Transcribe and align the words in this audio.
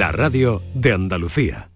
la 0.00 0.12
radio 0.12 0.62
de 0.72 0.94
Andalucía. 0.94 1.68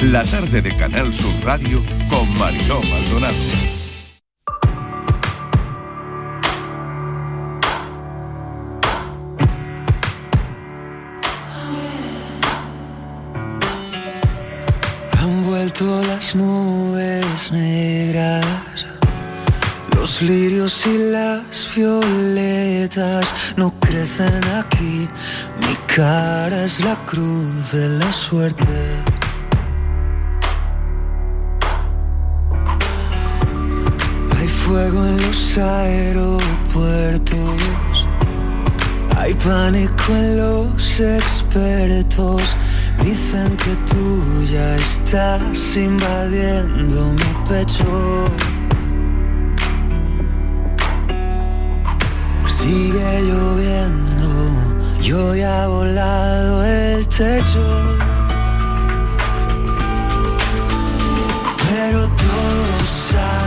La 0.00 0.22
tarde 0.22 0.62
de 0.62 0.76
Canal 0.76 1.12
Sur 1.12 1.34
Radio 1.42 1.82
con 2.08 2.38
Mariló 2.38 2.80
Maldonado. 2.82 3.34
Han 15.18 15.42
vuelto 15.42 15.84
las 16.06 16.36
nubes 16.36 17.50
negras, 17.50 18.46
los 20.04 20.20
lirios 20.20 20.84
y 20.84 20.98
las 20.98 21.66
violetas 21.74 23.34
no 23.56 23.72
crecen 23.80 24.44
aquí. 24.48 25.08
Mi 25.62 25.74
cara 25.86 26.64
es 26.64 26.80
la 26.80 26.94
cruz 27.06 27.72
de 27.72 27.88
la 27.88 28.12
suerte. 28.12 28.66
Hay 34.36 34.46
fuego 34.46 35.06
en 35.06 35.16
los 35.26 35.56
aeropuertos, 35.56 36.36
hay 39.16 39.32
pánico 39.32 40.14
en 40.14 40.36
los 40.36 41.00
expertos. 41.00 42.42
Dicen 43.02 43.56
que 43.56 43.74
tú 43.90 44.22
ya 44.52 44.76
estás 44.76 45.76
invadiendo 45.78 47.14
mi 47.14 47.48
pecho. 47.48 48.53
Sigue 52.64 53.20
lloviendo, 53.28 54.30
yo 55.02 55.34
ya 55.34 55.64
he 55.64 55.66
volado 55.66 56.64
el 56.64 57.06
techo. 57.08 57.62
Pero 61.68 62.00
todo 62.08 62.78
sabe 63.10 63.43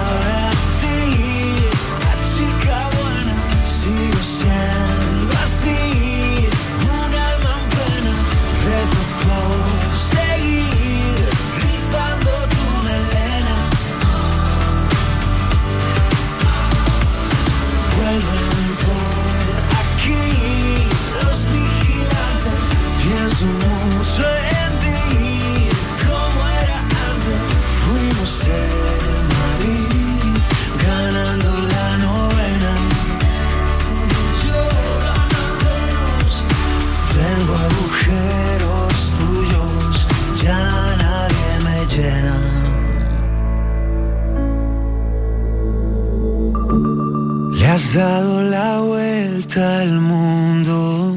Has 47.87 47.93
dado 47.93 48.41
la 48.41 48.81
vuelta 48.81 49.79
al 49.79 50.01
mundo. 50.01 51.15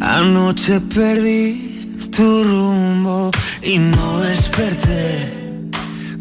Anoche 0.00 0.80
perdí 0.80 2.06
tu 2.16 2.44
rumbo 2.44 3.32
y 3.60 3.80
no 3.80 4.20
desperté. 4.20 5.68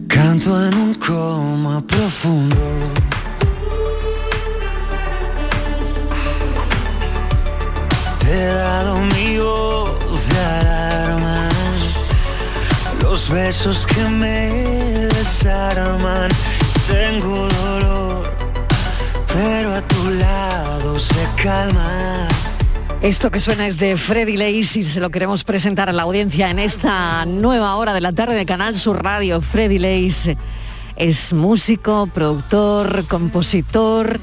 Canto 0.07 0.65
en 0.65 0.73
un 0.73 0.95
coma 0.95 1.79
profundo. 1.85 2.57
Te 8.17 8.33
he 8.33 8.47
dado 8.47 8.97
mi 8.97 9.37
voz 9.37 10.27
de 10.29 10.39
alarma. 10.39 11.49
Los 13.03 13.29
besos 13.29 13.85
que 13.85 14.03
me 14.05 14.49
desarman. 15.13 16.31
Tengo 16.87 17.47
dolor 17.47 18.08
pero 19.33 19.73
a 19.73 19.81
tu 19.81 20.09
lado 20.11 20.99
se 20.99 21.27
calma. 21.41 22.27
Esto 23.01 23.31
que 23.31 23.39
suena 23.39 23.65
es 23.67 23.77
de 23.77 23.95
Freddy 23.95 24.35
Lace 24.35 24.79
y 24.79 24.83
se 24.83 24.99
lo 24.99 25.09
queremos 25.09 25.43
presentar 25.43 25.89
a 25.89 25.93
la 25.93 26.03
audiencia 26.03 26.49
en 26.49 26.59
esta 26.59 27.25
nueva 27.25 27.75
hora 27.75 27.93
de 27.93 28.01
la 28.01 28.11
tarde 28.11 28.35
de 28.35 28.45
Canal 28.45 28.75
Sur 28.75 29.01
Radio. 29.01 29.41
Freddy 29.41 29.79
Lace 29.79 30.37
es 30.97 31.31
músico, 31.31 32.07
productor, 32.13 33.05
compositor 33.07 34.19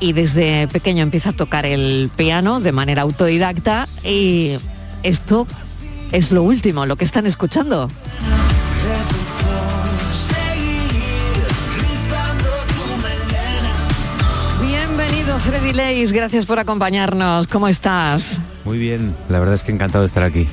y 0.00 0.12
desde 0.12 0.68
pequeño 0.68 1.02
empieza 1.02 1.30
a 1.30 1.32
tocar 1.32 1.64
el 1.64 2.10
piano 2.14 2.60
de 2.60 2.72
manera 2.72 3.02
autodidacta 3.02 3.88
y 4.04 4.56
esto 5.02 5.46
es 6.12 6.30
lo 6.30 6.42
último, 6.42 6.84
lo 6.84 6.96
que 6.96 7.04
están 7.04 7.26
escuchando. 7.26 7.88
Freddy 15.44 15.72
Lace, 15.72 16.12
gracias 16.12 16.46
por 16.46 16.58
acompañarnos. 16.58 17.46
¿Cómo 17.46 17.68
estás? 17.68 18.38
Muy 18.64 18.78
bien, 18.78 19.16
la 19.28 19.38
verdad 19.38 19.54
es 19.54 19.62
que 19.62 19.72
encantado 19.72 20.02
de 20.02 20.06
estar 20.06 20.22
aquí. 20.22 20.46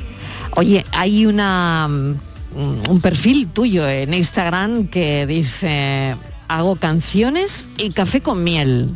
Oye, 0.56 0.86
hay 0.92 1.26
una 1.26 1.88
mm, 1.88 2.90
un 2.90 3.02
perfil 3.02 3.48
tuyo 3.48 3.88
en 3.88 4.14
Instagram 4.14 4.88
que 4.88 5.28
dice 5.28 6.16
hago 6.48 6.76
canciones 6.78 7.68
y 7.78 7.92
café 7.92 8.22
con 8.22 8.44
miel. 8.44 8.92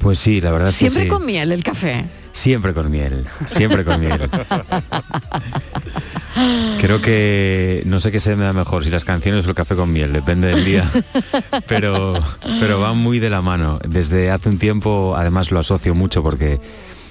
Pues 0.00 0.18
sí, 0.18 0.40
la 0.40 0.52
verdad 0.52 0.68
es 0.68 0.74
que 0.74 0.90
Siempre 0.90 1.04
sí. 1.04 1.08
con 1.08 1.24
miel 1.24 1.52
el 1.52 1.64
café. 1.64 2.04
Siempre 2.32 2.74
con 2.74 2.90
miel, 2.90 3.24
siempre 3.46 3.84
con 3.84 4.00
miel. 4.00 4.28
Creo 6.80 7.00
que 7.00 7.82
no 7.86 8.00
sé 8.00 8.12
qué 8.12 8.20
se 8.20 8.36
me 8.36 8.44
da 8.44 8.52
mejor, 8.52 8.84
si 8.84 8.90
las 8.90 9.04
canciones 9.04 9.46
o 9.46 9.48
el 9.48 9.54
café 9.54 9.74
con 9.74 9.92
miel, 9.92 10.12
depende 10.12 10.48
del 10.48 10.64
día. 10.64 10.90
Pero, 11.66 12.12
pero 12.60 12.78
van 12.80 12.98
muy 12.98 13.18
de 13.20 13.30
la 13.30 13.40
mano. 13.40 13.78
Desde 13.88 14.30
hace 14.30 14.48
un 14.48 14.58
tiempo, 14.58 15.14
además 15.16 15.50
lo 15.50 15.60
asocio 15.60 15.94
mucho 15.94 16.22
porque 16.22 16.60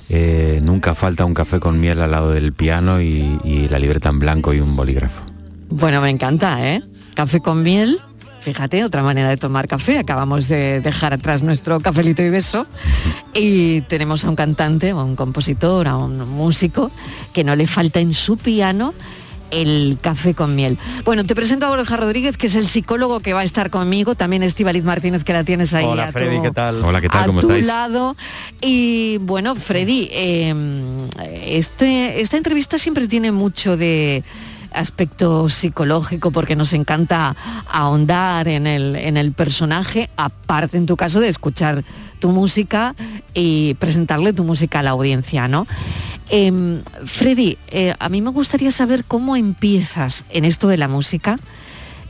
eh, 0.09 0.59
nunca 0.61 0.93
falta 0.95 1.25
un 1.25 1.33
café 1.33 1.59
con 1.59 1.79
miel 1.79 2.01
al 2.01 2.11
lado 2.11 2.31
del 2.31 2.53
piano 2.53 3.01
y, 3.01 3.39
y 3.43 3.67
la 3.67 3.79
libreta 3.79 4.09
en 4.09 4.19
blanco 4.19 4.53
y 4.53 4.59
un 4.59 4.75
bolígrafo. 4.75 5.23
Bueno, 5.69 6.01
me 6.01 6.09
encanta, 6.09 6.67
¿eh? 6.71 6.83
Café 7.15 7.39
con 7.39 7.63
miel. 7.63 7.99
Fíjate, 8.43 8.83
otra 8.83 9.03
manera 9.03 9.29
de 9.29 9.37
tomar 9.37 9.67
café. 9.67 9.97
Acabamos 9.99 10.47
de 10.49 10.81
dejar 10.81 11.13
atrás 11.13 11.43
nuestro 11.43 11.79
cafelito 11.79 12.21
y 12.23 12.29
beso. 12.29 12.67
Y 13.33 13.81
tenemos 13.81 14.25
a 14.25 14.29
un 14.29 14.35
cantante, 14.35 14.89
a 14.89 14.95
un 14.95 15.15
compositor, 15.15 15.87
a 15.87 15.95
un 15.95 16.17
músico, 16.29 16.91
que 17.31 17.43
no 17.43 17.55
le 17.55 17.67
falta 17.67 17.99
en 18.01 18.13
su 18.13 18.35
piano 18.37 18.93
el 19.49 19.99
café 20.01 20.33
con 20.33 20.55
miel. 20.55 20.77
Bueno, 21.05 21.23
te 21.25 21.35
presento 21.35 21.67
a 21.67 21.69
Borja 21.69 21.95
Rodríguez, 21.95 22.37
que 22.37 22.47
es 22.47 22.55
el 22.55 22.67
psicólogo 22.67 23.19
que 23.19 23.33
va 23.33 23.41
a 23.41 23.43
estar 23.43 23.69
conmigo. 23.69 24.15
También 24.15 24.41
Estivaliz 24.43 24.83
Martínez, 24.83 25.23
que 25.23 25.31
la 25.31 25.43
tienes 25.43 25.73
ahí 25.75 25.85
Hola 25.85 26.05
a 26.05 26.11
Freddy, 26.11 26.37
tu- 26.37 26.41
¿qué 26.43 26.51
tal? 26.51 26.83
Hola, 26.83 26.99
¿qué 27.01 27.07
tal? 27.07 27.23
a 27.23 27.25
¿Cómo 27.27 27.39
tu 27.39 27.47
estáis? 27.47 27.67
lado. 27.67 28.15
Y 28.61 29.19
bueno, 29.21 29.55
Freddy, 29.55 30.09
eh, 30.11 30.53
este, 31.45 32.19
esta 32.21 32.35
entrevista 32.37 32.77
siempre 32.79 33.07
tiene 33.07 33.31
mucho 33.31 33.77
de 33.77 34.23
aspecto 34.73 35.49
psicológico 35.49 36.31
porque 36.31 36.55
nos 36.55 36.73
encanta 36.73 37.35
ahondar 37.67 38.47
en 38.47 38.67
el, 38.67 38.95
en 38.95 39.17
el 39.17 39.31
personaje, 39.31 40.09
aparte 40.17 40.77
en 40.77 40.85
tu 40.85 40.97
caso 40.97 41.19
de 41.19 41.29
escuchar 41.29 41.83
tu 42.19 42.29
música 42.29 42.95
y 43.33 43.75
presentarle 43.75 44.33
tu 44.33 44.43
música 44.43 44.79
a 44.79 44.83
la 44.83 44.91
audiencia, 44.91 45.47
¿no? 45.47 45.67
Em, 46.29 46.81
Freddy, 47.05 47.57
eh, 47.69 47.93
a 47.99 48.09
mí 48.09 48.21
me 48.21 48.31
gustaría 48.31 48.71
saber 48.71 49.03
cómo 49.05 49.35
empiezas 49.35 50.25
en 50.29 50.45
esto 50.45 50.67
de 50.67 50.77
la 50.77 50.87
música 50.87 51.37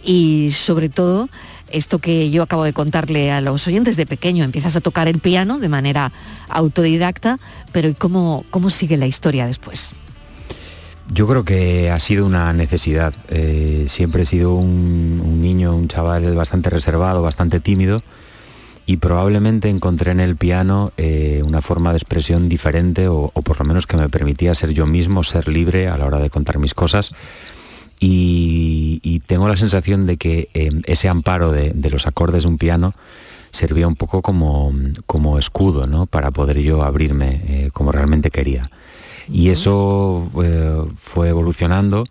y 0.04 0.52
sobre 0.52 0.90
todo 0.90 1.30
esto 1.70 1.98
que 1.98 2.30
yo 2.30 2.44
acabo 2.44 2.64
de 2.64 2.74
contarle 2.74 3.32
a 3.32 3.42
los 3.42 3.68
oyentes 3.68 3.98
de 3.98 4.06
pequeño, 4.06 4.44
empiezas 4.44 4.76
a 4.76 4.82
tocar 4.82 5.08
el 5.08 5.20
piano 5.20 5.58
de 5.58 5.70
manera 5.70 6.12
autodidacta, 6.48 7.40
pero 7.72 7.90
¿y 7.90 7.96
cómo, 7.96 8.46
cómo 8.52 8.70
sigue 8.70 8.98
la 8.98 9.08
historia 9.08 9.48
después? 9.48 9.96
Yo 11.12 11.28
creo 11.28 11.44
que 11.44 11.92
ha 11.92 12.00
sido 12.00 12.26
una 12.26 12.54
necesidad. 12.54 13.14
Eh, 13.28 13.86
siempre 13.88 14.24
he 14.24 14.26
sido 14.26 14.54
un, 14.56 15.42
niño, 15.42 15.76
un 15.76 15.88
chaval 15.88 16.36
bastante 16.36 16.70
reservado, 16.70 17.22
bastante 17.22 17.60
tímido 17.60 18.02
y 18.86 18.98
probablemente 18.98 19.70
encontré 19.70 20.12
en 20.12 20.20
el 20.20 20.36
piano 20.36 20.92
eh, 20.98 21.42
una 21.46 21.62
forma 21.62 21.92
de 21.92 21.98
expresión 21.98 22.50
diferente 22.50 23.08
o, 23.08 23.30
por 23.32 23.60
lo 23.60 23.66
menos 23.66 23.88
que 23.88 23.98
me 23.98 24.10
permitía 24.10 24.56
ser 24.56 24.72
yo 24.72 24.86
mismo, 24.86 25.24
ser 25.24 25.48
libre 25.48 25.88
a 25.88 25.98
la 25.98 26.06
hora 26.06 26.20
de 26.20 26.30
contar 26.30 26.60
mis 26.60 26.74
cosas. 26.74 27.14
Y, 28.00 29.22
tengo 29.28 29.48
la 29.48 29.56
sensación 29.56 30.06
de 30.06 30.18
que 30.18 30.50
eh, 30.54 30.70
ese 30.86 31.08
amparo 31.08 31.52
de, 31.52 31.72
de 31.74 31.90
los 31.90 32.06
acordes 32.06 32.44
de 32.44 32.50
un 32.50 32.58
piano 32.58 32.94
servía 33.54 33.88
un 33.88 33.96
poco 33.96 34.22
como, 34.22 34.74
como 35.06 35.38
escudo 35.38 35.88
¿no? 35.88 36.08
para 36.08 36.32
poder 36.32 36.60
yo 36.60 36.84
abrirme 36.84 37.42
eh, 37.48 37.70
como 37.72 37.92
realmente 37.92 38.32
quería. 38.32 38.64
Y 39.30 39.50
eso 39.50 40.30
eh, 40.44 40.84
fue 41.00 41.30
evolucionando 41.30 42.06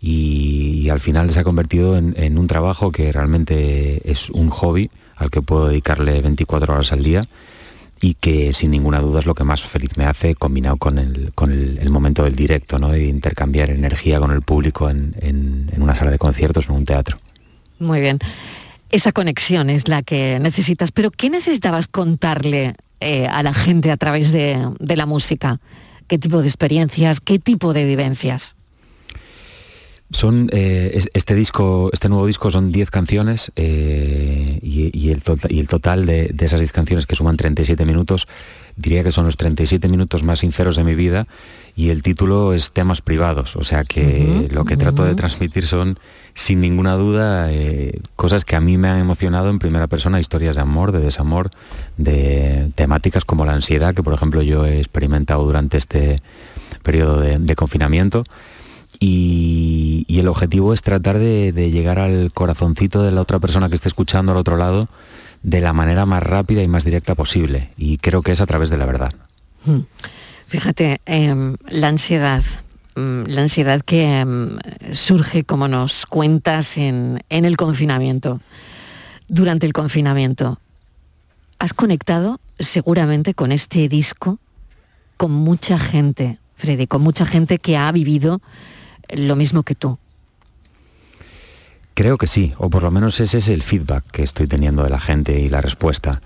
y, 0.00 0.88
al 0.90 1.00
final 1.00 1.30
se 1.30 1.40
ha 1.40 1.44
convertido 1.44 1.96
en, 1.96 2.38
un 2.38 2.46
trabajo 2.46 2.92
que 2.92 3.10
realmente 3.10 4.10
es 4.10 4.28
un 4.30 4.50
hobby 4.50 4.90
al 5.16 5.30
que 5.30 5.40
puedo 5.40 5.68
dedicarle 5.68 6.20
24 6.20 6.74
horas 6.74 6.92
al 6.92 7.02
día 7.02 7.22
y 8.00 8.14
que 8.14 8.52
sin 8.52 8.70
ninguna 8.70 9.00
duda 9.00 9.20
es 9.20 9.26
lo 9.26 9.34
que 9.34 9.44
más 9.44 9.62
feliz 9.62 9.96
me 9.96 10.04
hace 10.04 10.34
combinado 10.34 10.76
con 10.76 10.98
el, 10.98 11.32
con 11.34 11.50
el, 11.50 11.88
momento 11.88 12.24
del 12.24 12.36
directo, 12.36 12.78
¿no? 12.78 12.90
de 12.90 13.06
intercambiar 13.06 13.70
energía 13.70 14.20
con 14.20 14.30
el 14.30 14.42
público 14.42 14.90
en, 14.90 15.14
en, 15.20 15.82
una 15.82 15.94
sala 15.94 16.10
de 16.10 16.18
conciertos 16.18 16.68
o 16.68 16.72
en 16.72 16.78
un 16.78 16.84
teatro. 16.84 17.18
Muy 17.78 18.00
bien. 18.00 18.18
Esa 18.90 19.10
conexión 19.12 19.70
es 19.70 19.88
la 19.88 20.02
que 20.02 20.38
necesitas, 20.38 20.92
pero 20.92 21.10
¿qué 21.10 21.30
necesitabas 21.30 21.88
contarle 21.88 22.74
eh, 23.00 23.26
a 23.26 23.42
la 23.42 23.54
gente 23.54 23.90
a 23.90 23.96
través 23.96 24.32
de, 24.32 24.58
de 24.78 24.96
la 24.96 25.06
música? 25.06 25.60
¿Qué 26.08 26.18
tipo 26.18 26.42
de 26.42 26.48
experiencias? 26.48 27.20
¿Qué 27.20 27.38
tipo 27.38 27.72
de 27.72 27.84
vivencias? 27.84 28.56
Son 30.10 30.48
eh, 30.52 31.02
este 31.14 31.34
disco, 31.34 31.90
este 31.92 32.08
nuevo 32.08 32.26
disco 32.26 32.50
son 32.50 32.70
10 32.70 32.90
canciones 32.90 33.50
eh, 33.56 34.60
y, 34.62 35.10
el 35.10 35.22
y, 35.48 35.58
el 35.58 35.68
total 35.68 36.06
de, 36.06 36.34
esas 36.38 36.60
10 36.60 36.72
canciones 36.72 37.06
que 37.06 37.16
suman 37.16 37.36
37 37.36 37.84
minutos, 37.84 38.28
diría 38.76 39.02
que 39.02 39.10
son 39.10 39.24
los 39.24 39.36
37 39.36 39.88
minutos 39.88 40.22
más 40.22 40.40
sinceros 40.40 40.76
de 40.76 40.84
mi 40.84 40.94
vida 40.94 41.26
y 41.76 41.90
el 41.90 42.02
título 42.02 42.52
es 42.52 42.72
temas 42.72 43.00
privados, 43.00 43.56
o 43.56 43.64
sea 43.64 43.84
que 43.84 44.48
lo 44.50 44.64
que 44.64 44.76
trato 44.76 45.04
de 45.04 45.14
transmitir 45.14 45.66
son 45.66 45.98
sin 46.34 46.60
ninguna 46.60 46.94
duda 46.94 47.52
eh, 47.52 48.00
cosas 48.16 48.44
que 48.44 48.56
a 48.56 48.60
mí 48.60 48.78
me 48.78 48.88
han 48.88 48.98
emocionado 48.98 49.50
en 49.50 49.58
primera 49.58 49.86
persona, 49.86 50.20
historias 50.20 50.56
de 50.56 50.62
amor, 50.62 50.92
de 50.92 51.00
desamor, 51.00 51.50
de 51.96 52.70
temáticas 52.74 53.24
como 53.24 53.44
la 53.44 53.54
ansiedad, 53.54 53.94
que 53.94 54.02
por 54.02 54.14
ejemplo 54.14 54.42
yo 54.42 54.64
he 54.66 54.78
experimentado 54.78 55.44
durante 55.44 55.78
este 55.78 56.20
periodo 56.82 57.20
de 57.20 57.56
confinamiento 57.56 58.24
y, 59.00 60.06
el 60.18 60.28
objetivo 60.28 60.72
es 60.72 60.82
tratar 60.82 61.18
de, 61.18 61.52
llegar 61.70 61.98
al 61.98 62.32
corazoncito 62.32 63.02
de 63.02 63.10
la 63.10 63.20
otra 63.20 63.38
persona 63.38 63.68
que 63.68 63.74
esté 63.74 63.88
escuchando 63.88 64.32
al 64.32 64.38
otro 64.38 64.56
lado 64.56 64.88
de 65.42 65.60
la 65.60 65.72
manera 65.72 66.06
más 66.06 66.22
rápida 66.22 66.62
y 66.62 66.68
más 66.68 66.84
directa 66.84 67.14
posible. 67.14 67.70
Y 67.76 67.98
creo 67.98 68.22
que 68.22 68.32
es 68.32 68.40
a 68.40 68.46
través 68.46 68.70
de 68.70 68.78
la 68.78 68.86
verdad. 68.86 69.12
Hmm. 69.66 69.80
Fíjate, 70.54 71.00
em, 71.04 71.56
la 71.68 71.88
ansiedad, 71.88 72.44
mm, 72.94 73.24
la 73.26 73.42
ansiedad 73.42 73.80
que 73.80 74.20
em, 74.20 74.56
surge, 74.92 75.42
como 75.42 75.66
nos 75.66 76.06
cuentas, 76.06 76.76
en, 76.78 77.24
en 77.28 77.44
el 77.44 77.56
confinamiento. 77.56 78.40
Durante 79.26 79.66
el 79.66 79.72
confinamiento, 79.72 80.60
has 81.58 81.74
conectado 81.74 82.38
seguramente 82.56 83.34
con 83.34 83.50
este 83.50 83.88
disco 83.88 84.38
con 85.16 85.32
mucha 85.32 85.76
gente, 85.76 86.38
Freddy, 86.54 86.86
con 86.86 87.02
mucha 87.02 87.26
gente 87.26 87.58
que 87.58 87.76
ha 87.76 87.90
vivido 87.90 88.40
lo 89.08 89.34
mismo 89.34 89.64
que 89.64 89.74
tú. 89.74 89.98
Creo 91.94 92.16
que 92.16 92.28
sí, 92.28 92.54
o 92.58 92.70
por 92.70 92.84
lo 92.84 92.92
menos 92.92 93.18
ese 93.18 93.38
es 93.38 93.48
el 93.48 93.64
feedback 93.64 94.04
que 94.12 94.22
estoy 94.22 94.46
teniendo 94.46 94.84
de 94.84 94.90
la 94.90 95.00
gente 95.00 95.40
y 95.40 95.48
la 95.48 95.60
respuesta. 95.60 96.22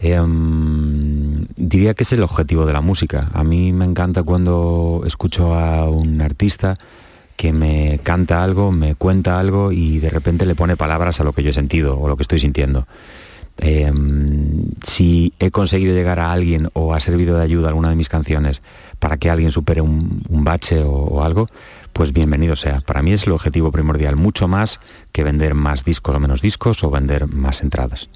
Em, 0.00 1.46
diría 1.56 1.94
que 1.94 2.02
es 2.02 2.12
el 2.12 2.22
objetivo 2.22 2.66
de 2.66 2.72
la 2.72 2.80
música. 2.80 3.30
A 3.32 3.44
mí 3.44 3.72
me 3.72 3.84
encanta 3.84 4.22
cuando 4.22 5.02
escucho 5.06 5.54
a 5.54 5.88
un 5.88 6.20
artista 6.20 6.76
que 7.36 7.52
me 7.52 8.00
canta 8.02 8.42
algo, 8.42 8.72
me 8.72 8.94
cuenta 8.94 9.38
algo 9.38 9.72
y 9.72 9.98
de 9.98 10.10
repente 10.10 10.46
le 10.46 10.54
pone 10.54 10.76
palabras 10.76 11.20
a 11.20 11.24
lo 11.24 11.32
que 11.32 11.42
yo 11.42 11.50
he 11.50 11.54
sentido 11.54 11.98
o 11.98 12.08
lo 12.08 12.16
que 12.16 12.22
estoy 12.22 12.40
sintiendo. 12.40 12.86
Em, 13.58 14.70
si 14.82 15.32
he 15.38 15.50
conseguido 15.50 15.94
llegar 15.94 16.20
a 16.20 16.30
alguien 16.30 16.68
o 16.74 16.92
ha 16.92 17.00
servido 17.00 17.36
de 17.38 17.42
ayuda 17.42 17.68
alguna 17.68 17.88
de 17.88 17.96
mis 17.96 18.10
canciones 18.10 18.60
para 18.98 19.16
que 19.16 19.30
alguien 19.30 19.50
supere 19.50 19.80
un, 19.80 20.22
bache 20.28 20.82
o, 20.84 21.22
algo, 21.22 21.48
pues 21.92 22.12
bienvenido 22.12 22.54
sea. 22.56 22.80
Para 22.80 23.02
mí 23.02 23.12
es 23.12 23.26
el 23.26 23.32
objetivo 23.32 23.72
primordial, 23.72 24.16
mucho 24.16 24.46
más 24.46 24.80
que 25.12 25.22
vender 25.22 25.54
más 25.54 25.84
discos 25.84 26.14
o 26.14 26.20
menos 26.20 26.42
discos 26.42 26.84
o 26.84 26.90
vender 26.90 27.28
más 27.28 27.62
entradas. 27.62 28.10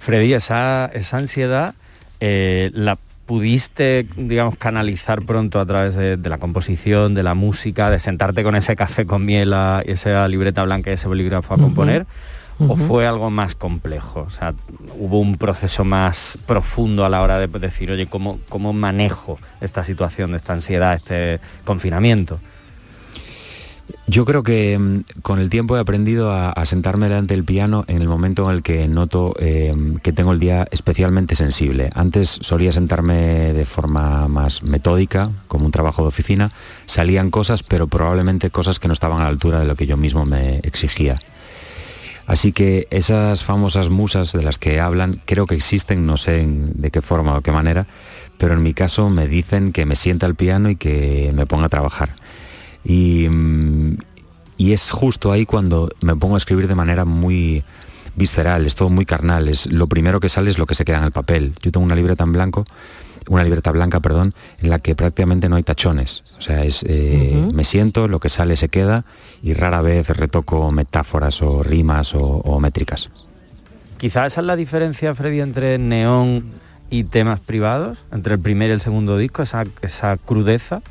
Freddy, 0.00 0.32
esa, 0.32 0.90
esa 0.92 1.18
ansiedad 1.18 1.74
eh, 2.20 2.70
la 2.74 2.98
pudiste, 3.26 4.06
digamos, 4.16 4.56
canalizar 4.56 5.22
pronto 5.22 5.60
a 5.60 5.66
través 5.66 5.94
de, 5.94 6.16
la 6.28 6.38
composición, 6.38 7.14
de 7.14 7.22
la 7.22 7.34
música, 7.34 7.88
de 7.88 8.00
sentarte 8.00 8.42
con 8.42 8.56
ese 8.56 8.74
café 8.74 9.06
con 9.06 9.24
miel 9.24 9.54
y 9.86 9.92
esa 9.92 10.26
libreta 10.26 10.64
blanca 10.64 10.90
y 10.90 10.94
ese 10.94 11.06
bolígrafo 11.06 11.54
a 11.54 11.58
componer? 11.58 12.06
¿O 12.58 12.76
fue 12.76 13.06
algo 13.06 13.30
más 13.30 13.54
complejo? 13.54 14.26
O 14.26 14.30
sea, 14.30 14.52
hubo 14.98 15.20
un 15.20 15.36
proceso 15.36 15.84
más 15.84 16.38
profundo 16.44 17.04
a 17.04 17.08
la 17.08 17.22
hora 17.22 17.38
de 17.38 17.46
decir, 17.46 17.90
oye, 17.92 18.06
¿cómo, 18.06 18.40
cómo 18.48 18.72
manejo 18.72 19.38
esta 19.60 19.84
situación, 19.84 20.34
esta 20.34 20.54
ansiedad, 20.54 20.94
este 20.94 21.40
confinamiento? 21.64 22.40
Yo 24.06 24.24
creo 24.24 24.42
que 24.42 24.78
mm, 24.78 25.20
con 25.22 25.38
el 25.38 25.50
tiempo 25.50 25.76
he 25.76 25.80
aprendido 25.80 26.32
a, 26.32 26.54
sentarme 26.66 27.08
delante 27.08 27.34
del 27.34 27.44
piano 27.44 27.84
en 27.88 28.02
el 28.02 28.08
momento 28.08 28.48
en 28.48 28.56
el 28.56 28.62
que 28.62 28.86
noto 28.86 29.34
eh, 29.38 29.74
que 30.02 30.12
tengo 30.12 30.32
el 30.32 30.40
día 30.40 30.66
especialmente 30.70 31.34
sensible. 31.34 31.90
Antes 31.94 32.38
solía 32.42 32.72
sentarme 32.72 33.52
de 33.52 33.66
forma 33.66 34.28
más 34.28 34.62
metódica, 34.62 35.30
como 35.48 35.66
un 35.66 35.72
trabajo 35.72 36.02
de 36.02 36.08
oficina. 36.08 36.50
Salían 36.86 37.30
cosas, 37.30 37.62
pero 37.62 37.86
probablemente 37.86 38.50
cosas 38.50 38.78
que 38.78 38.88
no 38.88 38.94
estaban 38.94 39.20
a 39.20 39.24
la 39.24 39.28
altura 39.28 39.60
de 39.60 39.66
lo 39.66 39.74
que 39.74 39.86
yo 39.86 39.96
mismo 39.96 40.24
me 40.24 40.58
exigía. 40.58 41.16
Así 42.26 42.52
que 42.52 42.86
esas 42.90 43.42
famosas 43.42 43.88
musas 43.88 44.32
de 44.32 44.42
las 44.42 44.56
que 44.58 44.78
hablan 44.78 45.20
creo 45.24 45.46
que 45.46 45.56
existen, 45.56 46.06
no 46.06 46.16
sé 46.16 46.46
de 46.46 46.90
qué 46.92 47.02
forma 47.02 47.36
o 47.36 47.40
qué 47.40 47.50
manera, 47.50 47.86
pero 48.38 48.54
en 48.54 48.62
mi 48.62 48.72
caso 48.72 49.10
me 49.10 49.26
dicen 49.26 49.72
que 49.72 49.84
me 49.84 49.96
sienta 49.96 50.26
al 50.26 50.36
piano 50.36 50.70
y 50.70 50.76
que 50.76 51.32
me 51.34 51.46
ponga 51.46 51.66
a 51.66 51.68
trabajar. 51.68 52.10
Mm, 52.84 53.94
y, 54.56 54.72
es 54.72 54.90
justo 54.90 55.32
ahí 55.32 55.46
cuando 55.46 55.90
me 56.00 56.16
pongo 56.16 56.34
a 56.34 56.38
escribir 56.38 56.68
de 56.68 56.74
manera 56.74 57.04
muy 57.04 57.64
visceral, 58.16 58.66
es 58.66 58.74
todo 58.74 58.88
muy 58.88 59.06
carnal, 59.06 59.48
es 59.48 59.66
lo 59.66 59.86
primero 59.86 60.20
que 60.20 60.28
sale 60.28 60.50
es 60.50 60.58
lo 60.58 60.66
que 60.66 60.74
se 60.74 60.84
queda 60.84 60.98
en 60.98 61.04
el 61.04 61.12
papel. 61.12 61.54
Yo 61.62 61.70
tengo 61.70 61.84
una 61.84 61.94
libreta 61.94 62.24
en 62.24 62.32
blanco, 62.32 62.64
una 63.28 63.44
libreta 63.44 63.70
blanca, 63.70 64.00
perdón, 64.00 64.34
en 64.60 64.70
la 64.70 64.78
que 64.78 64.94
prácticamente 64.94 65.48
no 65.48 65.56
hay 65.56 65.62
tachones. 65.62 66.24
O 66.38 66.42
sea, 66.42 66.64
es 66.64 66.84
eh, 66.86 67.48
me 67.52 67.64
siento, 67.64 68.08
lo 68.08 68.18
que 68.18 68.28
sale 68.28 68.56
se 68.56 68.68
queda 68.68 69.04
y 69.42 69.54
rara 69.54 69.82
vez 69.82 70.08
retoco 70.08 70.70
metáforas 70.72 71.40
o 71.42 71.62
rimas 71.62 72.14
o, 72.14 72.60
métricas. 72.60 73.10
Quizás 73.98 74.32
esa 74.32 74.40
es 74.40 74.46
la 74.46 74.56
diferencia, 74.56 75.14
Freddy, 75.14 75.40
entre 75.40 75.78
neón 75.78 76.44
y 76.90 77.04
temas 77.04 77.40
privados, 77.40 77.98
entre 78.12 78.34
el 78.34 78.40
primer 78.40 78.70
y 78.70 78.72
el 78.72 78.80
segundo 78.80 79.16
disco, 79.16 79.42
esa, 79.42 79.64
esa 79.82 80.16
crudeza. 80.16 80.82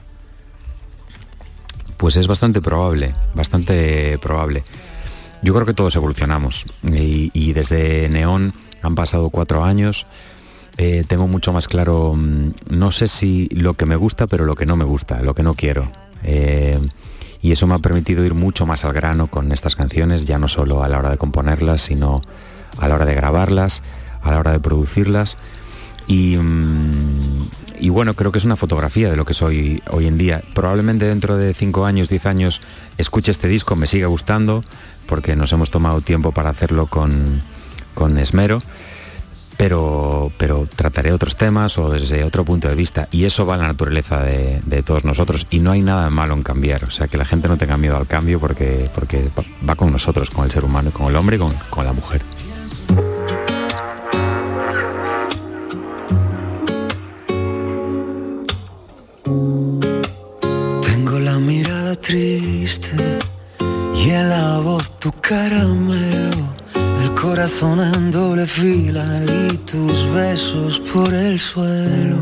Pues 2.00 2.16
es 2.16 2.28
bastante 2.28 2.62
probable, 2.62 3.14
bastante 3.36 4.18
probable. 4.20 4.64
Yo 5.42 5.54
creo 5.54 5.66
que 5.66 5.74
todos 5.74 5.98
evolucionamos 5.98 6.64
y, 6.82 7.52
desde 7.52 8.08
Neón 8.08 8.54
han 8.82 8.96
pasado 8.96 9.30
cuatro 9.30 9.66
años. 9.66 10.08
Eh, 10.78 11.04
tengo 11.06 11.28
mucho 11.28 11.52
más 11.52 11.68
claro, 11.68 12.16
mm, 12.16 12.52
no 12.70 12.92
sé 12.92 13.10
si 13.10 13.50
lo 13.50 13.74
que 13.74 13.86
me 13.86 13.98
gusta, 13.98 14.28
pero 14.28 14.46
lo 14.46 14.56
que 14.56 14.66
no 14.66 14.78
me 14.78 14.86
gusta, 14.86 15.22
lo 15.22 15.36
que 15.36 15.44
no 15.44 15.56
quiero. 15.56 15.92
Eh, 16.24 16.80
y 17.42 17.52
eso 17.52 17.68
me 17.68 17.76
ha 17.76 17.80
permitido 17.80 18.24
ir 18.24 18.34
mucho 18.34 18.66
más 18.66 18.86
al 18.86 18.94
grano 18.94 19.28
con 19.28 19.52
estas 19.52 19.76
canciones, 19.76 20.24
ya 20.24 20.38
no 20.38 20.48
solo 20.48 20.82
a 20.82 20.88
la 20.88 21.00
hora 21.00 21.10
de 21.10 21.18
componerlas, 21.18 21.82
sino 21.82 22.22
a 22.78 22.88
la 22.88 22.96
hora 22.96 23.06
de 23.06 23.16
grabarlas, 23.16 23.84
a 24.22 24.32
la 24.32 24.40
hora 24.40 24.54
de 24.54 24.62
producirlas. 24.62 25.36
Y, 26.08 26.38
mm, 26.38 27.50
y 27.80 27.90
bueno, 27.90 28.14
creo 28.14 28.32
que 28.32 28.38
es 28.38 28.46
una 28.46 28.56
fotografía 28.56 29.10
de 29.10 29.18
lo 29.18 29.26
que 29.26 29.34
soy 29.34 29.82
hoy 29.90 30.08
en 30.08 30.18
día. 30.18 30.42
Probablemente 30.54 31.06
dentro 31.06 31.38
de 31.38 31.54
5 31.54 31.86
años, 31.86 32.10
10 32.10 32.26
años, 32.26 32.62
escuche 32.98 33.32
este 33.32 33.48
disco, 33.48 33.76
me 33.76 33.88
siga 33.88 34.08
gustando, 34.08 34.64
porque 35.08 35.36
nos 35.36 35.52
hemos 35.54 35.72
tomado 35.72 36.02
tiempo 36.02 36.32
para 36.32 36.50
hacerlo 36.50 36.88
con, 36.88 37.42
esmero. 38.18 38.62
Pero, 39.58 40.32
pero, 40.38 40.70
trataré 40.74 41.12
otros 41.12 41.36
temas 41.36 41.78
o 41.78 41.90
desde 41.90 42.24
otro 42.24 42.46
punto 42.46 42.70
de 42.70 42.76
vista 42.76 43.10
y 43.12 43.26
eso 43.26 43.46
va 43.46 43.56
a 43.56 43.58
la 43.58 43.68
naturaleza 43.68 44.24
de, 44.24 44.62
de, 44.66 44.84
todos 44.84 45.04
nosotros 45.04 45.48
y 45.50 45.60
no 45.60 45.72
hay 45.72 45.82
nada 45.82 46.10
malo 46.10 46.34
en 46.34 46.44
cambiar, 46.44 46.86
o 46.86 46.92
sea 46.92 47.10
que 47.10 47.18
la 47.18 47.26
gente 47.26 47.50
no 47.50 47.58
tenga 47.58 47.76
miedo 47.76 47.98
al 47.98 48.08
cambio 48.08 48.40
porque, 48.40 48.90
porque 48.96 49.28
va 49.68 49.76
con 49.76 49.92
nosotros, 49.92 50.30
con 50.30 50.46
el 50.46 50.52
ser 50.52 50.64
humano, 50.64 50.92
con 50.92 51.08
el 51.08 51.16
hombre 51.18 51.36
y 51.36 51.40
con, 51.40 51.54
con 51.70 51.84
la 51.84 51.92
mujer. 51.92 52.22
Y 63.96 64.10
en 64.12 64.30
la 64.30 64.60
voz 64.60 64.92
tu 65.00 65.12
caramelo, 65.22 66.30
el 67.04 67.14
corazón 67.16 67.80
en 67.80 68.12
doble 68.12 68.46
fila 68.46 69.06
y 69.26 69.58
tus 69.70 69.98
besos 70.14 70.80
por 70.94 71.12
el 71.12 71.40
suelo. 71.40 72.18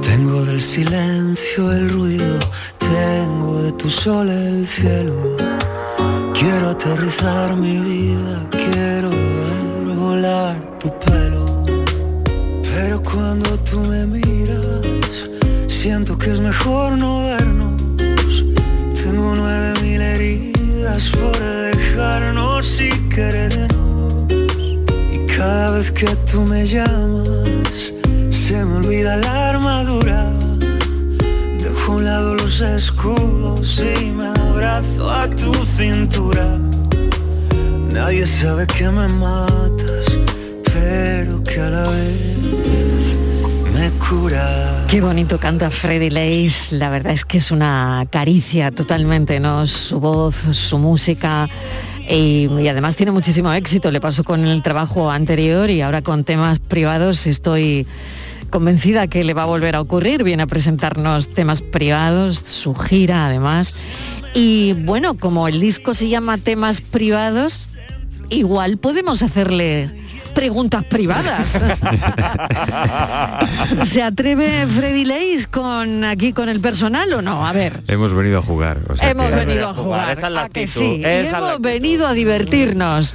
Tengo 0.00 0.46
del 0.46 0.62
silencio 0.62 1.70
el 1.72 1.90
ruido, 1.90 2.38
tengo 2.78 3.62
de 3.64 3.72
tu 3.72 3.90
sol 3.90 4.30
el 4.30 4.66
cielo. 4.66 5.36
Quiero 6.32 6.70
aterrizar 6.70 7.54
mi 7.54 7.78
vida, 7.80 8.48
quiero 8.50 9.10
ver 9.10 9.94
volar 9.94 10.56
tu 10.78 10.88
pelo. 11.00 11.44
Pero 12.62 13.02
cuando 13.02 13.50
tú 13.58 13.78
me 13.80 14.06
miras, 14.06 15.28
siento 15.66 16.16
que 16.16 16.30
es 16.30 16.40
mejor 16.40 16.92
no 16.96 17.24
vernos. 17.24 17.87
Por 20.96 21.38
dejarnos 21.38 22.80
y 22.80 22.90
querernos. 23.08 24.24
Y 25.12 25.26
cada 25.26 25.72
vez 25.72 25.92
que 25.92 26.06
tú 26.30 26.40
me 26.42 26.66
llamas, 26.66 27.92
se 28.30 28.64
me 28.64 28.76
olvida 28.76 29.18
la 29.18 29.50
armadura. 29.50 30.32
Dejo 31.58 31.92
a 31.92 31.96
un 31.96 32.04
lado 32.04 32.34
los 32.36 32.60
escudos 32.60 33.82
y 34.00 34.06
me 34.06 34.28
abrazo 34.28 35.10
a 35.10 35.28
tu 35.28 35.54
cintura. 35.66 36.58
Nadie 37.92 38.26
sabe 38.26 38.66
que 38.66 38.88
me 38.88 39.08
matas, 39.08 40.06
pero 40.72 41.42
que 41.42 41.60
a 41.60 41.70
la 41.70 41.82
vez 41.82 42.37
Qué 44.88 45.00
bonito 45.00 45.38
canta 45.38 45.70
Freddy 45.70 46.10
Leis, 46.10 46.72
la 46.72 46.90
verdad 46.90 47.12
es 47.12 47.24
que 47.24 47.38
es 47.38 47.50
una 47.50 48.06
caricia 48.10 48.70
totalmente, 48.70 49.38
¿no? 49.38 49.66
Su 49.66 50.00
voz, 50.00 50.34
su 50.52 50.78
música. 50.78 51.48
Y, 52.08 52.48
y 52.58 52.68
además 52.68 52.96
tiene 52.96 53.12
muchísimo 53.12 53.52
éxito, 53.52 53.90
le 53.90 54.00
pasó 54.00 54.24
con 54.24 54.46
el 54.46 54.62
trabajo 54.62 55.10
anterior 55.10 55.68
y 55.68 55.82
ahora 55.82 56.02
con 56.02 56.24
temas 56.24 56.58
privados 56.58 57.26
estoy 57.26 57.86
convencida 58.50 59.06
que 59.06 59.24
le 59.24 59.34
va 59.34 59.42
a 59.42 59.46
volver 59.46 59.76
a 59.76 59.80
ocurrir, 59.80 60.24
viene 60.24 60.42
a 60.42 60.46
presentarnos 60.46 61.28
temas 61.28 61.62
privados, 61.62 62.38
su 62.38 62.74
gira 62.74 63.26
además. 63.26 63.74
Y 64.34 64.72
bueno, 64.72 65.16
como 65.16 65.48
el 65.48 65.60
disco 65.60 65.94
se 65.94 66.08
llama 66.08 66.38
Temas 66.38 66.80
Privados, 66.80 67.68
igual 68.30 68.78
podemos 68.78 69.22
hacerle 69.22 69.90
preguntas 70.28 70.84
privadas. 70.84 71.50
¿Se 73.84 74.02
atreve 74.02 74.66
Freddy 74.66 75.04
Leis 75.04 75.46
con 75.46 76.04
aquí 76.04 76.32
con 76.32 76.48
el 76.48 76.60
personal 76.60 77.12
o 77.12 77.22
no? 77.22 77.46
A 77.46 77.52
ver. 77.52 77.82
Hemos 77.88 78.12
venido 78.14 78.38
a 78.38 78.42
jugar. 78.42 78.80
o 78.88 78.96
sea 78.96 79.10
Hemos 79.10 79.26
que- 79.26 79.34
venido 79.34 79.68
a 79.68 79.74
jugar. 79.74 80.16
esa 80.16 80.26
es 80.28 80.32
la 80.32 80.42
¿a 80.44 80.48
que 80.48 80.66
sí? 80.66 81.02
Esa 81.04 81.38
hemos 81.38 81.50
actitud. 81.50 81.62
venido 81.64 82.06
a 82.06 82.12
divertirnos. 82.14 83.14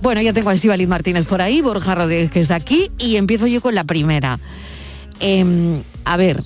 Bueno, 0.00 0.22
ya 0.22 0.32
tengo 0.32 0.50
a 0.50 0.54
Estivaliz 0.54 0.88
Martínez 0.88 1.26
por 1.26 1.42
ahí, 1.42 1.60
Borja 1.60 1.94
Rodríguez 1.94 2.30
que 2.30 2.40
está 2.40 2.54
aquí 2.54 2.90
y 2.98 3.16
empiezo 3.16 3.46
yo 3.46 3.60
con 3.60 3.74
la 3.74 3.84
primera. 3.84 4.38
Em, 5.20 5.82
a 6.04 6.16
ver, 6.16 6.42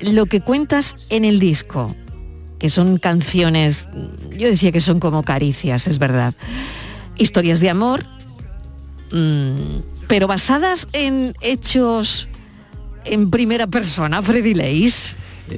lo 0.00 0.26
que 0.26 0.40
cuentas 0.40 0.96
en 1.10 1.24
el 1.24 1.38
disco, 1.38 1.94
que 2.58 2.70
son 2.70 2.98
canciones, 2.98 3.88
yo 4.36 4.48
decía 4.48 4.72
que 4.72 4.80
son 4.80 4.98
como 4.98 5.22
caricias, 5.22 5.86
es 5.86 5.98
verdad. 5.98 6.34
Historias 7.16 7.60
de 7.60 7.70
amor, 7.70 8.04
pero 10.08 10.26
basadas 10.26 10.88
en 10.92 11.34
hechos 11.40 12.28
en 13.04 13.30
primera 13.30 13.66
persona, 13.66 14.22
Freddy 14.22 14.54
Leis. 14.54 15.16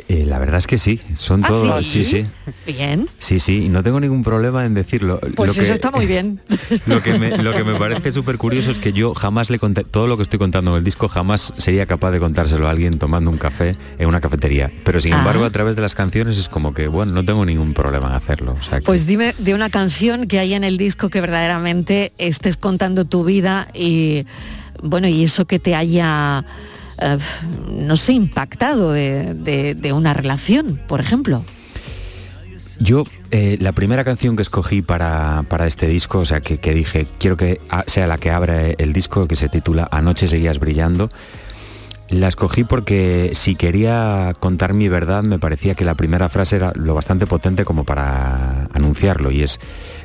Eh, 0.09 0.25
la 0.27 0.39
verdad 0.39 0.59
es 0.59 0.67
que 0.67 0.79
sí, 0.79 1.01
son 1.17 1.45
¿Ah, 1.45 1.49
todos. 1.49 1.87
sí? 1.87 2.05
sí, 2.05 2.25
sí. 2.67 2.73
Bien, 2.73 3.09
Sí, 3.19 3.39
sí, 3.39 3.69
no 3.69 3.83
tengo 3.83 4.01
ningún 4.01 4.23
problema 4.25 4.65
en 4.65 4.75
decirlo. 4.75 5.21
pues 5.37 5.49
Lo 5.51 5.55
que- 5.55 5.61
eso 5.63 5.73
está 5.75 5.91
muy 5.91 6.07
bien. 6.07 6.41
Lo 6.87 7.03
que 7.03 7.19
me, 7.19 7.37
lo 7.39 7.53
que 7.53 7.65
me 7.65 7.75
parece 7.75 8.13
súper 8.13 8.39
curioso 8.39 8.71
es 8.71 8.79
que 8.79 8.93
yo 8.93 9.15
jamás 9.15 9.51
le 9.51 9.59
conté, 9.59 9.85
todo 9.85 10.07
lo 10.07 10.17
que 10.17 10.23
estoy 10.23 10.39
contando 10.39 10.73
en 10.73 10.79
el 10.79 10.85
disco 10.85 11.09
jamás 11.09 11.53
sería 11.57 11.87
capaz 11.87 12.11
de 12.11 12.21
contárselo 12.21 12.67
a 12.67 12.71
alguien 12.71 12.99
tomando 12.99 13.31
un 13.31 13.39
café 13.39 13.77
en 13.99 14.09
una 14.09 14.21
cafetería. 14.21 14.71
Pero 14.85 15.01
sin 15.01 15.13
Ah. 15.15 15.19
embargo, 15.19 15.45
a 15.45 15.51
través 15.51 15.77
de 15.77 15.83
las 15.83 15.95
canciones 15.95 16.39
es 16.39 16.49
como 16.49 16.75
que, 16.75 16.89
bueno, 16.89 17.13
no 17.13 17.25
tengo 17.25 17.45
ningún 17.47 17.75
problema 17.75 18.09
en 18.09 18.15
hacerlo. 18.15 18.57
O 18.59 18.63
sea 18.63 18.79
que- 18.81 18.85
Pues 18.87 19.07
dime 19.07 19.35
de 19.39 19.55
una 19.55 19.71
canción 19.71 20.27
que 20.27 20.39
hay 20.39 20.55
en 20.55 20.65
el 20.65 20.77
disco 20.79 21.09
que 21.11 21.21
verdaderamente 21.21 22.13
estés 22.19 22.57
contando 22.57 23.05
tu 23.05 23.25
vida 23.25 23.69
y 23.75 24.27
bueno, 24.83 25.09
y 25.09 25.25
eso 25.25 25.45
que 25.47 25.59
te 25.59 25.75
haya, 25.75 26.45
eh, 27.01 27.19
no 27.71 27.97
sé, 27.97 28.13
impactado 28.13 28.93
de, 28.93 29.93
una 29.95 30.15
relación, 30.15 30.81
por 30.87 31.01
ejemplo. 31.01 31.45
Yo, 32.81 33.05
eh, 33.31 33.57
la 33.61 33.73
primera 33.73 34.05
canción 34.05 34.37
que 34.37 34.43
escogí 34.43 34.83
para, 34.83 35.45
para 35.49 35.67
este 35.67 35.87
disco, 35.87 36.21
o 36.21 36.25
sea, 36.27 36.41
que, 36.41 36.75
dije, 36.75 37.07
quiero 37.19 37.37
que 37.37 37.61
sea 37.87 38.07
la 38.07 38.19
que 38.19 38.31
abra 38.31 38.71
el 38.71 38.93
disco, 38.93 39.29
que 39.29 39.37
se 39.37 39.49
titula 39.49 39.89
Anoche 39.91 40.27
seguías 40.27 40.59
brillando, 40.59 41.09
la 42.09 42.29
escogí 42.29 42.65
porque 42.65 43.31
si 43.35 43.55
quería 43.55 44.35
contar 44.39 44.75
mi 44.75 44.89
verdad, 44.89 45.23
me 45.23 45.39
parecía 45.39 45.75
que 45.75 45.85
la 45.85 45.95
primera 45.95 46.29
frase 46.29 46.57
era 46.57 46.73
lo 46.75 46.95
bastante 46.95 47.27
potente 47.27 47.65
como 47.65 47.85
para 47.85 48.69
anunciarlo, 48.73 49.31
y 49.31 49.43
es, 49.43 49.59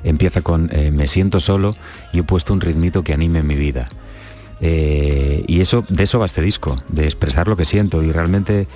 empieza 0.04 0.42
con, 0.42 0.70
eh, 0.72 0.92
me 0.92 1.08
siento 1.08 1.40
solo 1.40 1.76
y 2.14 2.20
he 2.20 2.24
puesto 2.24 2.54
un 2.54 2.62
ritmito 2.62 3.04
que 3.04 3.14
anime 3.14 3.44
mi 3.44 3.56
vida. 3.56 3.90
Eh, 4.62 5.44
y 5.48 5.62
eso, 5.62 5.84
de 5.88 6.04
eso 6.04 6.20
va 6.20 6.26
este 6.26 6.42
disco, 6.42 6.76
de 6.90 7.06
expresar 7.06 7.48
lo 7.48 7.56
que 7.56 7.66
siento. 7.66 8.04
Y 8.04 8.12
realmente 8.12 8.68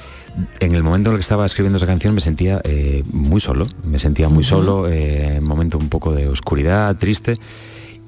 en 0.59 0.75
el 0.75 0.83
momento 0.83 1.09
en 1.09 1.15
el 1.15 1.19
que 1.19 1.23
estaba 1.23 1.45
escribiendo 1.45 1.77
esa 1.77 1.85
canción 1.85 2.13
me 2.15 2.21
sentía 2.21 2.61
eh, 2.63 3.03
muy 3.11 3.41
solo, 3.41 3.67
me 3.85 3.99
sentía 3.99 4.29
muy 4.29 4.43
solo, 4.43 4.87
eh, 4.89 5.39
un 5.41 5.47
momento 5.47 5.77
un 5.77 5.89
poco 5.89 6.13
de 6.13 6.27
oscuridad, 6.27 6.95
triste. 6.97 7.37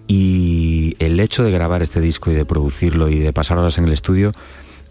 Y 0.07 0.95
el 0.99 1.19
hecho 1.19 1.43
de 1.43 1.51
grabar 1.51 1.81
este 1.81 1.99
disco 1.99 2.29
y 2.29 2.35
de 2.35 2.45
producirlo 2.45 3.09
y 3.09 3.19
de 3.19 3.33
pasar 3.33 3.57
horas 3.57 3.77
en 3.77 3.85
el 3.85 3.93
estudio 3.93 4.31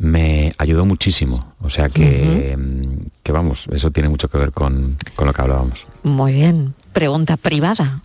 me 0.01 0.53
ayudó 0.59 0.85
muchísimo. 0.85 1.55
O 1.61 1.71
sea 1.71 1.89
que, 1.89 2.57
mm, 2.59 3.07
que 3.23 3.33
vamos, 3.33 3.69
eso 3.73 3.93
tiene 3.93 4.09
mucho 4.09 4.29
que 4.29 4.39
ver 4.39 4.51
con, 4.51 4.97
con 5.15 5.27
lo 5.27 5.33
que 5.33 5.41
hablábamos. 5.41 5.87
Muy 6.03 6.33
bien. 6.33 6.75
Pregunta 6.93 7.37
privada. 7.37 8.03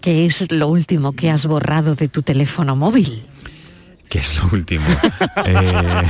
¿Qué 0.00 0.24
es 0.24 0.50
lo 0.52 0.68
último 0.68 1.12
que 1.12 1.30
has 1.30 1.46
borrado 1.46 1.94
de 1.94 2.08
tu 2.08 2.22
teléfono 2.22 2.76
móvil? 2.76 3.26
¿Qué 4.10 4.18
es 4.18 4.36
lo 4.38 4.50
último? 4.52 4.84
Eh, 5.46 6.04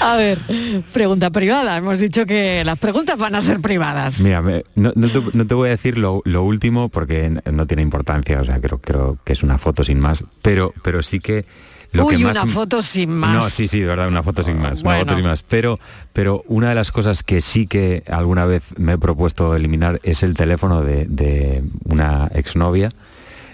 A 0.00 0.16
ver, 0.16 0.38
pregunta 0.92 1.30
privada. 1.30 1.76
Hemos 1.76 1.98
dicho 2.00 2.24
que 2.26 2.64
las 2.64 2.78
preguntas 2.78 3.18
van 3.18 3.34
a 3.34 3.40
ser 3.40 3.60
privadas. 3.60 4.20
Mira, 4.20 4.40
me- 4.42 4.64
no, 4.74 4.92
no 4.96 5.08
te, 5.10 5.22
no 5.34 5.46
te 5.46 5.54
voy 5.54 5.68
a 5.68 5.72
decir 5.72 5.98
lo, 5.98 6.22
lo 6.24 6.42
último 6.42 6.88
porque 6.88 7.30
no 7.52 7.66
tiene 7.66 7.82
importancia, 7.82 8.40
o 8.40 8.44
sea, 8.44 8.60
creo, 8.60 8.78
creo 8.78 9.18
que 9.24 9.32
es 9.34 9.42
una 9.42 9.58
foto 9.58 9.84
sin 9.84 10.00
más, 10.00 10.24
pero, 10.42 10.72
pero 10.82 11.02
sí 11.02 11.20
que 11.20 11.44
lo 11.92 12.06
Uy, 12.06 12.16
que 12.16 12.24
más... 12.24 12.36
una 12.36 12.46
foto 12.46 12.82
sin 12.82 13.10
más. 13.10 13.34
No, 13.34 13.40
sí, 13.42 13.68
sí, 13.68 13.80
de 13.80 13.86
verdad, 13.86 14.08
una 14.08 14.22
foto 14.22 14.42
sin 14.42 14.58
más, 14.58 14.80
una 14.80 14.90
Bueno. 14.90 15.04
foto 15.04 15.16
sin 15.16 15.24
más. 15.26 15.42
Pero, 15.42 15.78
pero 16.12 16.44
una 16.48 16.70
de 16.70 16.74
las 16.76 16.90
cosas 16.92 17.22
que 17.22 17.40
sí 17.42 17.66
que 17.66 18.02
alguna 18.10 18.46
vez 18.46 18.62
me 18.78 18.92
he 18.94 18.98
propuesto 18.98 19.54
eliminar 19.54 20.00
es 20.02 20.22
el 20.22 20.34
teléfono 20.36 20.82
de, 20.82 21.04
de 21.08 21.62
una 21.84 22.28
exnovia. 22.34 22.90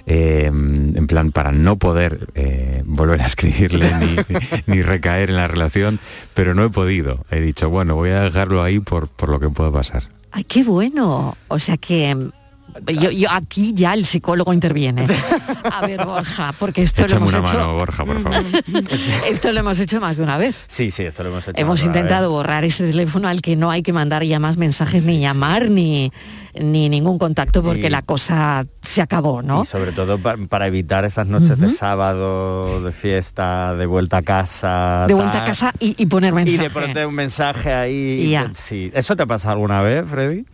Eh, 0.06 0.46
en 0.46 1.06
plan, 1.08 1.32
para 1.32 1.52
no 1.52 1.76
poder 1.76 2.28
eh, 2.34 2.82
volver 2.86 3.20
a 3.20 3.26
escribirle 3.26 3.92
ni, 3.94 4.16
ni 4.66 4.82
recaer 4.82 5.30
en 5.30 5.36
la 5.36 5.48
relación, 5.48 6.00
pero 6.32 6.54
no 6.54 6.64
he 6.64 6.70
podido. 6.70 7.24
He 7.30 7.40
dicho, 7.40 7.68
bueno, 7.70 7.96
voy 7.96 8.10
a 8.10 8.20
dejarlo 8.20 8.62
ahí 8.62 8.78
por, 8.78 9.08
por 9.08 9.28
lo 9.28 9.40
que 9.40 9.48
pueda 9.48 9.72
pasar. 9.72 10.04
Ay, 10.30 10.44
qué 10.44 10.62
bueno. 10.62 11.36
O 11.48 11.58
sea 11.58 11.76
que 11.76 12.16
yo, 12.92 13.10
yo 13.10 13.28
aquí 13.30 13.72
ya 13.74 13.94
el 13.94 14.04
psicólogo 14.04 14.52
interviene. 14.52 15.06
A 15.72 15.86
ver, 15.86 16.04
Borja, 16.04 16.52
porque 16.58 16.82
esto 16.82 17.06
lo 17.08 17.16
hemos 17.16 17.34
una 17.34 17.48
hecho. 17.48 17.58
mano, 17.58 17.74
Borja, 17.74 18.04
por 18.04 18.22
favor. 18.22 18.44
Esto 19.30 19.52
lo 19.52 19.60
hemos 19.60 19.80
hecho 19.80 20.00
más 20.00 20.16
de 20.18 20.22
una 20.22 20.38
vez. 20.38 20.56
Sí, 20.66 20.90
sí, 20.90 21.02
esto 21.04 21.22
lo 21.22 21.30
hemos 21.30 21.48
hecho. 21.48 21.60
Hemos 21.60 21.82
intentado 21.84 22.28
vez. 22.28 22.36
borrar 22.36 22.64
ese 22.64 22.86
teléfono 22.86 23.28
al 23.28 23.40
que 23.40 23.56
no 23.56 23.70
hay 23.70 23.82
que 23.82 23.92
mandar 23.92 24.22
ya 24.24 24.38
más 24.38 24.56
mensajes 24.56 25.02
ni 25.04 25.20
llamar 25.20 25.70
ni, 25.70 26.12
ni 26.60 26.88
ningún 26.88 27.18
contacto 27.18 27.62
porque 27.62 27.86
Y- 27.86 27.90
la 27.90 28.02
cosa 28.02 28.66
se 28.82 29.02
acabó, 29.02 29.42
¿no? 29.42 29.62
Y 29.62 29.66
sobre 29.66 29.92
todo 29.92 30.18
pa- 30.18 30.36
para 30.48 30.66
evitar 30.66 31.04
esas 31.04 31.26
noches 31.26 31.58
de 31.58 31.70
sábado, 31.70 32.82
de 32.82 32.92
fiesta, 32.92 33.74
de 33.74 33.86
vuelta 33.86 34.18
a 34.18 34.22
casa. 34.22 35.04
De 35.08 35.14
vuelta 35.14 35.42
a 35.42 35.44
casa 35.44 35.72
y, 35.80 35.94
y 36.02 36.06
poner 36.06 36.32
Y 36.32 36.36
mensaje. 36.36 36.62
de 36.62 36.70
pronto 36.70 37.08
un 37.08 37.14
mensaje 37.14 37.72
ahí. 37.72 38.18
Y 38.20 38.30
ya. 38.30 38.50
Sí. 38.54 38.90
¿Eso 38.94 39.16
te 39.16 39.22
ha 39.22 39.26
pasado 39.26 39.52
alguna 39.54 39.82
vez, 39.82 40.04
Freddy? 40.08 40.44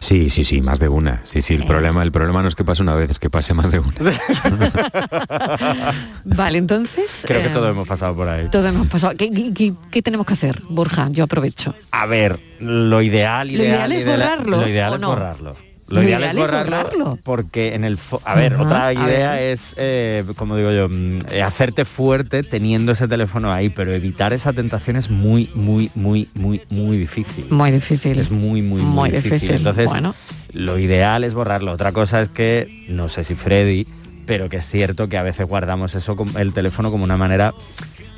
Sí, 0.00 0.30
sí, 0.30 0.44
sí, 0.44 0.62
más 0.62 0.78
de 0.80 0.88
una. 0.88 1.20
Sí, 1.24 1.42
sí, 1.42 1.54
el 1.54 1.64
problema, 1.66 2.02
el 2.02 2.10
problema 2.10 2.42
no 2.42 2.48
es 2.48 2.54
que 2.54 2.64
pase 2.64 2.80
una 2.82 2.94
vez, 2.94 3.10
es 3.10 3.18
que 3.18 3.28
pase 3.28 3.52
más 3.52 3.70
de 3.70 3.80
una. 3.80 3.92
Vale, 6.24 6.58
entonces. 6.58 7.24
Creo 7.26 7.40
que 7.42 7.48
eh, 7.48 7.50
todos 7.52 7.70
hemos 7.70 7.86
pasado 7.86 8.14
por 8.14 8.28
ahí. 8.28 8.48
todo 8.50 8.66
hemos 8.66 8.88
pasado. 8.88 9.14
¿Qué, 9.16 9.30
qué- 9.30 9.52
qué- 9.52 9.74
qué 9.90 10.02
tenemos 10.02 10.26
que 10.26 10.34
hacer, 10.34 10.62
Borja? 10.70 11.08
Yo 11.10 11.24
aprovecho. 11.24 11.74
A 11.92 12.06
ver, 12.06 12.38
lo 12.60 13.02
ideal, 13.02 13.48
Lo 13.48 13.54
ideal, 13.54 13.90
ideal 13.90 13.92
es 13.92 14.04
borrarlo, 14.06 14.60
Lo 14.62 14.68
ideal 14.68 14.92
¿o 14.92 14.94
es 14.96 15.00
no? 15.00 15.08
borrarlo. 15.08 15.49
Lo 15.90 16.02
ideal 16.02 16.22
es 16.24 16.34
borrarlo. 16.36 17.18
porque 17.22 17.74
en 17.74 17.84
el 17.84 17.98
a 18.24 18.34
ver 18.34 18.54
Ajá, 18.54 18.62
otra 18.62 18.92
idea 18.92 19.32
ver. 19.32 19.42
es 19.52 19.74
eh, 19.78 20.24
como 20.36 20.56
digo 20.56 20.70
yo 20.72 20.88
mm, 20.88 21.18
eh, 21.30 21.42
hacerte 21.42 21.84
fuerte 21.84 22.42
teniendo 22.42 22.92
ese 22.92 23.08
teléfono 23.08 23.52
ahí 23.52 23.68
pero 23.70 23.92
evitar 23.92 24.32
esa 24.32 24.52
tentación 24.52 24.96
es 24.96 25.10
muy 25.10 25.50
muy 25.54 25.90
muy 25.94 26.28
muy 26.34 26.60
muy 26.70 26.96
difícil 26.96 27.46
Muy 27.50 27.70
difícil. 27.70 28.18
es 28.18 28.30
muy 28.30 28.62
muy 28.62 28.82
muy, 28.82 28.82
Muy 28.82 29.10
difícil. 29.10 29.32
difícil. 29.32 29.56
entonces 29.56 29.86
Bueno. 29.86 30.14
lo 30.52 30.78
ideal 30.78 31.24
es 31.24 31.34
borrarlo 31.34 31.72
otra 31.72 31.92
cosa 31.92 32.22
es 32.22 32.28
que 32.28 32.66
no 32.88 33.08
sé 33.08 33.24
si 33.24 33.34
Freddy 33.34 33.86
pero 34.26 34.48
que 34.48 34.58
es 34.58 34.68
cierto 34.68 35.08
que 35.08 35.18
a 35.18 35.22
veces 35.24 35.46
guardamos 35.46 35.94
eso 35.96 36.16
el 36.38 36.52
teléfono 36.52 36.90
como 36.92 37.02
una 37.04 37.16
manera 37.16 37.52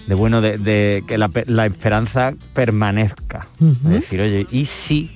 de 0.06 0.14
bueno 0.14 0.40
de, 0.42 0.58
de 0.58 1.04
que 1.06 1.16
la, 1.16 1.30
la 1.46 1.64
esperanza 1.64 2.34
permanezca. 2.54 3.46
Es 3.60 3.82
decir 3.84 4.20
oye 4.20 4.46
y 4.50 4.64
si 4.66 5.10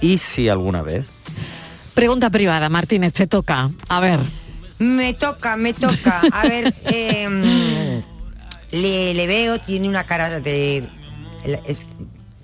y 0.00 0.18
si 0.18 0.48
alguna 0.48 0.82
vez 0.82 1.24
Pregunta 1.98 2.30
privada, 2.30 2.68
Martínez, 2.68 3.12
te 3.12 3.26
toca. 3.26 3.72
A 3.88 3.98
ver. 3.98 4.20
Me 4.78 5.14
toca, 5.14 5.56
me 5.56 5.72
toca. 5.74 6.22
A 6.30 6.46
ver, 6.46 6.72
em, 6.84 8.02
le, 8.70 9.14
le 9.14 9.26
veo, 9.26 9.58
tiene 9.58 9.88
una 9.88 10.04
cara 10.04 10.38
de 10.38 10.88
es 11.66 11.80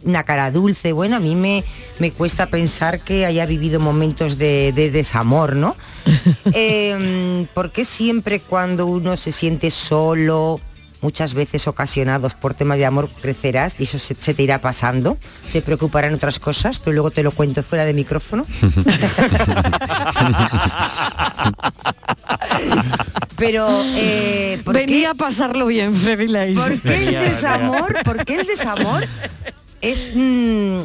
una 0.03 0.25
cara 0.25 0.51
dulce. 0.51 0.91
Bueno, 0.91 1.15
a 1.15 1.21
mí 1.21 1.37
me, 1.37 1.63
me 2.01 2.11
cuesta 2.11 2.47
pensar 2.47 2.99
que 2.99 3.27
haya 3.27 3.47
vivido 3.47 3.79
momentos 3.79 4.39
de, 4.39 4.73
de 4.73 4.91
desamor, 4.91 5.55
¿no? 5.55 5.77
Eh, 6.53 7.47
porque 7.55 7.85
siempre 7.85 8.41
cuando 8.41 8.87
uno 8.87 9.17
se 9.17 9.31
siente 9.31 9.71
solo, 9.71 10.61
muchas 11.05 11.35
veces 11.35 11.69
ocasionados 11.69 12.35
por 12.35 12.55
temas 12.55 12.79
de 12.79 12.87
amor, 12.87 13.11
crecerás 13.21 13.77
y 13.79 13.83
eso 13.85 13.99
se, 13.99 14.15
se 14.15 14.33
te 14.33 14.43
irá 14.43 14.59
pasando. 14.63 15.19
Te 15.53 15.61
preocuparán 15.61 16.15
otras 16.15 16.39
cosas, 16.39 16.79
pero 16.81 16.95
luego 16.95 17.11
te 17.11 17.23
lo 17.23 17.31
cuento 17.31 17.63
fuera 17.63 17.85
de 17.85 17.93
micrófono. 17.93 18.47
pero, 23.37 23.69
eh, 23.97 24.61
¿por 24.65 24.75
qué- 24.75 24.87
Venía 24.87 25.11
a 25.11 25.15
pasarlo 25.15 25.67
bien, 25.67 25.95
Freddy. 25.95 26.55
¿Por 26.55 26.81
qué 26.81 27.09
el 27.09 27.15
desamor? 27.15 28.03
¿Por 28.03 28.25
qué 28.25 28.37
el 28.41 28.47
desamor 28.47 29.05
es 29.83 30.11
mm, 30.15 30.79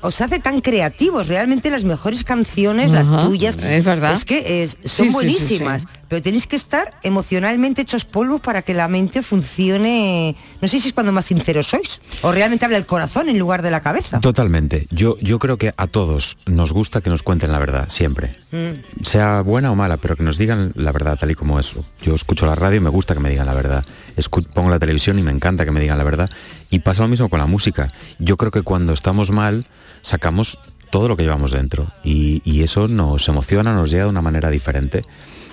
os 0.00 0.20
hace 0.20 0.38
tan 0.38 0.60
creativos? 0.60 1.26
Realmente 1.26 1.68
las 1.70 1.84
mejores 1.84 2.24
canciones, 2.24 2.90
las 2.92 3.08
tuyas, 3.08 3.56
es 3.56 3.84
verdad. 3.84 4.12
es 4.12 4.24
que 4.24 4.62
es- 4.62 4.78
Sí, 4.84 4.88
son 4.88 5.06
sí, 5.08 5.12
buenísimas. 5.12 5.82
sí, 5.82 5.88
sí. 5.90 6.05
Pero 6.08 6.22
tenéis 6.22 6.46
que 6.46 6.56
estar 6.56 6.94
emocionalmente 7.02 7.82
hechos 7.82 8.04
polvo 8.04 8.38
para 8.38 8.62
que 8.62 8.74
la 8.74 8.86
mente 8.88 9.22
funcione. 9.22 10.36
No 10.60 10.68
sé 10.68 10.78
si 10.78 10.88
es 10.88 10.94
cuando 10.94 11.12
más 11.12 11.26
sinceros 11.26 11.66
sois. 11.66 12.00
O 12.22 12.30
realmente 12.32 12.64
habla 12.64 12.76
el 12.76 12.86
corazón 12.86 13.28
en 13.28 13.38
lugar 13.38 13.62
de 13.62 13.70
la 13.70 13.80
cabeza. 13.80 14.20
Totalmente. 14.20 14.86
Yo, 14.90 15.16
yo 15.20 15.38
creo 15.38 15.56
que 15.56 15.74
a 15.76 15.86
todos 15.86 16.36
nos 16.46 16.72
gusta 16.72 17.00
que 17.00 17.10
nos 17.10 17.22
cuenten 17.22 17.50
la 17.50 17.58
verdad, 17.58 17.88
siempre. 17.88 18.36
Mm. 18.52 19.02
Sea 19.04 19.40
buena 19.40 19.72
o 19.72 19.74
mala, 19.74 19.96
pero 19.96 20.16
que 20.16 20.22
nos 20.22 20.38
digan 20.38 20.72
la 20.76 20.92
verdad 20.92 21.18
tal 21.18 21.30
y 21.30 21.34
como 21.34 21.58
es. 21.58 21.72
Yo 22.02 22.14
escucho 22.14 22.46
la 22.46 22.54
radio 22.54 22.76
y 22.76 22.80
me 22.80 22.90
gusta 22.90 23.14
que 23.14 23.20
me 23.20 23.30
digan 23.30 23.46
la 23.46 23.54
verdad. 23.54 23.84
Escu- 24.16 24.46
pongo 24.46 24.70
la 24.70 24.78
televisión 24.78 25.18
y 25.18 25.22
me 25.22 25.32
encanta 25.32 25.64
que 25.64 25.70
me 25.72 25.80
digan 25.80 25.98
la 25.98 26.04
verdad. 26.04 26.30
Y 26.70 26.80
pasa 26.80 27.02
lo 27.02 27.08
mismo 27.08 27.28
con 27.28 27.40
la 27.40 27.46
música. 27.46 27.92
Yo 28.18 28.36
creo 28.36 28.50
que 28.52 28.62
cuando 28.62 28.92
estamos 28.92 29.30
mal, 29.30 29.66
sacamos 30.02 30.58
todo 30.90 31.08
lo 31.08 31.16
que 31.16 31.24
llevamos 31.24 31.50
dentro. 31.50 31.88
Y, 32.04 32.42
y 32.44 32.62
eso 32.62 32.86
nos 32.86 33.28
emociona, 33.28 33.74
nos 33.74 33.90
llega 33.90 34.04
de 34.04 34.10
una 34.10 34.22
manera 34.22 34.50
diferente. 34.50 35.02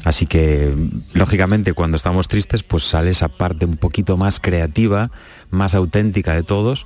Así 0.03 0.25
que, 0.25 0.73
lógicamente, 1.13 1.73
cuando 1.73 1.97
estamos 1.97 2.27
tristes, 2.27 2.63
pues 2.63 2.83
sale 2.83 3.11
esa 3.11 3.29
parte 3.29 3.65
un 3.65 3.77
poquito 3.77 4.17
más 4.17 4.39
creativa, 4.39 5.11
más 5.49 5.75
auténtica 5.75 6.33
de 6.33 6.43
todos 6.43 6.85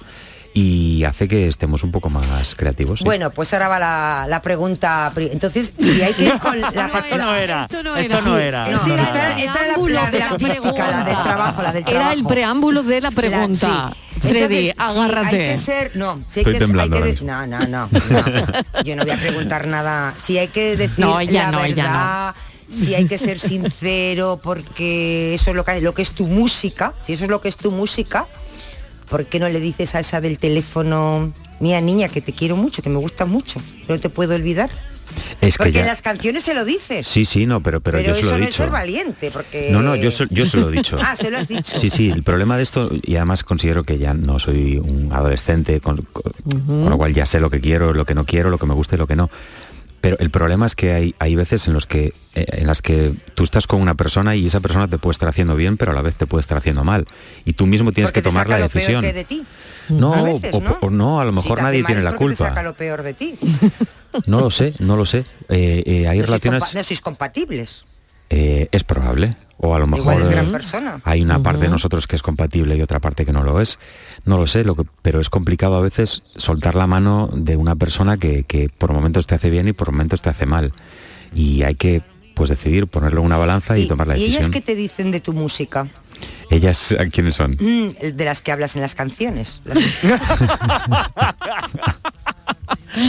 y 0.54 1.04
hace 1.04 1.28
que 1.28 1.48
estemos 1.48 1.84
un 1.84 1.92
poco 1.92 2.10
más 2.10 2.56
creativos. 2.56 3.00
sí. 3.00 3.06
Bueno, 3.06 3.30
pues 3.32 3.54
ahora 3.54 3.68
va 3.68 3.80
la, 3.80 4.26
la 4.28 4.42
pregunta. 4.42 5.12
Entonces, 5.16 5.72
si 5.78 6.02
hay 6.02 6.14
que 6.14 6.26
ir 6.26 6.40
con 6.40 6.60
la 6.60 6.70
Esto 6.70 7.18
no 7.18 7.36
era. 7.36 7.64
Esto 7.66 7.84
no 7.84 7.96
Esto 7.96 8.14
era. 8.14 8.22
no 8.22 8.38
era. 8.40 8.70
No, 8.70 8.94
era 8.94 9.04
esta- 9.04 9.32
el 9.34 9.40
esta 9.40 9.52
era 9.52 9.52
la- 9.52 9.60
preámbulo 9.74 9.94
la- 9.94 10.10
de 10.12 10.20
la 10.20 10.30
artística, 10.30 10.62
la 10.62 10.70
del 10.70 11.04
pregunta. 11.04 11.24
trabajo, 11.24 11.62
la 11.64 11.72
del 11.74 11.84
Era 11.84 11.92
el 11.92 12.04
trabajo. 12.22 12.28
preámbulo 12.30 12.84
de 12.84 13.02
la 13.02 13.10
La- 13.10 13.16
pregunta. 13.16 13.92
sí. 13.94 13.98
Freddy, 14.20 14.70
Entonces, 14.70 14.76
agárrate. 14.98 15.42
hay 15.42 15.52
que 15.52 15.58
ser, 15.58 15.92
no, 15.96 16.24
si 16.28 16.40
hay 16.40 16.42
Estoy 16.42 16.54
que, 16.54 16.60
temblando 16.60 16.96
hay 16.96 17.02
ahora 17.04 17.14
que 17.14 17.20
de- 17.20 17.22
mismo. 17.22 17.28
no, 17.28 17.46
no, 17.46 17.60
no, 17.68 17.88
no. 17.88 18.84
Yo 18.84 18.96
no 18.96 19.04
voy 19.04 19.12
a 19.12 19.18
preguntar 19.18 19.68
nada. 19.68 20.16
Si 20.18 20.40
hay 20.40 20.48
que 20.48 20.76
decir 20.76 21.06
No, 21.06 21.20
ella 21.20 21.44
la 21.44 21.52
no, 21.52 21.64
ella 21.64 21.84
no. 22.34 22.47
Si 22.70 22.96
hay 22.96 23.06
que 23.06 23.18
ser 23.18 23.40
sincero, 23.40 24.40
porque 24.42 25.34
eso 25.34 25.52
es 25.52 25.56
lo 25.56 25.64
que, 25.66 25.82
lo 25.82 25.94
que 25.94 26.02
es 26.02 26.12
tu 26.12 26.28
música, 26.28 26.94
si 27.06 27.14
eso 27.14 27.24
es 27.26 27.30
lo 27.30 27.42
que 27.42 27.50
es 27.50 27.58
tu 27.58 27.72
música, 27.72 28.26
¿por 29.10 29.26
qué 29.26 29.40
no 29.40 29.48
le 29.50 29.60
dices 29.60 29.96
a 29.96 30.00
esa 30.00 30.22
del 30.22 30.38
teléfono, 30.40 31.34
mía 31.60 31.82
niña, 31.82 32.10
que 32.10 32.22
te 32.22 32.34
quiero 32.34 32.56
mucho, 32.56 32.82
que 32.82 32.90
me 32.90 32.98
gusta 32.98 33.26
mucho, 33.26 33.62
no 33.88 34.00
te 34.00 34.10
puedo 34.10 34.36
olvidar? 34.36 34.70
es 35.42 35.58
que 35.58 35.64
Porque 35.64 35.72
ya... 35.74 35.80
en 35.82 35.88
las 35.88 36.02
canciones 36.02 36.44
se 36.44 36.54
lo 36.54 36.64
dices. 36.66 37.08
Sí, 37.08 37.26
sí, 37.26 37.46
no, 37.46 37.64
pero, 37.64 37.80
pero, 37.80 37.98
pero 38.00 38.10
yo 38.10 38.16
se 38.22 38.24
lo 38.24 38.36
he 38.36 38.40
no 38.40 38.46
dicho. 38.48 38.70
valiente, 38.70 39.32
porque... 39.32 39.70
No, 39.72 39.82
no, 39.82 39.96
yo 39.96 40.12
se, 40.12 40.28
yo 40.30 40.46
se 40.46 40.58
lo 40.58 40.70
he 40.70 40.74
dicho. 40.74 40.98
Ah, 41.02 41.16
se 41.16 41.32
lo 41.32 41.38
has 41.40 41.48
dicho. 41.48 41.78
Sí, 41.80 41.90
sí, 41.90 42.10
el 42.12 42.22
problema 42.24 42.58
de 42.58 42.64
esto, 42.64 42.92
y 43.02 43.16
además 43.16 43.44
considero 43.44 43.84
que 43.84 43.98
ya 43.98 44.14
no 44.14 44.38
soy 44.38 44.78
un 44.78 45.10
adolescente, 45.14 45.80
con, 45.80 45.98
con- 46.12 46.34
con 46.66 46.90
lo 46.90 46.98
cual 46.98 47.14
ya 47.14 47.26
sé 47.26 47.40
lo 47.40 47.50
que 47.50 47.62
quiero, 47.62 47.94
lo 47.94 48.06
que 48.06 48.14
no 48.14 48.26
quiero, 48.26 48.50
lo 48.50 48.58
que 48.60 48.66
me 48.68 48.74
gusta 48.74 48.96
y 48.96 48.98
lo 49.00 49.08
que 49.08 49.16
no. 49.16 49.30
Pero 50.00 50.18
el 50.20 50.30
problema 50.30 50.66
es 50.68 50.76
que 50.76 50.94
hay, 50.94 51.16
hay 51.20 51.36
veces 51.36 51.68
en 51.68 51.74
los 51.74 51.88
que 51.88 52.14
eh, 52.36 52.46
en 52.50 52.68
las 52.68 52.82
que 52.84 53.14
tú 53.34 53.44
estás 53.44 53.66
con 53.66 53.82
una 53.82 53.96
persona 53.96 54.36
y 54.36 54.46
esa 54.46 54.60
persona 54.60 54.88
te 54.88 54.98
puede 55.00 55.14
estar 55.14 55.28
haciendo 55.28 55.56
bien, 55.56 55.76
pero 55.78 55.92
a 55.92 55.96
la 55.96 56.02
vez 56.04 56.16
te 56.16 56.28
puede 56.28 56.42
estar 56.42 56.58
haciendo 56.58 56.84
mal. 56.84 57.06
Y 57.46 57.54
tú 57.54 57.66
mismo 57.66 57.92
tienes 57.92 58.12
Porque 58.12 58.20
que 58.22 58.24
te 58.24 58.30
tomar 58.30 58.46
saca 58.46 58.60
la 58.60 58.66
lo 58.66 58.70
peor 58.70 58.74
decisión. 58.82 59.02
que 59.02 59.14
de 59.14 59.24
ti. 59.26 59.44
No, 59.90 60.24
veces, 60.24 60.54
o- 60.54 60.62
¿no? 60.62 60.78
o 60.82 60.90
no, 60.92 61.20
a 61.20 61.26
lo 61.26 61.32
mejor 61.32 61.62
nadie 61.62 61.84
tiene 61.84 62.02
la 62.02 62.12
porque 62.14 62.30
te 62.30 62.36
saca 62.36 62.50
culpa. 62.52 62.64
lo 62.64 62.74
peor 62.76 63.04
de 63.04 63.14
ti. 63.14 63.38
No 64.26 64.40
lo 64.40 64.50
sé, 64.50 64.74
no 64.80 64.96
lo 64.98 65.06
sé. 65.06 65.26
Eh, 65.50 65.84
eh, 65.86 66.08
hay 66.08 66.18
no 66.20 66.26
sois 66.26 66.28
relaciones, 66.28 66.64
compa- 66.64 66.74
no 66.76 66.84
sois 66.84 67.02
compatibles. 67.02 67.86
eh, 68.30 68.68
es 68.72 68.84
probable, 68.84 69.32
o 69.60 69.76
a 69.76 69.80
lo 69.80 69.88
mejor 69.88 70.14
Igual 70.14 70.22
es 70.22 70.28
gran 70.30 70.52
persona. 70.52 71.02
hay 71.04 71.22
una 71.22 71.40
parte 71.42 71.64
de 71.64 71.70
nosotros 71.70 72.08
que 72.08 72.16
es 72.16 72.22
compatible 72.22 72.76
y 72.78 72.82
otra 72.82 73.00
parte 73.00 73.26
que 73.26 73.34
no 73.34 73.44
lo 73.44 73.60
es. 73.62 73.80
No 74.26 74.38
lo 74.38 74.48
sé, 74.48 74.64
lo 74.64 74.76
que, 74.76 74.84
pero 75.02 75.20
es 75.20 75.30
complicado 75.30 75.76
a 75.76 75.82
veces 75.82 76.22
soltar 76.36 76.76
la 76.76 76.88
mano 76.88 77.30
de 77.34 77.58
una 77.58 77.76
persona 77.76 78.18
que, 78.18 78.44
que 78.44 78.70
por 78.70 78.94
momentos 78.94 79.26
te 79.28 79.36
hace 79.36 79.50
bien 79.50 79.68
y 79.68 79.74
por 79.74 79.92
momentos 79.92 80.22
te 80.22 80.30
hace 80.30 80.46
mal. 80.46 80.72
Y 81.34 81.64
hay 81.64 81.76
que 81.76 82.02
pues 82.36 82.50
decidir, 82.52 82.86
ponerlo 82.88 83.22
en 83.22 83.26
una 83.26 83.38
balanza 83.38 83.78
y, 83.80 83.88
tomar 83.88 84.08
la 84.08 84.16
¿y 84.18 84.22
decisión. 84.22 84.44
ellas 84.44 84.52
qué 84.54 84.62
te 84.62 84.76
dicen 84.76 85.10
de 85.12 85.20
tu 85.22 85.34
música? 85.34 85.88
Ellas, 86.52 86.96
¿a 86.98 87.06
¿quiénes 87.10 87.36
son? 87.36 87.58
Mm, 87.60 87.90
de 88.14 88.26
las 88.26 88.42
que 88.42 88.52
hablas 88.52 88.76
en 88.76 88.82
las 88.82 88.96
canciones. 88.96 89.60
Las- 89.66 89.80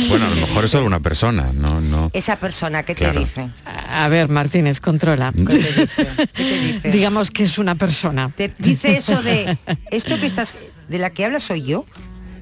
Bueno, 0.08 0.26
a 0.26 0.30
lo 0.30 0.36
mejor 0.36 0.64
es 0.64 0.70
solo 0.70 0.86
una 0.86 1.00
persona, 1.00 1.46
no, 1.54 1.80
no. 1.80 2.10
Esa 2.12 2.36
persona, 2.36 2.82
¿qué 2.82 2.94
Claro. 2.94 3.14
te 3.14 3.20
dice? 3.20 3.48
A 3.90 4.08
ver, 4.08 4.28
Martínez, 4.28 4.80
controla. 4.80 5.32
¿Qué 5.32 5.44
te 5.44 5.56
dice? 5.80 6.06
¿Qué 6.34 6.44
te 6.44 6.58
dice? 6.60 6.90
Digamos 6.90 7.30
que 7.30 7.44
es 7.44 7.58
una 7.58 7.74
persona. 7.74 8.30
¿Te 8.36 8.52
dice 8.58 8.96
eso 8.96 9.22
de 9.22 9.56
esto 9.90 10.18
que 10.18 10.26
estás 10.26 10.54
de 10.88 10.98
la 10.98 11.10
que 11.10 11.24
hablas 11.24 11.42
soy 11.44 11.62
yo? 11.62 11.84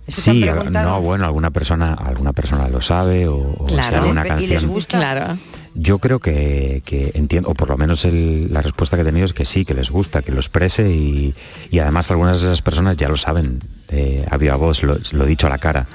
¿Eso 0.07 0.23
te 0.23 0.49
han 0.51 0.63
Sí, 0.63 0.71
no, 0.71 1.01
bueno, 1.01 1.25
alguna 1.25 1.51
persona, 1.51 1.95
alguna 1.95 2.33
persona 2.33 2.69
lo 2.69 2.81
sabe 2.81 3.27
o, 3.27 3.37
o 3.37 3.67
Claro. 3.67 4.03
sea 4.03 4.11
una 4.11 4.25
Y 4.25 4.29
canción. 4.29 4.51
les 4.51 4.65
gusta. 4.67 4.99
Claro. 4.99 5.39
Yo 5.75 5.99
creo 5.99 6.21
que, 6.21 6.81
que 6.87 7.11
entiendo, 7.15 7.51
o 7.51 7.55
por 7.55 7.69
lo 7.69 7.77
menos 7.77 8.05
el- 8.07 8.51
la 8.53 8.63
respuesta 8.63 8.97
que 8.97 9.03
he 9.03 9.05
tenido 9.05 9.27
es 9.27 9.33
que 9.35 9.45
sí, 9.45 9.65
que 9.65 9.75
les 9.75 9.91
gusta, 9.91 10.23
que 10.23 10.33
lo 10.33 10.39
exprese 10.41 10.89
y, 10.91 11.35
y 11.71 11.79
además 11.81 12.11
algunas 12.11 12.41
de 12.41 12.47
esas 12.47 12.63
personas 12.63 12.97
ya 12.97 13.09
lo 13.09 13.17
saben, 13.17 13.61
eh, 13.89 14.25
a 14.31 14.37
viva 14.39 14.57
voz, 14.57 14.83
lo, 14.85 14.97
lo 15.13 15.25
he 15.25 15.27
dicho 15.27 15.49
a 15.49 15.51
la 15.51 15.59
cara. 15.59 15.87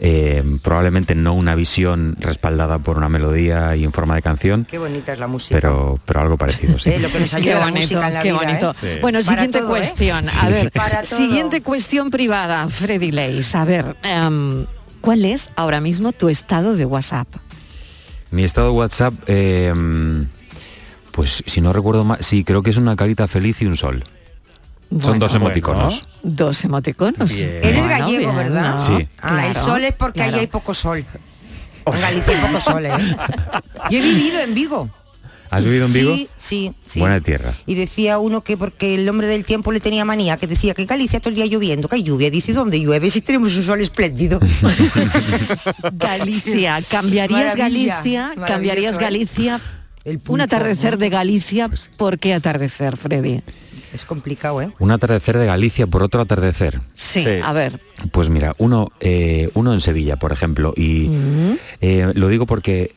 Eh, 0.00 0.42
probablemente 0.62 1.14
no 1.14 1.34
una 1.34 1.54
visión 1.54 2.16
respaldada 2.20 2.78
por 2.80 2.98
una 2.98 3.08
melodía 3.08 3.74
y 3.76 3.84
en 3.84 3.92
forma 3.92 4.14
de 4.16 4.22
canción, 4.22 4.66
Qué 4.68 4.78
bonita 4.78 5.12
es 5.12 5.18
la 5.18 5.28
música. 5.28 5.54
pero, 5.60 5.98
pero 6.04 6.20
algo 6.20 6.36
parecido, 6.36 6.78
sí. 6.78 6.90
Eh, 6.94 6.98
lo 6.98 7.08
que 7.10 7.20
nos 7.20 7.30
Qué 7.30 7.36
ayuda 7.36 7.54
la 7.60 7.60
bonito, 7.66 7.80
música 7.80 8.08
en 8.08 8.14
la 8.14 8.22
qué 8.22 8.32
vida, 8.32 8.40
bonito. 8.44 8.74
¿eh? 8.82 8.98
Bueno, 9.00 9.18
Para 9.20 9.30
siguiente 9.30 9.58
todo, 9.60 9.68
¿eh? 9.68 9.78
cuestión. 9.78 10.24
A 10.40 10.48
ver, 10.48 10.72
siguiente 11.04 11.62
cuestión 11.62 12.10
privada, 12.10 12.68
Freddy 12.68 13.12
Leis. 13.12 13.54
A 13.54 13.64
ver, 13.64 13.96
em, 14.02 14.66
¿cuál 15.00 15.24
es 15.24 15.50
ahora 15.56 15.80
mismo 15.80 16.12
tu 16.12 16.28
estado 16.28 16.74
de 16.76 16.84
WhatsApp? 16.84 17.28
Mi 18.30 18.42
estado 18.44 18.68
de 18.68 18.72
WhatsApp, 18.74 19.14
eh, 19.28 19.72
pues 21.12 21.42
si 21.46 21.60
no 21.60 21.72
recuerdo 21.72 22.04
mal, 22.04 22.18
sí, 22.20 22.42
creo 22.42 22.62
que 22.62 22.70
es 22.70 22.76
una 22.76 22.96
carita 22.96 23.28
feliz 23.28 23.62
y 23.62 23.66
un 23.66 23.76
sol. 23.76 24.04
Son 25.00 25.18
dos 25.18 25.34
emoticonos. 25.34 26.06
Dos 26.22 26.64
emoticonos. 26.64 27.30
Bien. 27.34 27.48
Eres 27.62 27.72
Bueno, 27.74 27.88
gallego, 27.88 28.18
bien, 28.18 28.36
¿verdad? 28.36 28.74
¿no? 28.74 28.80
Sí. 28.80 29.08
Ah, 29.20 29.46
el 29.46 29.56
sol 29.56 29.84
es 29.84 29.92
porque 29.94 30.18
claro. 30.20 30.34
ahí 30.34 30.40
hay 30.40 30.46
poco 30.46 30.74
sol. 30.74 31.04
En 31.86 32.00
Galicia 32.00 32.34
hay 32.34 32.46
poco 32.46 32.60
sol, 32.60 32.86
¿eh? 32.86 32.92
Yo 33.90 33.98
he 33.98 34.02
vivido 34.02 34.40
en 34.40 34.54
Vigo. 34.54 34.90
¿Has 35.50 35.62
vivido 35.62 35.86
en 35.86 35.92
Vigo? 35.92 36.14
Sí, 36.16 36.28
sí, 36.36 36.72
sí. 36.86 37.00
Buena 37.00 37.20
tierra. 37.20 37.52
Y 37.66 37.74
decía 37.74 38.18
uno 38.18 38.40
que 38.42 38.56
porque 38.56 38.94
el 38.94 39.08
hombre 39.08 39.26
del 39.26 39.44
tiempo 39.44 39.70
le 39.70 39.80
tenía 39.80 40.04
manía, 40.04 40.36
que 40.36 40.46
decía 40.46 40.74
que 40.74 40.82
en 40.82 40.88
Galicia 40.88 41.20
todo 41.20 41.30
el 41.30 41.36
día 41.36 41.46
lloviendo, 41.46 41.88
que 41.88 41.96
hay 41.96 42.02
lluvia. 42.02 42.30
Dice, 42.30 42.52
¿dónde 42.52 42.80
llueve? 42.80 43.10
Si 43.10 43.20
tenemos 43.20 43.54
un 43.56 43.62
sol 43.62 43.80
espléndido. 43.80 44.40
Galicia, 45.92 46.80
¿cambiarías 46.88 47.56
Maravilla, 47.56 48.00
Galicia? 48.00 48.34
¿Cambiarías 48.46 48.96
¿eh? 48.96 49.00
Galicia? 49.00 49.60
El 50.04 50.20
Un 50.28 50.40
atardecer 50.40 50.92
¿no? 50.92 50.98
de 50.98 51.08
Galicia, 51.10 51.68
Pues 51.68 51.90
¿por 51.96 52.18
qué 52.18 52.34
atardecer, 52.34 52.96
Freddy? 52.96 53.42
Es 53.94 54.04
complicado, 54.04 54.60
¿eh? 54.60 54.70
Un 54.80 54.90
atardecer 54.90 55.38
de 55.38 55.46
Galicia 55.46 55.86
por 55.86 56.02
otro 56.02 56.20
atardecer. 56.20 56.80
Sí, 56.96 57.22
Sí. 57.22 57.30
a 57.42 57.52
ver. 57.52 57.80
Pues 58.10 58.28
mira, 58.28 58.52
uno, 58.58 58.90
eh, 58.98 59.48
uno 59.54 59.72
en 59.72 59.80
Sevilla, 59.80 60.16
por 60.16 60.32
ejemplo, 60.32 60.74
y 60.76 61.08
eh, 61.80 62.10
lo 62.14 62.26
digo 62.28 62.44
porque 62.44 62.92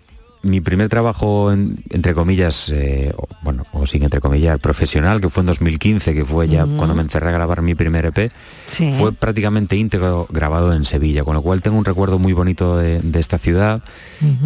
mi 0.49 0.61
primer 0.61 0.89
trabajo, 0.89 1.51
en- 1.51 1.77
entre 1.89 2.13
comillas, 2.13 2.69
eh, 2.69 3.13
o- 3.17 3.27
bueno, 3.41 3.65
o 3.73 3.85
sin 3.87 4.03
entre 4.03 4.19
comillas, 4.21 4.59
profesional, 4.59 5.21
que 5.21 5.29
fue 5.29 5.41
en 5.41 5.47
2015, 5.47 6.13
que 6.13 6.25
fue 6.25 6.47
ya 6.47 6.65
cuando 6.65 6.95
me 6.95 7.01
encerré 7.01 7.29
a 7.29 7.31
grabar 7.31 7.61
mi 7.61 7.75
primer 7.75 8.05
EP, 8.05 8.31
Sí. 8.65 8.93
fue 8.97 9.11
prácticamente 9.13 9.75
íntegro 9.75 10.27
grabado 10.31 10.73
en 10.73 10.85
Sevilla, 10.85 11.23
con 11.23 11.35
lo 11.35 11.41
cual 11.41 11.61
tengo 11.61 11.77
un 11.77 11.85
recuerdo 11.85 12.19
muy 12.19 12.33
bonito 12.33 12.77
de, 12.77 12.99
de 13.01 13.19
esta 13.19 13.37
ciudad. 13.37 13.81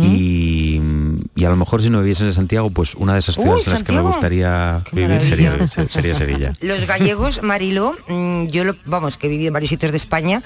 Y, 0.02 0.82
y 1.36 1.46
a 1.46 1.50
lo 1.50 1.56
mejor 1.56 1.82
si 1.82 1.90
no 1.90 2.00
viviese 2.00 2.26
en 2.26 2.34
Santiago, 2.34 2.70
pues 2.70 2.96
una 2.96 3.14
de 3.14 3.20
esas 3.20 3.38
Uy, 3.38 3.44
ciudades 3.44 3.68
en 3.68 3.74
las 3.74 3.84
que 3.84 3.94
me 3.94 4.02
gustaría 4.02 4.84
Qué 4.90 4.96
vivir 4.96 5.22
sería 5.22 6.16
Sevilla. 6.16 6.54
Los 6.62 6.86
gallegos, 6.88 7.42
Marilo, 7.44 7.96
mm, 8.08 8.48
yo 8.48 8.64
lo, 8.64 8.76
vamos, 8.86 9.18
que 9.18 9.28
he 9.28 9.30
vivido 9.30 9.48
en 9.48 9.54
varios 9.54 9.70
sitios 9.70 9.92
de 9.92 9.98
España, 9.98 10.44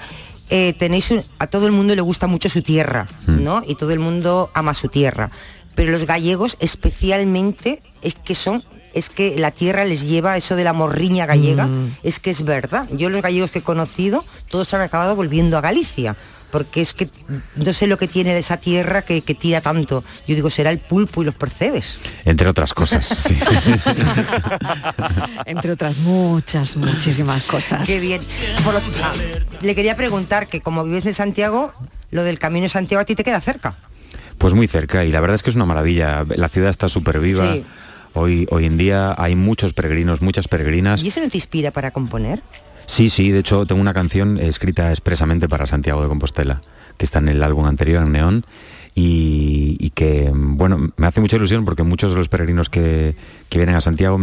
eh, 0.50 0.74
tenéis 0.78 1.10
un- 1.10 1.22
a 1.38 1.46
todo 1.48 1.66
el 1.66 1.72
mundo 1.72 1.94
le 1.94 2.00
gusta 2.02 2.26
mucho 2.26 2.48
su 2.48 2.62
tierra, 2.62 3.06
Mm. 3.26 3.42
¿no? 3.42 3.62
Y 3.66 3.74
todo 3.74 3.90
el 3.92 3.98
mundo 3.98 4.50
ama 4.54 4.74
su 4.74 4.88
tierra. 4.88 5.30
Pero 5.74 5.90
los 5.92 6.04
gallegos 6.06 6.56
especialmente 6.60 7.82
es 8.02 8.14
que 8.14 8.34
son 8.34 8.62
es 8.94 9.10
que 9.10 9.38
la 9.38 9.50
tierra 9.50 9.84
les 9.84 10.08
lleva 10.08 10.38
eso 10.38 10.56
de 10.56 10.64
la 10.64 10.72
morriña 10.72 11.26
gallega, 11.26 11.66
Mm. 11.66 11.96
es 12.02 12.18
que 12.18 12.30
es 12.30 12.44
verdad. 12.46 12.88
Yo 12.92 13.10
los 13.10 13.20
gallegos 13.20 13.50
que 13.50 13.58
he 13.58 13.62
conocido, 13.62 14.24
todos 14.48 14.72
han 14.72 14.80
acabado 14.80 15.14
volviendo 15.14 15.58
a 15.58 15.60
Galicia. 15.60 16.16
Porque 16.56 16.80
es 16.80 16.94
que 16.94 17.10
no 17.56 17.70
sé 17.74 17.86
lo 17.86 17.98
que 17.98 18.08
tiene 18.08 18.38
esa 18.38 18.56
tierra 18.56 19.02
que, 19.02 19.20
que 19.20 19.34
tira 19.34 19.60
tanto. 19.60 20.02
Yo 20.26 20.34
digo, 20.34 20.48
será 20.48 20.70
el 20.70 20.78
pulpo 20.78 21.20
y 21.20 21.26
los 21.26 21.34
percebes. 21.34 22.00
Entre 22.24 22.48
otras 22.48 22.72
cosas, 22.72 23.06
sí. 23.06 23.38
Entre 25.44 25.70
otras 25.70 25.98
muchas, 25.98 26.74
muchísimas 26.78 27.42
cosas. 27.44 27.86
Qué 27.86 28.00
bien. 28.00 28.22
Por 28.64 28.72
lo- 28.72 28.80
ah, 29.02 29.12
le 29.60 29.74
quería 29.74 29.96
preguntar 29.96 30.46
que 30.46 30.62
como 30.62 30.82
vives 30.84 31.04
en 31.04 31.12
Santiago, 31.12 31.74
lo 32.10 32.24
del 32.24 32.38
Camino 32.38 32.62
de 32.62 32.68
Santiago 32.70 33.02
a 33.02 33.04
ti 33.04 33.14
te 33.14 33.22
queda 33.22 33.42
cerca. 33.42 33.76
Pues 34.38 34.54
muy 34.54 34.66
cerca 34.66 35.04
y 35.04 35.12
la 35.12 35.20
verdad 35.20 35.34
es 35.34 35.42
que 35.42 35.50
es 35.50 35.56
una 35.56 35.66
maravilla. 35.66 36.24
La 36.36 36.48
ciudad 36.48 36.70
está 36.70 36.88
súper 36.88 37.20
viva. 37.20 37.52
Sí. 37.52 37.66
Hoy, 38.14 38.46
hoy 38.50 38.64
en 38.64 38.78
día 38.78 39.14
hay 39.18 39.36
muchos 39.36 39.74
peregrinos, 39.74 40.22
muchas 40.22 40.48
peregrinas. 40.48 41.02
¿Y 41.02 41.08
eso 41.08 41.20
no 41.20 41.28
te 41.28 41.36
inspira 41.36 41.70
para 41.70 41.90
componer? 41.90 42.40
Sí, 42.86 43.10
sí, 43.10 43.30
de 43.30 43.40
hecho 43.40 43.66
tengo 43.66 43.80
una 43.80 43.94
canción 43.94 44.38
escrita 44.38 44.90
expresamente 44.90 45.48
para 45.48 45.66
Santiago 45.66 46.02
de 46.02 46.08
Compostela, 46.08 46.60
que 46.96 47.04
está 47.04 47.18
en 47.18 47.28
el 47.28 47.42
álbum 47.42 47.66
anterior, 47.66 48.02
en 48.02 48.12
Neón, 48.12 48.44
y, 48.94 49.76
y 49.78 49.90
que, 49.90 50.30
bueno, 50.32 50.92
me 50.96 51.06
hace 51.06 51.20
mucha 51.20 51.36
ilusión 51.36 51.64
porque 51.64 51.82
muchos 51.82 52.12
de 52.12 52.18
los 52.18 52.28
peregrinos 52.28 52.70
que, 52.70 53.14
que 53.48 53.58
vienen 53.58 53.74
a 53.76 53.80
Santiago, 53.80 54.18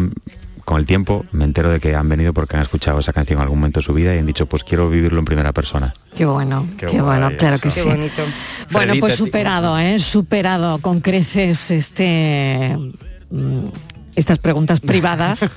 con 0.65 0.79
el 0.79 0.85
tiempo 0.85 1.25
me 1.33 1.43
entero 1.43 1.69
de 1.69 1.79
que 1.79 1.93
han 1.95 2.07
venido 2.07 2.33
porque 2.33 2.55
han 2.55 2.63
escuchado 2.63 2.99
esa 2.99 3.11
canción 3.11 3.37
en 3.39 3.43
algún 3.43 3.59
momento 3.59 3.81
de 3.81 3.85
su 3.85 3.93
vida 3.93 4.15
y 4.15 4.19
han 4.19 4.25
dicho, 4.25 4.45
pues 4.45 4.63
quiero 4.63 4.89
vivirlo 4.89 5.19
en 5.19 5.25
primera 5.25 5.51
persona. 5.51 5.93
Qué 6.15 6.25
bueno, 6.25 6.67
Qué 6.77 6.87
qué, 6.87 7.01
bueno, 7.01 7.31
claro 7.37 7.57
que 7.57 7.69
Qué 7.69 7.81
sí. 7.81 7.87
bonito. 7.87 8.23
Bueno, 8.71 8.93
pues 8.99 9.15
superado, 9.15 9.77
¿eh? 9.77 9.99
Superado 9.99 10.77
con 10.79 10.99
creces 10.99 11.69
este 11.69 12.77
mm, 13.29 13.65
estas 14.15 14.39
preguntas 14.39 14.79
privadas 14.79 15.49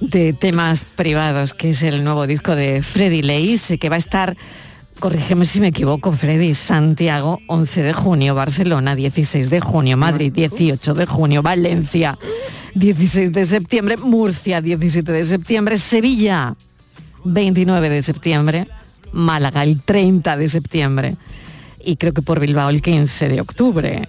de 0.00 0.32
temas 0.32 0.84
privados, 0.84 1.54
que 1.54 1.70
es 1.70 1.82
el 1.82 2.04
nuevo 2.04 2.26
disco 2.26 2.56
de 2.56 2.82
Freddy 2.82 3.22
Leis, 3.22 3.74
que 3.80 3.88
va 3.88 3.96
a 3.96 3.98
estar, 3.98 4.36
corrígeme 4.98 5.44
si 5.44 5.60
me 5.60 5.68
equivoco, 5.68 6.12
Freddy, 6.12 6.54
Santiago, 6.54 7.40
11 7.48 7.82
de 7.82 7.92
junio, 7.92 8.34
Barcelona, 8.34 8.94
16 8.94 9.50
de 9.50 9.60
junio, 9.60 9.96
Madrid, 9.96 10.32
18 10.32 10.94
de 10.94 11.06
junio, 11.06 11.42
Valencia, 11.42 12.18
16 12.74 13.32
de 13.32 13.44
septiembre, 13.44 13.96
Murcia, 13.96 14.60
17 14.60 15.12
de 15.12 15.24
septiembre, 15.24 15.78
Sevilla, 15.78 16.54
29 17.24 17.88
de 17.88 18.02
septiembre, 18.02 18.68
Málaga 19.12 19.62
el 19.62 19.80
30 19.80 20.36
de 20.36 20.48
septiembre 20.48 21.16
y 21.86 21.96
creo 21.96 22.12
que 22.12 22.20
por 22.20 22.40
Bilbao 22.40 22.68
el 22.68 22.82
15 22.82 23.28
de 23.28 23.40
octubre. 23.40 24.02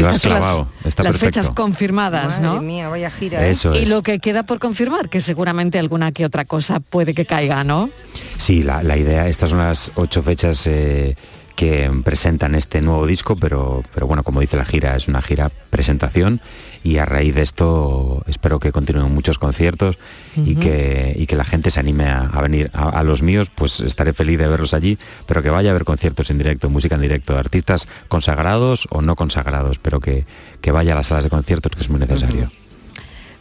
Estas 0.00 0.20
son 0.22 0.32
las, 0.32 0.94
perfecto. 0.94 1.18
fechas 1.18 1.50
confirmadas, 1.50 2.40
Madre 2.40 2.54
¿no? 2.56 2.62
mía, 2.62 2.88
vaya 2.88 3.10
gira. 3.10 3.46
¿eh? 3.46 3.50
Eso 3.50 3.72
Y 3.74 3.78
es. 3.84 3.88
lo 3.88 4.02
que 4.02 4.18
queda 4.18 4.44
por 4.44 4.58
confirmar, 4.58 5.08
que 5.08 5.20
seguramente 5.20 5.78
alguna 5.78 6.12
que 6.12 6.24
otra 6.24 6.44
cosa 6.44 6.80
puede 6.80 7.14
que 7.14 7.26
caiga, 7.26 7.64
¿no? 7.64 7.90
Sí, 8.38 8.62
la, 8.62 8.82
la 8.82 8.96
idea, 8.96 9.28
estas 9.28 9.50
son 9.50 9.58
las 9.58 9.92
ocho 9.94 10.22
fechas 10.22 10.66
eh, 10.66 11.16
que 11.56 11.90
presentan 12.04 12.54
este 12.54 12.80
nuevo 12.80 13.06
disco, 13.06 13.36
pero, 13.36 13.82
pero 13.94 14.06
bueno, 14.06 14.22
como 14.22 14.40
dice 14.40 14.56
la 14.56 14.64
gira, 14.64 14.96
es 14.96 15.08
una 15.08 15.22
gira 15.22 15.50
presentación 15.70 16.40
y 16.84 16.98
a 16.98 17.06
raíz 17.06 17.34
de 17.34 17.42
esto 17.42 18.22
espero 18.26 18.60
que 18.60 18.70
continúen 18.70 19.12
muchos 19.12 19.38
conciertos 19.38 19.96
y, 20.36 20.56
que, 20.56 21.16
y 21.18 21.26
que 21.26 21.34
la 21.34 21.44
gente 21.44 21.70
se 21.70 21.80
anime 21.80 22.04
a, 22.04 22.26
a 22.26 22.42
venir. 22.42 22.70
A, 22.74 22.90
a 22.90 23.02
los 23.02 23.22
míos, 23.22 23.50
pues 23.52 23.80
estaré 23.80 24.12
feliz 24.12 24.38
de 24.38 24.46
verlos 24.46 24.74
allí, 24.74 24.98
pero 25.26 25.42
que 25.42 25.48
vaya 25.48 25.70
a 25.70 25.72
haber 25.72 25.84
conciertos 25.84 26.30
en 26.30 26.36
directo, 26.36 26.68
música 26.68 26.94
en 26.94 27.00
directo, 27.00 27.36
artistas 27.38 27.88
consagrados 28.08 28.86
o 28.90 29.00
no 29.00 29.16
consagrados, 29.16 29.78
pero 29.78 29.98
que, 29.98 30.26
que 30.60 30.72
vaya 30.72 30.92
a 30.92 30.96
las 30.96 31.06
salas 31.06 31.24
de 31.24 31.30
conciertos, 31.30 31.72
que 31.72 31.80
es 31.80 31.88
muy 31.88 32.00
necesario. 32.00 32.50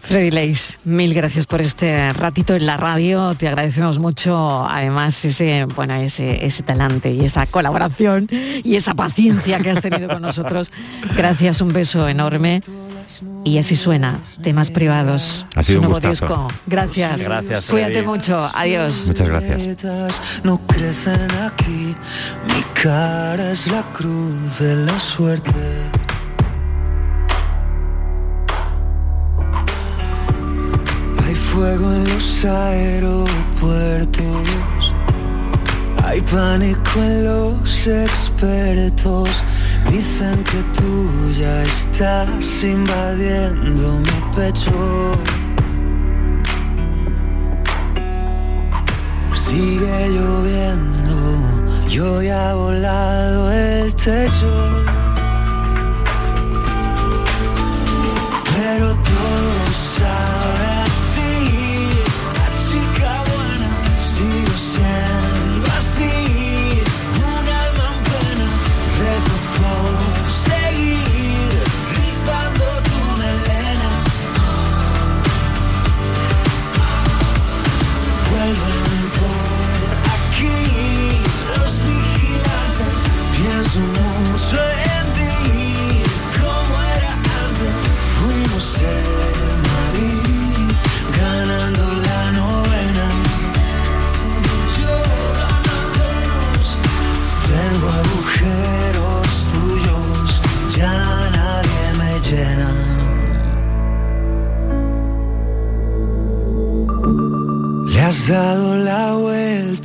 Freddy 0.04 0.32
Leis, 0.32 0.80
mil 0.84 1.14
gracias 1.14 1.46
por 1.46 1.62
este 1.62 2.12
ratito 2.12 2.56
en 2.56 2.66
la 2.66 2.76
radio. 2.76 3.36
Te 3.36 3.48
agradecemos 3.48 4.00
mucho, 4.00 4.66
además, 4.66 5.24
ese, 5.24 5.66
bueno, 5.76 5.96
ese, 5.96 6.46
ese 6.46 6.62
talante 6.62 7.12
y 7.12 7.24
esa 7.24 7.46
colaboración 7.46 8.28
y 8.32 8.76
esa 8.76 8.96
paciencia 8.96 9.60
que 9.60 9.72
has 9.72 9.82
tenido 9.82 10.10
con 10.10 10.22
nosotros. 10.22 10.72
Gracias, 11.16 11.62
un 11.62 11.72
beso 11.72 12.08
enorme. 12.10 12.62
Y 13.44 13.58
así 13.58 13.76
suena, 13.76 14.20
temas 14.42 14.70
privados. 14.72 15.46
Ha 15.56 15.64
sido 15.64 15.80
un 15.80 15.90
nuevo 15.90 16.00
gustazo. 16.00 16.26
disco. 16.26 16.48
Gracias. 16.68 17.24
Gracias, 17.24 17.66
Cuídate 17.66 17.94
Freddy. 17.94 18.06
mucho. 18.08 18.52
Adiós. 18.54 19.06
Muchas 19.08 19.28
gracias. 19.28 20.22
No 20.44 20.60
crecen 20.68 21.32
aquí, 21.32 21.96
mi 22.48 22.64
cara 22.82 23.52
es 23.52 23.68
la 23.68 23.84
cruz 23.94 24.60
de 24.60 24.76
la 24.78 25.00
suerte. 25.00 25.52
Hay 31.26 31.36
fuego 31.36 31.94
en 31.94 32.04
los 32.14 32.46
aeropuertos, 32.46 34.48
hay 36.04 36.22
pánico 36.22 37.02
en 37.02 37.24
los 37.26 37.88
expertos. 37.88 39.44
Dicen 39.90 40.44
que 40.44 40.64
tú 40.78 41.32
ya 41.40 41.64
estás 41.64 42.64
invadiendo 42.64 44.00
mi 44.00 44.36
pecho. 44.36 45.12
Sigue 49.36 50.10
lloviendo, 50.10 51.16
yo 51.88 52.22
ya 52.22 52.54
volado 52.56 53.52
el 53.52 53.94
techo. 53.96 54.83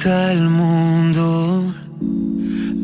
Vuelta 0.09 0.31
al 0.31 0.49
mundo. 0.49 1.65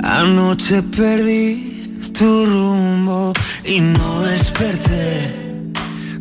Anoche 0.03 0.83
perdí 0.83 2.11
tu 2.19 2.47
rumbo 2.47 3.33
y 3.65 3.81
no 3.81 4.23
desperté. 4.23 5.73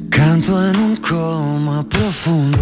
Canto 0.10 0.52
en 0.70 0.78
un 0.78 0.98
coma 0.98 1.84
profundo. 1.84 2.60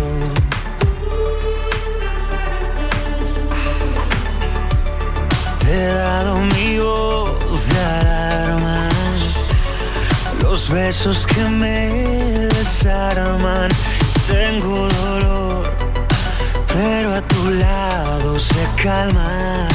Te 5.60 5.72
he 5.72 5.94
dado 5.94 6.40
mi 6.40 6.80
voz 6.80 7.68
de 7.68 7.80
alarma. 8.00 8.90
Los 10.42 10.70
besos 10.70 11.26
que 11.28 11.44
me 11.46 11.90
desarman. 12.58 13.70
Tengo 14.28 14.88
dolor 14.88 15.72
pero 16.74 17.16
a 17.16 17.22
tu 17.42 17.50
lado 17.50 18.40
se 18.40 18.64
calma. 18.84 19.68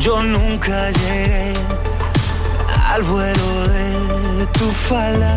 Yo 0.00 0.22
nunca 0.22 0.90
llegué 0.90 1.54
al 2.92 3.02
vuelo 3.02 3.68
de 3.74 4.46
tu 4.58 4.66
falda. 4.88 5.34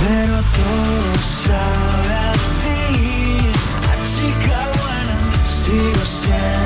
Pero 0.00 0.36
todo 0.58 1.12
sabe 1.44 2.14
a 2.28 2.32
ti, 2.62 2.80
chica 4.12 4.58
buena. 4.76 5.16
Sigo 5.58 6.04
siendo 6.04 6.65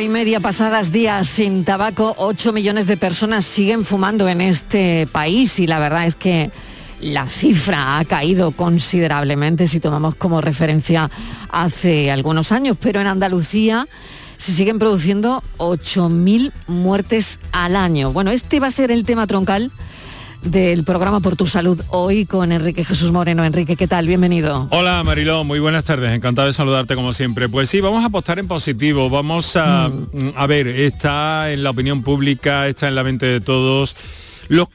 Y 0.00 0.08
media 0.08 0.40
pasadas 0.40 0.90
días 0.90 1.28
sin 1.28 1.64
tabaco, 1.64 2.14
8 2.16 2.52
millones 2.52 2.86
de 2.86 2.96
personas 2.96 3.44
siguen 3.44 3.84
fumando 3.84 4.26
en 4.26 4.40
este 4.40 5.06
país 5.12 5.58
y 5.58 5.66
la 5.66 5.78
verdad 5.78 6.06
es 6.06 6.16
que 6.16 6.50
la 7.00 7.26
cifra 7.26 7.98
ha 7.98 8.04
caído 8.06 8.52
considerablemente 8.52 9.66
si 9.66 9.80
tomamos 9.80 10.14
como 10.14 10.40
referencia 10.40 11.10
hace 11.50 12.10
algunos 12.10 12.52
años, 12.52 12.78
pero 12.80 13.00
en 13.00 13.06
Andalucía 13.06 13.86
se 14.38 14.52
siguen 14.52 14.78
produciendo 14.78 15.42
8.000 15.58 16.52
muertes 16.68 17.38
al 17.52 17.76
año. 17.76 18.12
Bueno, 18.12 18.30
este 18.30 18.60
va 18.60 18.68
a 18.68 18.72
ser 18.72 18.90
el 18.90 19.04
tema 19.04 19.26
troncal 19.26 19.70
del 20.42 20.84
programa 20.84 21.20
Por 21.20 21.36
tu 21.36 21.46
Salud 21.46 21.80
hoy 21.88 22.26
con 22.26 22.52
Enrique 22.52 22.84
Jesús 22.84 23.12
Moreno. 23.12 23.44
Enrique, 23.44 23.76
¿qué 23.76 23.86
tal? 23.86 24.06
Bienvenido. 24.06 24.68
Hola 24.70 25.02
Mariló, 25.04 25.44
muy 25.44 25.60
buenas 25.60 25.84
tardes, 25.84 26.10
encantado 26.10 26.48
de 26.48 26.52
saludarte 26.52 26.94
como 26.94 27.14
siempre. 27.14 27.48
Pues 27.48 27.68
sí, 27.68 27.80
vamos 27.80 28.02
a 28.02 28.06
apostar 28.06 28.38
en 28.38 28.48
positivo, 28.48 29.10
vamos 29.10 29.56
a, 29.56 29.90
a 30.36 30.46
ver, 30.46 30.66
está 30.66 31.52
en 31.52 31.62
la 31.62 31.70
opinión 31.70 32.02
pública, 32.02 32.66
está 32.66 32.88
en 32.88 32.94
la 32.94 33.04
mente 33.04 33.26
de 33.26 33.40
todos 33.40 33.94
los, 34.48 34.68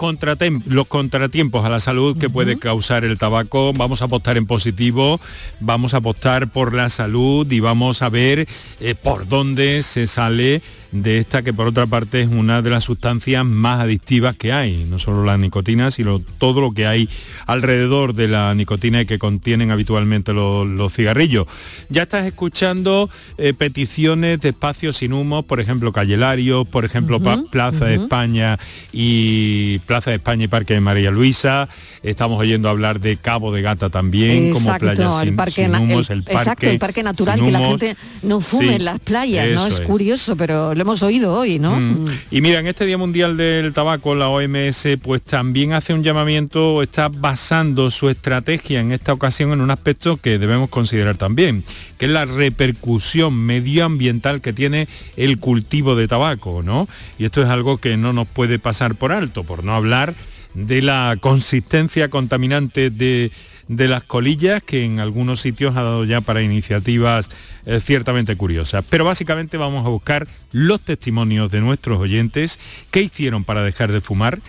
los 0.73 0.87
contratiempos 0.87 1.65
a 1.65 1.69
la 1.69 1.79
salud 1.79 2.17
que 2.17 2.29
puede 2.29 2.57
causar 2.57 3.03
el 3.03 3.17
tabaco. 3.17 3.73
Vamos 3.73 4.01
a 4.01 4.05
apostar 4.05 4.37
en 4.37 4.45
positivo, 4.45 5.19
vamos 5.59 5.93
a 5.93 5.97
apostar 5.97 6.49
por 6.49 6.73
la 6.73 6.89
salud 6.89 7.51
y 7.51 7.59
vamos 7.59 8.01
a 8.01 8.09
ver 8.09 8.47
eh, 8.79 8.95
por 8.95 9.27
dónde 9.27 9.83
se 9.83 10.07
sale 10.07 10.61
de 11.03 11.17
esta 11.19 11.41
que 11.43 11.53
por 11.53 11.67
otra 11.67 11.85
parte 11.87 12.21
es 12.21 12.27
una 12.27 12.61
de 12.61 12.69
las 12.69 12.83
sustancias 12.83 13.45
más 13.45 13.79
adictivas 13.79 14.35
que 14.35 14.51
hay, 14.53 14.85
no 14.89 14.99
solo 14.99 15.23
la 15.25 15.37
nicotina, 15.37 15.91
sino 15.91 16.19
todo 16.37 16.61
lo 16.61 16.71
que 16.71 16.85
hay 16.87 17.09
alrededor 17.45 18.13
de 18.13 18.27
la 18.27 18.53
nicotina 18.55 19.01
y 19.01 19.05
que 19.05 19.19
contienen 19.19 19.71
habitualmente 19.71 20.33
los, 20.33 20.67
los 20.67 20.93
cigarrillos. 20.93 21.45
Ya 21.89 22.03
estás 22.03 22.25
escuchando 22.25 23.09
eh, 23.37 23.53
peticiones 23.53 24.41
de 24.41 24.49
espacios 24.49 24.97
sin 24.97 25.13
humo, 25.13 25.43
por 25.43 25.59
ejemplo, 25.59 25.91
Calle 25.91 26.17
Larios, 26.17 26.67
por 26.67 26.85
ejemplo, 26.85 27.19
Pa- 27.19 27.43
Plaza 27.49 27.85
de 27.85 27.95
España 27.95 28.57
y 28.91 29.79
Plaza 29.79 30.09
de 30.11 30.17
España 30.17 30.45
y 30.45 30.47
Parque 30.47 30.73
de 30.73 30.81
María 30.81 31.11
Luisa. 31.11 31.69
Estamos 32.03 32.39
oyendo 32.39 32.69
hablar 32.69 32.99
de 32.99 33.17
Cabo 33.17 33.53
de 33.53 33.61
Gata 33.61 33.89
también, 33.89 34.51
como 34.51 34.75
playa 34.77 35.11
sin, 35.19 35.29
el 35.29 35.35
parque, 35.35 35.65
sin 35.65 35.75
humos, 35.75 36.09
el- 36.09 36.17
el, 36.17 36.23
parque, 36.23 36.37
exacto, 36.39 36.69
el 36.69 36.79
parque 36.79 37.03
natural, 37.03 37.41
que 37.41 37.51
la 37.51 37.59
gente 37.61 37.95
no 38.23 38.39
fume 38.41 38.67
Sí, 38.69 38.73
en 38.75 38.85
las 38.85 38.99
playas, 38.99 39.51
¿no? 39.51 39.67
Es 39.67 39.75
es. 39.75 39.81
curioso, 39.81 40.35
pero 40.35 40.73
lo 40.75 40.83
hemos 40.87 41.03
oído 41.03 41.33
hoy, 41.33 41.59
¿no? 41.59 41.77
Mm. 41.77 42.05
Y 42.31 42.39
mira, 42.39 42.61
en 42.61 42.67
este 42.67 42.85
Día 42.85 42.97
Mundial 42.97 43.35
del 43.35 43.73
Tabaco, 43.73 44.15
la 44.15 44.29
OMS 44.29 44.87
pues 45.03 45.21
también 45.21 45.73
hace 45.73 45.93
un 45.93 46.01
llamamiento, 46.01 46.81
está 46.81 47.09
basando 47.09 47.91
su 47.91 48.09
estrategia 48.09 48.79
en 48.79 48.93
esta 48.93 49.11
ocasión 49.11 49.51
en 49.51 49.59
un 49.59 49.69
aspecto 49.69 50.15
que 50.15 50.39
debemos 50.39 50.69
considerar 50.69 51.17
también, 51.17 51.65
que 51.97 52.05
es 52.05 52.11
la 52.11 52.23
repercusión 52.23 53.35
medioambiental 53.35 54.39
que 54.39 54.53
tiene 54.53 54.87
el 55.17 55.39
cultivo 55.39 55.97
de 55.97 56.07
tabaco, 56.07 56.63
¿no? 56.63 56.87
Y 57.19 57.25
esto 57.25 57.41
es 57.41 57.49
algo 57.49 57.79
que 57.79 57.97
no 57.97 58.13
nos 58.13 58.29
puede 58.29 58.57
pasar 58.57 58.95
por 58.95 59.11
alto, 59.11 59.43
por 59.43 59.65
no 59.65 59.75
hablar 59.75 60.15
de 60.53 60.81
la 60.81 61.17
consistencia 61.19 62.09
contaminante 62.09 62.91
de, 62.91 63.29
de 63.67 63.87
las 63.87 64.03
colillas 64.03 64.63
que 64.63 64.83
en 64.83 64.99
algunos 64.99 65.41
sitios 65.41 65.75
ha 65.75 65.83
dado 65.83 66.05
ya 66.05 66.21
para 66.21 66.41
iniciativas 66.41 67.29
eh, 67.65 67.79
ciertamente 67.83 68.35
curiosas. 68.35 68.85
Pero 68.89 69.05
básicamente 69.05 69.57
vamos 69.57 69.85
a 69.85 69.89
buscar 69.89 70.27
los 70.51 70.81
testimonios 70.81 71.51
de 71.51 71.61
nuestros 71.61 71.99
oyentes, 71.99 72.59
qué 72.91 73.01
hicieron 73.01 73.43
para 73.43 73.63
dejar 73.63 73.91
de 73.91 74.01
fumar, 74.01 74.39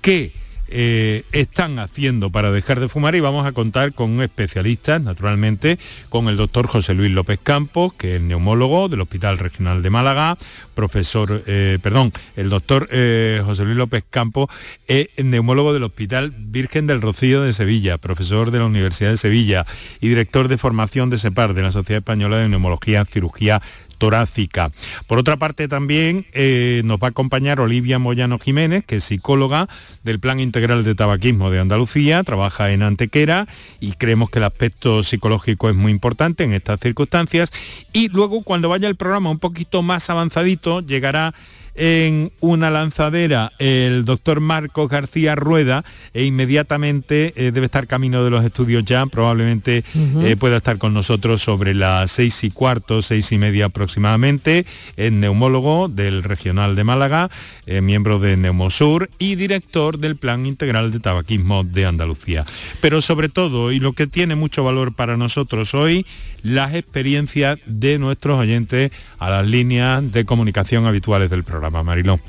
qué 0.00 0.32
eh, 0.68 1.24
están 1.32 1.78
haciendo 1.78 2.30
para 2.30 2.50
dejar 2.50 2.80
de 2.80 2.88
fumar 2.88 3.14
y 3.14 3.20
vamos 3.20 3.46
a 3.46 3.52
contar 3.52 3.92
con 3.92 4.10
un 4.10 4.22
especialista, 4.22 4.98
naturalmente, 4.98 5.78
con 6.08 6.28
el 6.28 6.36
doctor 6.36 6.66
José 6.66 6.94
Luis 6.94 7.12
López 7.12 7.38
Campos, 7.42 7.92
que 7.94 8.16
es 8.16 8.22
neumólogo 8.22 8.88
del 8.88 9.00
Hospital 9.00 9.38
Regional 9.38 9.82
de 9.82 9.90
Málaga, 9.90 10.36
profesor, 10.74 11.42
eh, 11.46 11.78
perdón, 11.82 12.12
el 12.36 12.50
doctor 12.50 12.88
eh, 12.90 13.42
José 13.44 13.64
Luis 13.64 13.76
López 13.76 14.04
Campos 14.08 14.48
es 14.86 15.08
neumólogo 15.16 15.72
del 15.72 15.84
Hospital 15.84 16.34
Virgen 16.36 16.86
del 16.86 17.00
Rocío 17.00 17.42
de 17.42 17.52
Sevilla, 17.52 17.98
profesor 17.98 18.50
de 18.50 18.58
la 18.58 18.64
Universidad 18.66 19.10
de 19.10 19.16
Sevilla 19.16 19.66
y 20.00 20.08
director 20.08 20.48
de 20.48 20.58
formación 20.58 21.10
de 21.10 21.18
SEPAR, 21.18 21.54
de 21.54 21.62
la 21.62 21.70
Sociedad 21.70 21.98
Española 21.98 22.38
de 22.38 22.48
Neumología, 22.48 23.04
Cirugía 23.04 23.62
torácica. 23.98 24.70
Por 25.06 25.18
otra 25.18 25.36
parte 25.36 25.68
también 25.68 26.26
eh, 26.32 26.82
nos 26.84 26.98
va 26.98 27.08
a 27.08 27.10
acompañar 27.10 27.60
Olivia 27.60 27.98
Moyano 27.98 28.38
Jiménez, 28.38 28.84
que 28.84 28.96
es 28.96 29.04
psicóloga 29.04 29.68
del 30.04 30.20
Plan 30.20 30.40
Integral 30.40 30.84
de 30.84 30.94
Tabaquismo 30.94 31.50
de 31.50 31.60
Andalucía, 31.60 32.22
trabaja 32.22 32.70
en 32.72 32.82
Antequera 32.82 33.46
y 33.80 33.92
creemos 33.92 34.30
que 34.30 34.38
el 34.38 34.44
aspecto 34.44 35.02
psicológico 35.02 35.68
es 35.68 35.74
muy 35.74 35.92
importante 35.92 36.44
en 36.44 36.52
estas 36.52 36.80
circunstancias. 36.80 37.50
Y 37.92 38.08
luego 38.08 38.42
cuando 38.42 38.68
vaya 38.68 38.88
el 38.88 38.96
programa 38.96 39.30
un 39.30 39.38
poquito 39.38 39.82
más 39.82 40.10
avanzadito, 40.10 40.80
llegará 40.80 41.34
en 41.76 42.32
una 42.40 42.70
lanzadera 42.70 43.52
el 43.58 44.04
doctor 44.04 44.40
Marcos 44.40 44.88
García 44.88 45.34
Rueda 45.34 45.84
e 46.14 46.24
inmediatamente 46.24 47.32
eh, 47.36 47.52
debe 47.52 47.66
estar 47.66 47.86
camino 47.86 48.24
de 48.24 48.30
los 48.30 48.44
estudios 48.44 48.84
ya, 48.84 49.06
probablemente 49.06 49.84
eh, 49.94 50.36
pueda 50.36 50.58
estar 50.58 50.78
con 50.78 50.94
nosotros 50.94 51.42
sobre 51.42 51.74
las 51.74 52.10
seis 52.10 52.42
y 52.44 52.50
cuarto, 52.50 53.02
seis 53.02 53.30
y 53.32 53.38
media 53.38 53.66
aproximadamente, 53.66 54.64
es 54.96 55.12
neumólogo 55.12 55.88
del 55.88 56.22
Regional 56.22 56.74
de 56.76 56.84
Málaga, 56.84 57.30
eh, 57.66 57.80
miembro 57.80 58.18
de 58.18 58.36
Neumosur 58.36 59.10
y 59.18 59.34
director 59.34 59.98
del 59.98 60.16
Plan 60.16 60.46
Integral 60.46 60.92
de 60.92 61.00
Tabaquismo 61.00 61.64
de 61.64 61.86
Andalucía. 61.86 62.44
Pero 62.80 63.02
sobre 63.02 63.28
todo, 63.28 63.72
y 63.72 63.80
lo 63.80 63.92
que 63.92 64.06
tiene 64.06 64.34
mucho 64.34 64.64
valor 64.64 64.94
para 64.94 65.16
nosotros 65.16 65.74
hoy, 65.74 66.06
las 66.42 66.74
experiencias 66.74 67.58
de 67.66 67.98
nuestros 67.98 68.38
oyentes 68.38 68.92
a 69.18 69.30
las 69.30 69.46
líneas 69.46 70.12
de 70.12 70.24
comunicación 70.24 70.86
habituales 70.86 71.28
del 71.28 71.44
programa. 71.44 71.65
Mariló. 71.70 72.20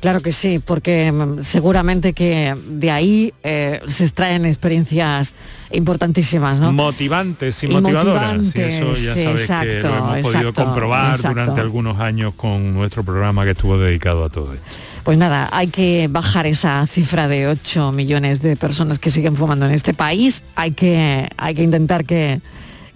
Claro 0.00 0.20
que 0.20 0.30
sí, 0.30 0.60
porque 0.64 1.10
mm, 1.10 1.42
seguramente 1.42 2.12
que 2.12 2.54
de 2.68 2.90
ahí 2.90 3.32
eh, 3.42 3.80
se 3.86 4.04
extraen 4.04 4.44
experiencias 4.44 5.34
importantísimas, 5.72 6.60
¿no? 6.60 6.72
Motivantes 6.72 7.62
y, 7.64 7.68
motivadoras. 7.68 8.54
y 8.54 8.60
eso 8.60 8.94
ya 8.94 9.36
sabes 9.38 9.82
que 9.82 9.88
lo 9.88 10.14
hemos 10.14 10.32
podido 10.32 10.52
comprobar 10.52 11.18
durante 11.20 11.60
algunos 11.60 11.98
años 11.98 12.34
con 12.34 12.74
nuestro 12.74 13.02
programa 13.04 13.44
que 13.44 13.50
estuvo 13.50 13.78
dedicado 13.78 14.24
a 14.24 14.28
todo 14.28 14.52
esto. 14.52 14.66
Pues 15.02 15.18
nada, 15.18 15.48
hay 15.52 15.68
que 15.68 16.08
bajar 16.10 16.46
esa 16.46 16.86
cifra 16.86 17.28
de 17.28 17.48
8 17.48 17.92
millones 17.92 18.42
de 18.42 18.56
personas 18.56 18.98
que 18.98 19.10
siguen 19.10 19.36
fumando 19.36 19.66
en 19.66 19.72
este 19.72 19.94
país. 19.94 20.42
Hay 20.56 20.72
que, 20.72 21.28
hay 21.36 21.54
que 21.54 21.62
intentar 21.62 22.04
que, 22.04 22.40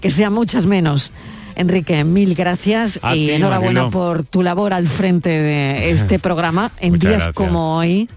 que 0.00 0.10
sean 0.10 0.32
muchas 0.32 0.66
menos. 0.66 1.12
Enrique, 1.60 2.04
mil 2.04 2.34
gracias 2.34 2.98
y 3.14 3.30
enhorabuena 3.30 3.90
por 3.90 4.24
tu 4.24 4.42
labor 4.42 4.72
al 4.72 4.88
frente 4.88 5.28
de 5.28 5.90
este 5.90 6.18
programa 6.18 6.70
en 6.80 6.98
días 6.98 7.28
como 7.34 7.76
hoy. 7.76 8.08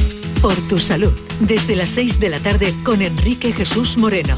Por 0.41 0.55
tu 0.69 0.77
salud, 0.77 1.11
desde 1.41 1.75
las 1.75 1.89
6 1.89 2.21
de 2.21 2.29
la 2.29 2.39
tarde 2.39 2.73
con 2.83 3.01
Enrique 3.01 3.51
Jesús 3.51 3.97
Moreno. 3.97 4.37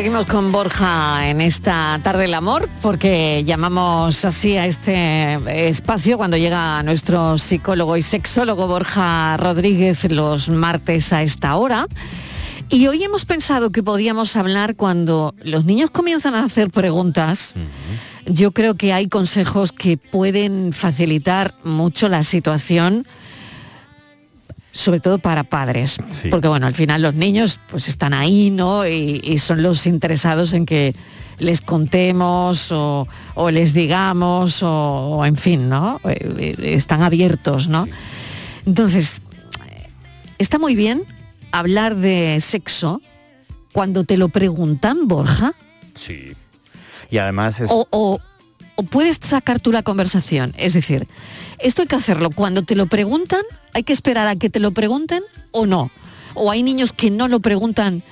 Seguimos 0.00 0.24
con 0.24 0.50
Borja 0.50 1.28
en 1.28 1.42
esta 1.42 2.00
tarde 2.02 2.22
del 2.22 2.32
amor, 2.32 2.70
porque 2.80 3.44
llamamos 3.44 4.24
así 4.24 4.56
a 4.56 4.64
este 4.64 5.68
espacio 5.68 6.16
cuando 6.16 6.38
llega 6.38 6.82
nuestro 6.82 7.36
psicólogo 7.36 7.98
y 7.98 8.02
sexólogo 8.02 8.66
Borja 8.66 9.36
Rodríguez 9.36 10.10
los 10.10 10.48
martes 10.48 11.12
a 11.12 11.22
esta 11.22 11.54
hora. 11.56 11.86
Y 12.70 12.86
hoy 12.86 13.04
hemos 13.04 13.26
pensado 13.26 13.68
que 13.72 13.82
podíamos 13.82 14.36
hablar 14.36 14.74
cuando 14.74 15.34
los 15.42 15.66
niños 15.66 15.90
comienzan 15.90 16.34
a 16.34 16.44
hacer 16.44 16.70
preguntas. 16.70 17.52
Yo 18.24 18.52
creo 18.52 18.76
que 18.76 18.94
hay 18.94 19.06
consejos 19.06 19.70
que 19.70 19.98
pueden 19.98 20.72
facilitar 20.72 21.52
mucho 21.62 22.08
la 22.08 22.24
situación 22.24 23.06
sobre 24.72 25.00
todo 25.00 25.18
para 25.18 25.44
padres, 25.44 25.96
Sí. 26.10 26.28
porque 26.30 26.48
bueno, 26.48 26.66
al 26.66 26.74
final 26.74 27.02
los 27.02 27.14
niños 27.14 27.58
pues 27.70 27.88
están 27.88 28.14
ahí, 28.14 28.50
¿no? 28.50 28.86
Y, 28.86 29.20
y 29.24 29.38
son 29.38 29.62
los 29.62 29.86
interesados 29.86 30.52
en 30.52 30.64
que 30.66 30.94
les 31.38 31.60
contemos 31.60 32.70
o, 32.70 33.08
o 33.34 33.50
les 33.50 33.72
digamos 33.72 34.62
o, 34.62 34.68
o 34.70 35.24
en 35.26 35.36
fin, 35.36 35.68
¿no? 35.68 36.00
Eh, 36.04 36.56
eh, 36.58 36.74
Están 36.74 37.02
abiertos, 37.02 37.66
¿no? 37.68 37.86
Entonces, 38.66 39.20
está 40.38 40.58
muy 40.58 40.74
bien 40.76 41.02
hablar 41.52 41.96
de 41.96 42.38
sexo 42.40 43.00
cuando 43.72 44.04
te 44.04 44.16
lo 44.16 44.28
preguntan, 44.28 45.08
Borja, 45.08 45.54
Sí. 45.94 46.32
Y 47.10 47.18
además 47.18 47.60
es... 47.60 47.70
o, 47.72 47.86
o- 47.90 48.20
o 48.76 48.82
puedes 48.84 49.18
sacar 49.22 49.60
tú 49.60 49.72
la 49.72 49.82
conversación. 49.82 50.54
Es 50.56 50.72
decir, 50.72 51.06
esto 51.58 51.82
hay 51.82 51.88
que 51.88 51.96
hacerlo 51.96 52.30
cuando 52.30 52.62
te 52.62 52.74
lo 52.76 52.86
preguntan, 52.86 53.42
hay 53.74 53.82
que 53.82 53.92
esperar 53.92 54.26
a 54.28 54.36
que 54.36 54.50
te 54.50 54.60
lo 54.60 54.72
pregunten 54.72 55.22
o 55.52 55.66
no. 55.66 55.90
o 56.34 56.50
hay 56.50 56.62
niños 56.62 56.92
que 56.92 57.10
no 57.10 57.28
lo 57.28 57.40
preguntan 57.40 58.02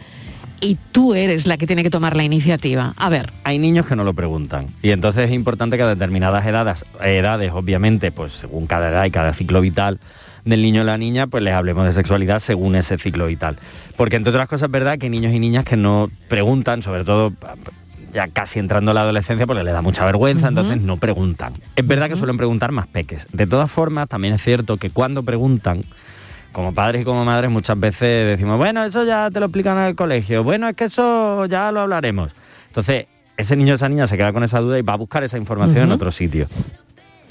y 0.60 0.76
tú 0.92 1.14
eres 1.14 1.46
la 1.46 1.56
que 1.56 1.66
tiene 1.66 1.84
que 1.84 1.90
tomar 1.90 2.16
la 2.16 2.24
iniciativa. 2.24 2.94
A 2.96 3.08
ver. 3.08 3.32
Hay 3.44 3.58
niños 3.58 3.86
que 3.86 3.94
no 3.94 4.04
lo 4.04 4.14
preguntan 4.14 4.66
y 4.82 4.90
entonces 4.90 5.26
es 5.26 5.32
importante 5.32 5.76
que 5.76 5.84
a 5.84 5.88
determinadas 5.88 6.44
edades, 6.46 6.84
edades 7.00 7.52
obviamente, 7.52 8.10
pues 8.10 8.32
según 8.32 8.66
cada 8.66 8.90
edad 8.90 9.04
y 9.04 9.10
cada 9.10 9.32
ciclo 9.34 9.60
vital 9.60 10.00
del 10.44 10.62
niño 10.62 10.82
o 10.82 10.84
la 10.84 10.98
niña, 10.98 11.26
pues 11.26 11.42
les 11.42 11.54
hablemos 11.54 11.86
de 11.86 11.92
sexualidad 11.92 12.40
según 12.40 12.74
ese 12.74 12.98
ciclo 12.98 13.26
vital. 13.26 13.58
Porque 13.96 14.16
entre 14.16 14.30
otras 14.30 14.48
cosas 14.48 14.66
es 14.66 14.72
verdad 14.72 14.98
que 14.98 15.06
hay 15.06 15.10
niños 15.10 15.32
y 15.32 15.38
niñas 15.38 15.64
que 15.64 15.76
no 15.76 16.10
preguntan, 16.28 16.82
sobre 16.82 17.04
todo 17.04 17.32
ya 18.18 18.26
casi 18.26 18.58
entrando 18.58 18.90
a 18.90 18.94
la 18.94 19.02
adolescencia 19.02 19.46
porque 19.46 19.62
les 19.62 19.72
da 19.72 19.80
mucha 19.80 20.04
vergüenza, 20.04 20.48
entonces 20.48 20.80
no 20.80 20.96
preguntan. 20.96 21.52
Es 21.76 21.86
verdad 21.86 22.08
que 22.08 22.16
suelen 22.16 22.36
preguntar 22.36 22.72
más 22.72 22.88
peques. 22.88 23.28
De 23.32 23.46
todas 23.46 23.70
formas, 23.70 24.08
también 24.08 24.34
es 24.34 24.42
cierto 24.42 24.76
que 24.76 24.90
cuando 24.90 25.22
preguntan, 25.22 25.82
como 26.50 26.74
padres 26.74 27.02
y 27.02 27.04
como 27.04 27.24
madres 27.24 27.48
muchas 27.48 27.78
veces 27.78 28.26
decimos, 28.26 28.58
bueno, 28.58 28.82
eso 28.82 29.04
ya 29.04 29.30
te 29.30 29.38
lo 29.38 29.46
explican 29.46 29.78
en 29.78 29.84
el 29.84 29.94
colegio, 29.94 30.42
bueno, 30.42 30.68
es 30.68 30.74
que 30.74 30.86
eso 30.86 31.46
ya 31.46 31.70
lo 31.70 31.82
hablaremos. 31.82 32.32
Entonces, 32.66 33.06
ese 33.36 33.54
niño 33.54 33.74
o 33.74 33.76
esa 33.76 33.88
niña 33.88 34.08
se 34.08 34.16
queda 34.16 34.32
con 34.32 34.42
esa 34.42 34.58
duda 34.58 34.80
y 34.80 34.82
va 34.82 34.94
a 34.94 34.96
buscar 34.96 35.22
esa 35.22 35.38
información 35.38 35.84
en 35.84 35.92
otro 35.92 36.10
sitio. 36.10 36.48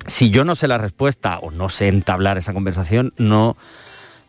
Si 0.05 0.29
yo 0.29 0.45
no 0.45 0.55
sé 0.55 0.69
la 0.69 0.77
respuesta 0.77 1.39
o 1.39 1.51
no 1.51 1.67
sé 1.67 1.89
entablar 1.89 2.37
esa 2.37 2.53
conversación, 2.53 3.11
no, 3.17 3.57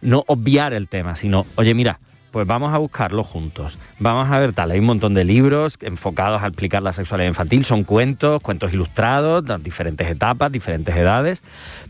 no 0.03 0.25
obviar 0.27 0.73
el 0.73 0.89
tema, 0.89 1.15
sino, 1.15 1.47
oye, 1.55 1.73
mira, 1.75 2.01
pues 2.31 2.47
vamos 2.47 2.73
a 2.75 2.79
buscarlo 2.79 3.25
juntos. 3.25 3.79
Vamos 3.99 4.31
a 4.31 4.39
ver 4.39 4.53
tal, 4.53 4.71
hay 4.71 4.79
un 4.79 4.87
montón 4.87 5.15
de 5.15 5.25
libros 5.25 5.79
enfocados 5.81 6.43
a 6.43 6.47
explicar 6.47 6.83
la 6.83 6.93
sexualidad 6.93 7.29
infantil, 7.29 7.65
son 7.65 7.85
cuentos, 7.85 8.41
cuentos 8.43 8.73
ilustrados, 8.73 9.45
de 9.45 9.59
diferentes 9.59 10.09
etapas, 10.09 10.53
diferentes 10.53 10.95
edades, 10.95 11.43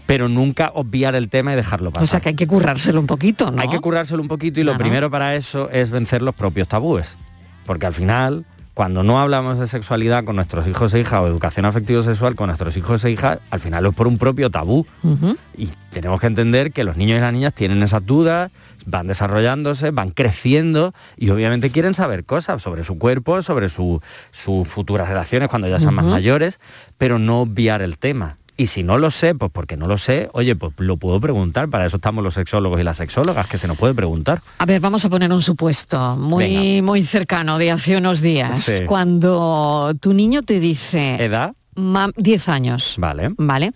pero 0.06 0.28
nunca 0.28 0.70
obviar 0.74 1.14
el 1.14 1.28
tema 1.28 1.52
y 1.52 1.56
dejarlo 1.56 1.90
pasar. 1.90 2.04
O 2.04 2.06
sea 2.06 2.20
que 2.20 2.30
hay 2.30 2.36
que 2.36 2.46
currárselo 2.46 3.00
un 3.00 3.06
poquito, 3.06 3.50
¿no? 3.50 3.60
Hay 3.60 3.68
que 3.68 3.80
currárselo 3.80 4.22
un 4.22 4.28
poquito 4.28 4.60
y 4.60 4.64
lo 4.64 4.76
primero 4.78 5.10
para 5.10 5.34
eso 5.34 5.68
es 5.70 5.90
vencer 5.90 6.22
los 6.22 6.34
propios 6.34 6.68
tabúes. 6.68 7.16
Porque 7.66 7.84
al 7.84 7.92
final, 7.92 8.46
cuando 8.72 9.02
no 9.02 9.20
hablamos 9.20 9.58
de 9.58 9.66
sexualidad 9.66 10.24
con 10.24 10.36
nuestros 10.36 10.66
hijos 10.66 10.94
e 10.94 11.00
hijas 11.00 11.20
o 11.20 11.26
educación 11.26 11.66
afectivo 11.66 12.02
sexual 12.02 12.34
con 12.34 12.46
nuestros 12.46 12.76
hijos 12.78 13.04
e 13.04 13.10
hijas, 13.10 13.40
al 13.50 13.60
final 13.60 13.84
es 13.84 13.94
por 13.94 14.06
un 14.06 14.16
propio 14.16 14.50
tabú. 14.50 14.86
Y 15.54 15.68
tenemos 15.92 16.18
que 16.20 16.28
entender 16.28 16.72
que 16.72 16.84
los 16.84 16.96
niños 16.96 17.18
y 17.18 17.20
las 17.20 17.32
niñas 17.32 17.52
tienen 17.52 17.82
esas 17.82 18.06
dudas, 18.06 18.50
van 18.88 19.06
desarrollándose, 19.06 19.90
van 19.90 20.10
creciendo 20.10 20.94
y 21.16 21.30
obviamente 21.30 21.70
quieren 21.70 21.94
saber 21.94 22.24
cosas 22.24 22.62
sobre 22.62 22.84
su 22.84 22.98
cuerpo, 22.98 23.42
sobre 23.42 23.68
sus 23.68 24.00
futuras 24.64 25.08
relaciones 25.08 25.48
cuando 25.48 25.68
ya 25.68 25.78
sean 25.78 25.94
más 25.94 26.04
mayores, 26.04 26.58
pero 26.96 27.18
no 27.18 27.40
obviar 27.42 27.82
el 27.82 27.98
tema. 27.98 28.38
Y 28.56 28.66
si 28.66 28.82
no 28.82 28.98
lo 28.98 29.12
sé, 29.12 29.36
pues 29.36 29.52
porque 29.54 29.76
no 29.76 29.86
lo 29.86 29.98
sé, 29.98 30.30
oye, 30.32 30.56
pues 30.56 30.72
lo 30.78 30.96
puedo 30.96 31.20
preguntar. 31.20 31.68
Para 31.68 31.86
eso 31.86 31.98
estamos 31.98 32.24
los 32.24 32.34
sexólogos 32.34 32.80
y 32.80 32.82
las 32.82 32.96
sexólogas, 32.96 33.46
que 33.46 33.56
se 33.56 33.68
nos 33.68 33.78
puede 33.78 33.94
preguntar. 33.94 34.42
A 34.58 34.66
ver, 34.66 34.80
vamos 34.80 35.04
a 35.04 35.08
poner 35.08 35.30
un 35.32 35.42
supuesto 35.42 36.16
muy, 36.16 36.82
muy 36.82 37.04
cercano 37.04 37.56
de 37.58 37.70
hace 37.70 37.96
unos 37.96 38.20
días. 38.20 38.58
Sí. 38.64 38.84
Cuando 38.84 39.94
tu 40.00 40.12
niño 40.12 40.42
te 40.42 40.58
dice... 40.58 41.22
¿Edad? 41.22 41.52
"Mam, 41.76 42.10
10 42.16 42.48
años. 42.48 42.96
Vale. 42.98 43.30
Vale. 43.36 43.70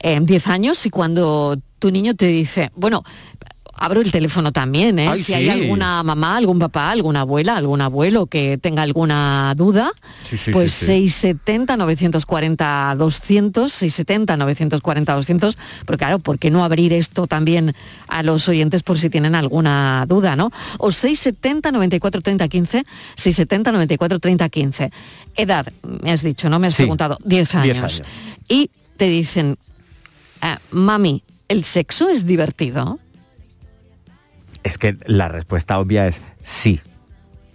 Eh, 0.00 0.20
10 0.22 0.46
años 0.46 0.86
y 0.86 0.90
cuando 0.90 1.56
tu 1.80 1.90
niño 1.90 2.14
te 2.14 2.26
dice, 2.26 2.70
bueno, 2.76 3.02
abro 3.74 4.00
el 4.00 4.12
teléfono 4.12 4.52
también, 4.52 4.98
¿eh? 4.98 5.08
Ay, 5.08 5.18
si 5.18 5.24
sí. 5.24 5.34
hay 5.34 5.48
alguna 5.48 6.02
mamá, 6.02 6.36
algún 6.36 6.58
papá, 6.58 6.90
alguna 6.90 7.20
abuela, 7.22 7.56
algún 7.56 7.80
abuelo 7.80 8.26
que 8.26 8.58
tenga 8.58 8.82
alguna 8.82 9.54
duda, 9.56 9.92
Sí, 10.24 10.36
sí, 10.36 10.50
pues 10.52 10.72
sí, 10.72 11.08
sí. 11.08 11.08
670 11.08 11.76
940 11.76 12.94
200, 12.98 13.72
670 13.72 14.36
940 14.36 15.14
200, 15.14 15.58
pero 15.86 15.98
claro, 15.98 16.18
¿por 16.18 16.38
qué 16.38 16.50
no 16.50 16.64
abrir 16.64 16.92
esto 16.92 17.26
también 17.26 17.74
a 18.08 18.22
los 18.22 18.48
oyentes 18.48 18.82
por 18.82 18.98
si 18.98 19.10
tienen 19.10 19.34
alguna 19.34 20.04
duda, 20.08 20.36
¿no? 20.36 20.50
O 20.78 20.90
670 20.92 21.72
94 21.72 22.20
30 22.20 22.48
15, 22.48 22.84
670 23.16 23.72
94 23.72 24.18
30 24.20 24.48
15. 24.48 24.92
Edad, 25.36 25.66
me 26.02 26.12
has 26.12 26.22
dicho, 26.22 26.48
¿no? 26.50 26.58
Me 26.58 26.66
has 26.68 26.74
preguntado, 26.74 27.18
10 27.24 27.54
años. 27.54 27.78
10 27.78 27.82
años. 27.82 28.02
Y 28.48 28.70
te 28.96 29.06
dicen, 29.08 29.56
"Ah, 30.40 30.58
mami, 30.70 31.22
¿el 31.48 31.64
sexo 31.64 32.08
es 32.08 32.26
divertido? 32.26 32.98
Es 34.62 34.78
que 34.78 34.96
la 35.06 35.28
respuesta 35.28 35.78
obvia 35.78 36.06
es 36.06 36.20
sí. 36.42 36.80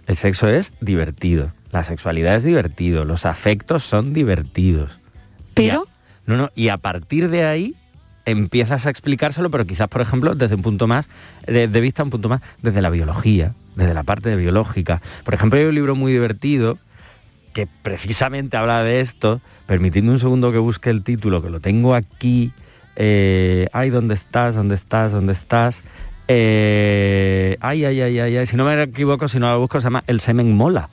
El 0.06 0.16
sexo 0.16 0.48
es 0.48 0.72
divertido. 0.80 1.52
La 1.70 1.84
sexualidad 1.84 2.36
es 2.36 2.44
divertido. 2.44 3.04
Los 3.04 3.26
afectos 3.26 3.84
son 3.84 4.12
divertidos. 4.12 4.92
Pero... 5.54 5.86
No, 6.26 6.36
no, 6.36 6.50
y 6.54 6.68
a 6.68 6.76
partir 6.76 7.30
de 7.30 7.46
ahí 7.46 7.74
empiezas 8.26 8.86
a 8.86 8.90
explicárselo, 8.90 9.50
pero 9.50 9.64
quizás, 9.64 9.88
por 9.88 10.02
ejemplo, 10.02 10.34
desde 10.34 10.56
un 10.56 10.62
punto 10.62 10.86
más, 10.86 11.08
de, 11.46 11.68
de 11.68 11.80
vista 11.80 12.02
un 12.02 12.10
punto 12.10 12.28
más, 12.28 12.42
desde 12.60 12.82
la 12.82 12.90
biología, 12.90 13.54
desde 13.76 13.94
la 13.94 14.02
parte 14.02 14.28
de 14.28 14.36
biológica. 14.36 15.00
Por 15.24 15.32
ejemplo, 15.32 15.58
hay 15.58 15.64
un 15.64 15.74
libro 15.74 15.96
muy 15.96 16.12
divertido 16.12 16.76
que 17.54 17.66
precisamente 17.66 18.58
habla 18.58 18.82
de 18.82 19.00
esto. 19.00 19.40
Permitidme 19.66 20.10
un 20.10 20.18
segundo 20.18 20.52
que 20.52 20.58
busque 20.58 20.90
el 20.90 21.02
título, 21.02 21.42
que 21.42 21.48
lo 21.48 21.60
tengo 21.60 21.94
aquí. 21.94 22.52
Eh, 22.96 23.68
ay, 23.72 23.90
¿dónde 23.90 24.14
estás? 24.14 24.54
¿Dónde 24.54 24.74
estás? 24.74 25.12
¿Dónde 25.12 25.32
estás? 25.32 25.80
Eh, 26.28 27.56
ay, 27.60 27.84
ay, 27.84 28.00
ay, 28.00 28.18
ay, 28.20 28.36
ay. 28.36 28.46
Si 28.46 28.56
no 28.56 28.64
me 28.64 28.82
equivoco, 28.82 29.28
si 29.28 29.38
no 29.38 29.50
lo 29.50 29.60
busco, 29.60 29.80
se 29.80 29.84
llama 29.84 30.04
El 30.06 30.20
semen 30.20 30.54
mola. 30.54 30.90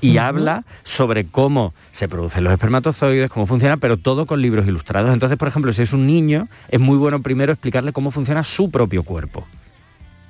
Y 0.00 0.18
habla 0.18 0.64
sobre 0.82 1.24
cómo 1.24 1.72
se 1.90 2.08
producen 2.08 2.44
los 2.44 2.52
espermatozoides, 2.52 3.30
cómo 3.30 3.46
funciona, 3.46 3.78
pero 3.78 3.96
todo 3.96 4.26
con 4.26 4.42
libros 4.42 4.66
ilustrados. 4.66 5.12
Entonces, 5.14 5.38
por 5.38 5.48
ejemplo, 5.48 5.72
si 5.72 5.80
es 5.80 5.94
un 5.94 6.06
niño, 6.06 6.48
es 6.68 6.78
muy 6.78 6.98
bueno 6.98 7.22
primero 7.22 7.52
explicarle 7.52 7.92
cómo 7.92 8.10
funciona 8.10 8.44
su 8.44 8.70
propio 8.70 9.02
cuerpo. 9.02 9.46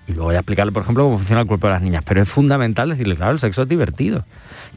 Y 0.07 0.13
luego 0.13 0.27
voy 0.27 0.35
a 0.35 0.41
explicarle, 0.41 0.71
por 0.71 0.83
ejemplo, 0.83 1.05
cómo 1.05 1.17
funciona 1.17 1.41
el 1.43 1.47
cuerpo 1.47 1.67
de 1.67 1.73
las 1.73 1.83
niñas. 1.83 2.03
Pero 2.07 2.21
es 2.23 2.29
fundamental 2.29 2.91
decirle, 2.91 3.17
claro, 3.17 3.33
el 3.33 3.39
sexo 3.39 3.63
es 3.63 3.69
divertido. 3.69 4.25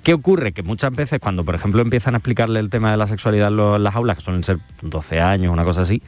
¿Qué 0.04 0.14
ocurre? 0.14 0.54
Que 0.54 0.64
muchas 0.64 0.94
veces 0.94 1.20
cuando, 1.20 1.44
por 1.44 1.54
ejemplo, 1.56 1.82
empiezan 1.82 2.14
a 2.14 2.20
explicarle 2.20 2.62
el 2.62 2.70
tema 2.70 2.92
de 2.92 2.98
la 2.98 3.08
sexualidad 3.08 3.50
en, 3.50 3.84
las 3.84 3.96
aulas, 3.96 4.18
que 4.18 4.24
suelen 4.24 4.44
ser 4.46 4.60
12 4.84 5.20
años, 5.20 5.52
una 5.52 5.66
cosa 5.66 5.82
así, 5.82 6.02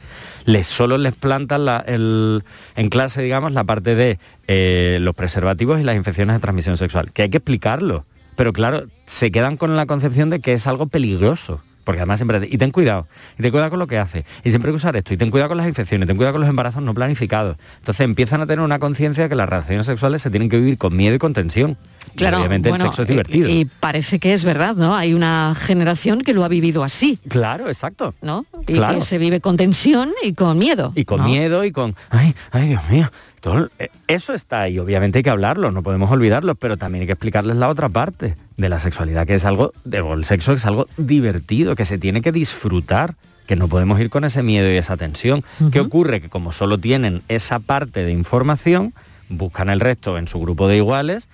les 0.46 0.66
solo 0.66 0.96
les 0.96 1.14
plantan 1.14 1.66
la- 1.66 1.80
el- 1.86 2.44
en 2.76 2.88
clase, 2.88 3.20
digamos, 3.20 3.52
la 3.52 3.64
parte 3.64 3.94
de 3.94 4.18
eh, 4.48 4.98
los 5.02 5.14
preservativos 5.14 5.78
y 5.80 5.82
las 5.84 5.96
infecciones 5.96 6.34
de 6.36 6.40
transmisión 6.40 6.78
sexual, 6.78 7.12
que 7.12 7.22
hay 7.22 7.28
que 7.30 7.36
explicarlo. 7.38 8.06
Pero 8.36 8.52
claro, 8.54 8.84
se 9.06 9.30
quedan 9.30 9.58
con 9.58 9.76
la 9.76 9.84
concepción 9.84 10.30
de 10.30 10.40
que 10.40 10.54
es 10.54 10.66
algo 10.66 10.86
peligroso. 10.86 11.60
Porque 11.84 12.00
además 12.00 12.18
siempre... 12.18 12.46
Y 12.50 12.58
ten 12.58 12.70
cuidado, 12.70 13.06
y 13.38 13.42
ten 13.42 13.50
cuidado 13.50 13.70
con 13.70 13.78
lo 13.78 13.86
que 13.86 13.98
hace, 13.98 14.24
y 14.44 14.50
siempre 14.50 14.70
hay 14.70 14.72
que 14.72 14.76
usar 14.76 14.96
esto, 14.96 15.14
y 15.14 15.16
ten 15.16 15.30
cuidado 15.30 15.48
con 15.48 15.58
las 15.58 15.68
infecciones, 15.68 16.06
ten 16.06 16.16
cuidado 16.16 16.34
con 16.34 16.40
los 16.42 16.50
embarazos 16.50 16.82
no 16.82 16.94
planificados. 16.94 17.56
Entonces 17.78 18.04
empiezan 18.04 18.40
a 18.40 18.46
tener 18.46 18.64
una 18.64 18.78
conciencia 18.78 19.24
de 19.24 19.28
que 19.28 19.36
las 19.36 19.48
relaciones 19.48 19.86
sexuales 19.86 20.22
se 20.22 20.30
tienen 20.30 20.48
que 20.48 20.58
vivir 20.58 20.78
con 20.78 20.96
miedo 20.96 21.14
y 21.14 21.18
con 21.18 21.32
tensión. 21.32 21.76
Y 22.14 22.16
Claro, 22.18 22.38
obviamente 22.38 22.68
bueno, 22.68 22.84
el 22.84 22.90
sexo 22.90 23.02
es 23.02 23.08
divertido. 23.08 23.48
Y, 23.48 23.52
y 23.60 23.64
parece 23.64 24.18
que 24.18 24.32
es 24.32 24.44
verdad, 24.44 24.74
¿no? 24.74 24.94
Hay 24.96 25.14
una 25.14 25.54
generación 25.56 26.22
que 26.22 26.32
lo 26.34 26.44
ha 26.44 26.48
vivido 26.48 26.82
así, 26.82 27.18
Claro, 27.28 27.68
exacto. 27.68 28.14
¿no? 28.22 28.46
Y 28.66 28.74
Claro. 28.74 28.98
que 28.98 29.04
se 29.04 29.18
vive 29.18 29.40
con 29.40 29.56
tensión 29.56 30.12
y 30.22 30.32
con 30.34 30.58
miedo. 30.58 30.92
Y 30.96 31.04
con 31.04 31.20
¿no? 31.20 31.24
miedo 31.26 31.64
y 31.64 31.72
con, 31.72 31.94
ay, 32.10 32.34
ay, 32.50 32.68
Dios 32.68 32.82
mío. 32.90 33.10
Todo, 33.40 33.70
eh, 33.78 33.88
eso 34.06 34.34
está 34.34 34.62
ahí, 34.62 34.78
obviamente 34.78 35.18
hay 35.18 35.22
que 35.22 35.30
hablarlo, 35.30 35.70
no 35.70 35.82
podemos 35.82 36.10
olvidarlo, 36.10 36.54
pero 36.56 36.76
también 36.76 37.00
hay 37.02 37.06
que 37.06 37.12
explicarles 37.14 37.56
la 37.56 37.68
otra 37.70 37.88
parte 37.88 38.36
de 38.58 38.68
la 38.68 38.78
sexualidad, 38.80 39.26
que 39.26 39.34
es 39.36 39.46
algo, 39.46 39.72
de, 39.84 40.02
o 40.02 40.12
el 40.12 40.26
sexo 40.26 40.52
es 40.52 40.66
algo 40.66 40.86
divertido, 40.98 41.74
que 41.74 41.86
se 41.86 41.96
tiene 41.96 42.20
que 42.20 42.32
disfrutar, 42.32 43.14
que 43.46 43.56
no 43.56 43.66
podemos 43.68 43.98
ir 43.98 44.10
con 44.10 44.24
ese 44.24 44.42
miedo 44.42 44.70
y 44.70 44.76
esa 44.76 44.98
tensión. 44.98 45.42
¿Qué 45.72 45.80
ocurre? 45.80 46.20
Que 46.20 46.28
como 46.28 46.52
solo 46.52 46.76
tienen 46.76 47.22
esa 47.28 47.60
parte 47.60 48.04
de 48.04 48.12
información, 48.12 48.92
buscan 49.30 49.70
el 49.70 49.80
resto 49.80 50.18
en 50.18 50.28
su 50.28 50.38
grupo 50.38 50.68
de 50.68 50.76
iguales, 50.76 51.28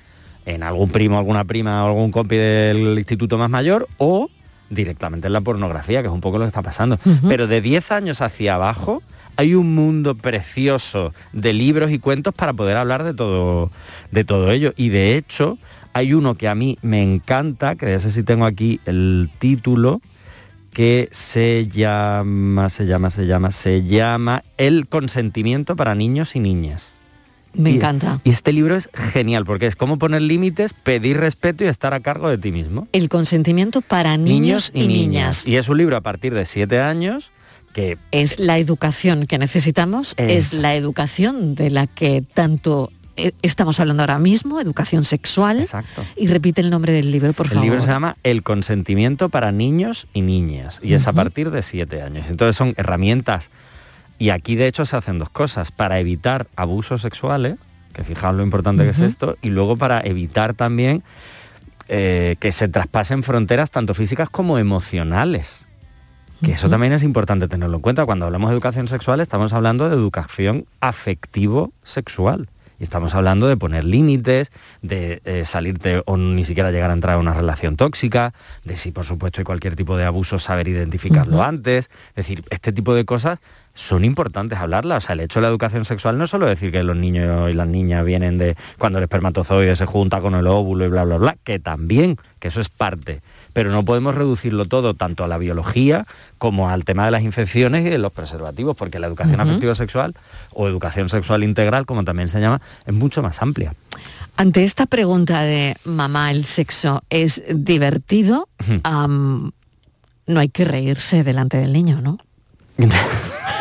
en 0.46 0.62
algún 0.62 0.90
primo, 0.90 1.18
alguna 1.18 1.44
prima 1.44 1.84
o 1.84 1.88
algún 1.88 2.10
compi 2.10 2.36
del 2.36 2.98
instituto 2.98 3.36
más 3.36 3.50
mayor, 3.50 3.86
o 3.98 4.30
directamente 4.70 5.26
en 5.26 5.32
la 5.32 5.40
pornografía, 5.40 6.02
que 6.02 6.08
es 6.08 6.14
un 6.14 6.20
poco 6.20 6.38
lo 6.38 6.44
que 6.44 6.48
está 6.48 6.62
pasando. 6.62 6.98
Pero 7.28 7.46
de 7.46 7.60
10 7.60 7.92
años 7.92 8.22
hacia 8.22 8.54
abajo 8.54 9.02
hay 9.36 9.54
un 9.54 9.74
mundo 9.74 10.14
precioso 10.14 11.12
de 11.32 11.52
libros 11.52 11.90
y 11.90 11.98
cuentos 11.98 12.34
para 12.34 12.52
poder 12.52 12.76
hablar 12.76 13.04
de 13.04 13.12
todo, 13.12 13.70
de 14.10 14.24
todo 14.24 14.50
ello. 14.50 14.72
Y 14.76 14.88
de 14.88 15.16
hecho, 15.16 15.58
hay 15.92 16.14
uno 16.14 16.36
que 16.36 16.48
a 16.48 16.54
mí 16.54 16.78
me 16.82 17.02
encanta, 17.02 17.76
que 17.76 17.90
ya 17.90 18.00
sé 18.00 18.12
si 18.12 18.22
tengo 18.22 18.46
aquí 18.46 18.80
el 18.86 19.30
título, 19.38 20.00
que 20.72 21.08
se 21.12 21.68
llama, 21.68 22.68
se 22.70 22.86
llama, 22.86 23.10
se 23.10 23.26
llama, 23.26 23.50
se 23.50 23.82
llama 23.82 24.42
El 24.58 24.88
consentimiento 24.88 25.76
para 25.76 25.94
niños 25.94 26.36
y 26.36 26.40
niñas. 26.40 26.95
Me 27.56 27.70
Y- 27.70 27.76
encanta. 27.76 28.20
Y 28.24 28.30
este 28.30 28.52
libro 28.52 28.76
es 28.76 28.88
genial 28.94 29.44
porque 29.44 29.66
es 29.66 29.76
cómo 29.76 29.98
poner 29.98 30.22
límites, 30.22 30.72
pedir 30.74 31.16
respeto 31.18 31.64
y 31.64 31.68
estar 31.68 31.94
a 31.94 32.00
cargo 32.00 32.28
de 32.28 32.38
ti 32.38 32.52
mismo. 32.52 32.86
El 32.92 33.08
consentimiento 33.08 33.80
para 33.80 34.16
niños, 34.16 34.70
y, 34.74 34.86
niñas. 34.88 35.46
Y 35.46 35.56
es 35.56 35.68
un 35.68 35.78
libro 35.78 35.96
a 35.96 36.00
partir 36.00 36.34
de 36.34 36.46
siete 36.46 36.80
años 36.80 37.30
que 37.72 37.98
Es 38.10 38.38
la 38.38 38.58
educación 38.58 39.26
que 39.26 39.36
necesitamos, 39.38 40.14
es 40.16 40.52
la 40.54 40.74
educación 40.76 41.54
de 41.54 41.70
la 41.70 41.86
que 41.86 42.22
tanto 42.22 42.90
eh, 43.18 43.32
estamos 43.42 43.80
hablando 43.80 44.02
ahora 44.02 44.18
mismo, 44.18 44.60
educación 44.60 45.04
sexual. 45.04 45.60
Exacto. 45.60 46.04
Y 46.16 46.26
repite 46.26 46.60
el 46.60 46.68
nombre 46.70 46.92
del 46.92 47.10
libro, 47.10 47.32
por 47.32 47.46
el 47.46 47.52
favor. 47.52 47.64
libro 47.64 47.80
se 47.82 47.88
llama 47.88 48.16
El 48.22 48.42
consentimiento 48.42 49.28
para 49.30 49.52
niños 49.52 50.06
y 50.14 50.20
niñas 50.22 50.80
y 50.82 50.92
es 50.94 51.06
a 51.06 51.12
partir 51.14 51.50
de 51.50 51.62
siete 51.62 52.02
años. 52.02 52.26
Entonces 52.28 52.56
son 52.56 52.74
herramientas 52.76 53.48
y 54.18 54.30
aquí 54.30 54.56
de 54.56 54.66
hecho 54.66 54.86
se 54.86 54.96
hacen 54.96 55.18
dos 55.18 55.30
cosas 55.30 55.70
para 55.70 55.98
evitar 55.98 56.46
abusos 56.56 57.02
sexuales 57.02 57.56
que 57.96 58.04
fijaos 58.04 58.36
lo 58.36 58.42
importante 58.42 58.84
que 58.84 58.90
es 58.90 58.98
esto, 58.98 59.38
y 59.40 59.48
luego 59.48 59.78
para 59.78 60.00
evitar 60.00 60.52
también 60.52 61.02
eh, 61.88 62.36
que 62.38 62.52
se 62.52 62.68
traspasen 62.68 63.22
fronteras 63.22 63.70
tanto 63.70 63.94
físicas 63.94 64.28
como 64.28 64.58
emocionales. 64.58 65.66
Que 66.44 66.52
eso 66.52 66.68
también 66.68 66.92
es 66.92 67.02
importante 67.02 67.48
tenerlo 67.48 67.76
en 67.76 67.80
cuenta. 67.80 68.04
Cuando 68.04 68.26
hablamos 68.26 68.50
de 68.50 68.54
educación 68.54 68.88
sexual 68.88 69.20
estamos 69.20 69.54
hablando 69.54 69.88
de 69.88 69.94
educación 69.94 70.66
afectivo-sexual. 70.82 72.50
Y 72.78 72.82
estamos 72.82 73.14
hablando 73.14 73.48
de 73.48 73.56
poner 73.56 73.84
límites, 73.84 74.52
de 74.82 75.22
eh, 75.24 75.44
salirte 75.44 76.02
o 76.06 76.16
ni 76.16 76.44
siquiera 76.44 76.70
llegar 76.70 76.90
a 76.90 76.94
entrar 76.94 77.16
a 77.16 77.18
una 77.18 77.32
relación 77.32 77.76
tóxica, 77.76 78.34
de 78.64 78.76
si 78.76 78.92
por 78.92 79.04
supuesto 79.04 79.40
hay 79.40 79.44
cualquier 79.44 79.76
tipo 79.76 79.96
de 79.96 80.04
abuso, 80.04 80.38
saber 80.38 80.68
identificarlo 80.68 81.42
antes. 81.42 81.90
Es 82.10 82.16
decir, 82.16 82.44
este 82.50 82.72
tipo 82.72 82.94
de 82.94 83.04
cosas 83.04 83.38
son 83.74 84.04
importantes 84.04 84.58
hablarlas. 84.58 85.04
O 85.04 85.06
sea, 85.06 85.14
el 85.14 85.20
hecho 85.20 85.40
de 85.40 85.42
la 85.42 85.48
educación 85.48 85.84
sexual 85.84 86.18
no 86.18 86.24
es 86.24 86.30
solo 86.30 86.46
decir 86.46 86.72
que 86.72 86.82
los 86.82 86.96
niños 86.96 87.50
y 87.50 87.54
las 87.54 87.66
niñas 87.66 88.04
vienen 88.04 88.38
de 88.38 88.56
cuando 88.78 88.98
el 88.98 89.04
espermatozoide 89.04 89.76
se 89.76 89.86
junta 89.86 90.20
con 90.20 90.34
el 90.34 90.46
óvulo 90.46 90.84
y 90.84 90.88
bla, 90.88 91.04
bla, 91.04 91.16
bla, 91.16 91.36
que 91.44 91.58
también, 91.58 92.16
que 92.40 92.48
eso 92.48 92.60
es 92.60 92.68
parte 92.68 93.20
pero 93.56 93.70
no 93.70 93.86
podemos 93.86 94.14
reducirlo 94.14 94.66
todo 94.66 94.92
tanto 94.92 95.24
a 95.24 95.28
la 95.28 95.38
biología 95.38 96.06
como 96.36 96.68
al 96.68 96.84
tema 96.84 97.06
de 97.06 97.10
las 97.10 97.22
infecciones 97.22 97.86
y 97.86 97.88
de 97.88 97.96
los 97.96 98.12
preservativos, 98.12 98.76
porque 98.76 98.98
la 98.98 99.06
educación 99.06 99.40
afectivo-sexual 99.40 100.14
o 100.52 100.68
educación 100.68 101.08
sexual 101.08 101.42
integral, 101.42 101.86
como 101.86 102.04
también 102.04 102.28
se 102.28 102.38
llama, 102.38 102.60
es 102.84 102.92
mucho 102.92 103.22
más 103.22 103.40
amplia. 103.40 103.72
Ante 104.36 104.62
esta 104.62 104.84
pregunta 104.84 105.40
de 105.40 105.74
mamá, 105.84 106.32
el 106.32 106.44
sexo 106.44 107.02
es 107.08 107.42
divertido, 107.48 108.46
no 108.84 109.52
hay 110.26 110.48
que 110.50 110.66
reírse 110.66 111.24
delante 111.24 111.56
del 111.56 111.72
niño, 111.72 112.02
¿no? 112.02 112.18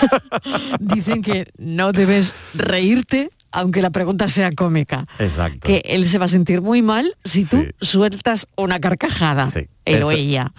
Dicen 0.81 1.21
que 1.21 1.53
no 1.57 1.93
debes 1.93 2.33
reírte 2.53 3.29
aunque 3.55 3.81
la 3.81 3.89
pregunta 3.89 4.27
sea 4.27 4.51
cómica. 4.51 5.07
Exacto. 5.19 5.59
Que 5.67 5.81
él 5.85 6.07
se 6.07 6.17
va 6.17 6.25
a 6.25 6.29
sentir 6.29 6.61
muy 6.61 6.81
mal 6.81 7.15
si 7.23 7.45
tú 7.45 7.65
sueltas 7.81 8.47
una 8.55 8.79
carcajada. 8.79 9.49
Él 9.85 10.01
o 10.01 10.09
ella. 10.11 10.51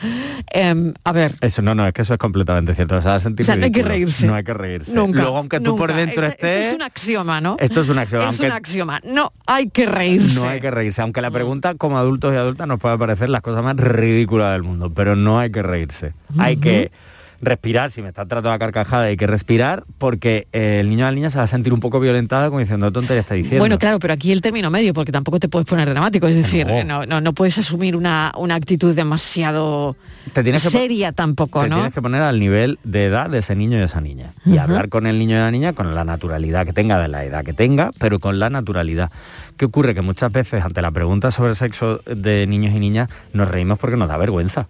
Em, 0.53 0.95
a 1.03 1.11
ver, 1.13 1.35
Eso 1.41 1.61
no, 1.61 1.75
no, 1.75 1.85
es 1.87 1.93
que 1.93 2.03
eso 2.03 2.13
es 2.15 2.19
completamente 2.19 2.75
cierto. 2.77 2.97
O 2.97 3.03
sea, 3.03 3.19
sentir 3.19 3.43
O 3.43 3.47
sea, 3.47 3.57
no 3.57 3.65
hay 3.65 3.73
que 3.73 3.83
reírse. 3.83 4.25
No 4.27 4.35
hay 4.37 4.45
que 4.45 4.55
reírse. 4.55 4.93
nunca. 4.93 5.21
Luego, 5.23 5.39
aunque 5.39 5.59
tú 5.59 5.77
por 5.77 5.93
dentro 5.93 6.25
Es- 6.27 6.35
estés... 6.35 6.51
Esto 6.61 6.69
es 6.71 6.75
un 6.77 6.83
axioma, 6.83 7.41
¿no? 7.41 7.57
Esto 7.59 7.81
es 7.81 7.89
un 7.89 7.99
axioma, 7.99 8.25
Es 8.25 8.29
aunque- 8.31 8.47
un 8.47 8.53
axioma. 8.53 9.01
No 9.05 9.33
hay 9.47 9.69
que 9.71 9.87
reírse. 9.87 10.37
No 10.41 10.49
hay 10.49 10.61
que 10.61 10.71
reírse, 10.71 11.03
aunque 11.03 11.21
la 11.23 11.33
pregunta 11.33 11.75
como 11.75 11.99
adultos 11.99 12.33
y 12.35 12.37
adultas 12.37 12.69
nos 12.69 12.79
puede 12.79 12.97
parecer 12.99 13.29
las 13.29 13.41
cosas 13.43 13.65
más 13.65 13.77
ridículas 13.77 14.53
del 14.53 14.63
mundo, 14.63 14.93
pero 14.95 15.17
no 15.17 15.41
hay 15.41 15.51
que 15.51 15.63
reírse. 15.63 16.13
Hay 16.39 16.57
que 16.59 16.93
respirar, 17.41 17.91
si 17.91 18.03
me 18.03 18.09
está 18.09 18.25
tratando 18.25 18.51
la 18.51 18.59
carcajada 18.59 19.05
hay 19.05 19.17
que 19.17 19.27
respirar 19.27 19.85
porque 19.99 20.47
eh, 20.53 20.79
el 20.81 20.89
niño 20.89 21.05
o 21.05 21.09
la 21.09 21.15
niña 21.15 21.31
se 21.31 21.39
va 21.39 21.45
a 21.45 21.49
sentir 21.49 21.73
un 21.73 21.81
poco 21.81 22.01
violentada 22.01 22.49
como 22.49 22.61
diciendo, 22.61 22.87
"¿Qué 22.89 22.93
tontería 22.93 23.21
está 23.21 23.35
diciendo. 23.35 23.61
Bueno, 23.61 23.79
claro, 23.79 23.99
pero 23.99 24.15
aquí 24.15 24.33
el 24.33 24.41
término 24.41 24.71
medio, 24.71 24.95
porque 24.95 25.13
tampoco 25.13 25.39
te 25.41 25.49
puedes 25.49 25.67
poner 25.67 25.89
dramático, 25.89 26.27
es 26.27 26.37
decir, 26.37 26.67
no, 26.87 27.07
no, 27.07 27.21
no 27.21 27.33
puedes 27.33 27.59
asumir 27.59 27.97
una, 27.97 28.33
una 28.37 28.55
actitud 28.55 28.95
demasiado 28.95 29.97
Te 30.33 30.43
tienes 30.43 30.63
que 30.63 30.71
seria 30.71 31.13
tampoco, 31.13 31.63
te 31.63 31.69
¿no? 31.69 31.77
tienes 31.77 31.95
que 31.95 32.03
poner 32.03 32.23
al 32.23 32.39
nivel 32.41 32.79
de 32.85 33.07
edad 33.07 33.31
de 33.31 33.39
ese 33.39 33.55
niño 33.55 33.79
y 33.79 33.83
esa 33.83 34.01
niña. 34.01 34.33
Y 34.45 34.59
hablar 34.59 34.89
con 34.89 35.07
el 35.07 35.19
niño 35.19 35.37
y 35.37 35.41
la 35.41 35.51
niña 35.51 35.73
con 35.73 35.95
la 35.95 36.05
naturalidad 36.05 36.67
que 36.67 36.73
tenga, 36.73 36.99
de 37.01 37.09
la 37.09 37.25
edad 37.25 37.45
que 37.45 37.53
tenga, 37.53 37.93
pero 37.99 38.19
con 38.19 38.39
la 38.39 38.51
naturalidad. 38.51 39.11
¿Qué 39.57 39.65
ocurre? 39.65 39.95
Que 39.95 40.03
muchas 40.03 40.31
veces 40.33 40.65
ante 40.65 40.83
la 40.83 40.91
pregunta 40.91 41.31
sobre 41.31 41.51
el 41.51 41.57
sexo 41.57 42.01
de 42.07 42.47
niños 42.47 42.75
y 42.75 42.79
niñas 42.81 43.09
nos 43.33 43.49
reímos 43.49 43.79
porque 43.79 43.97
nos 43.97 44.09
da 44.09 44.17
vergüenza. 44.17 44.67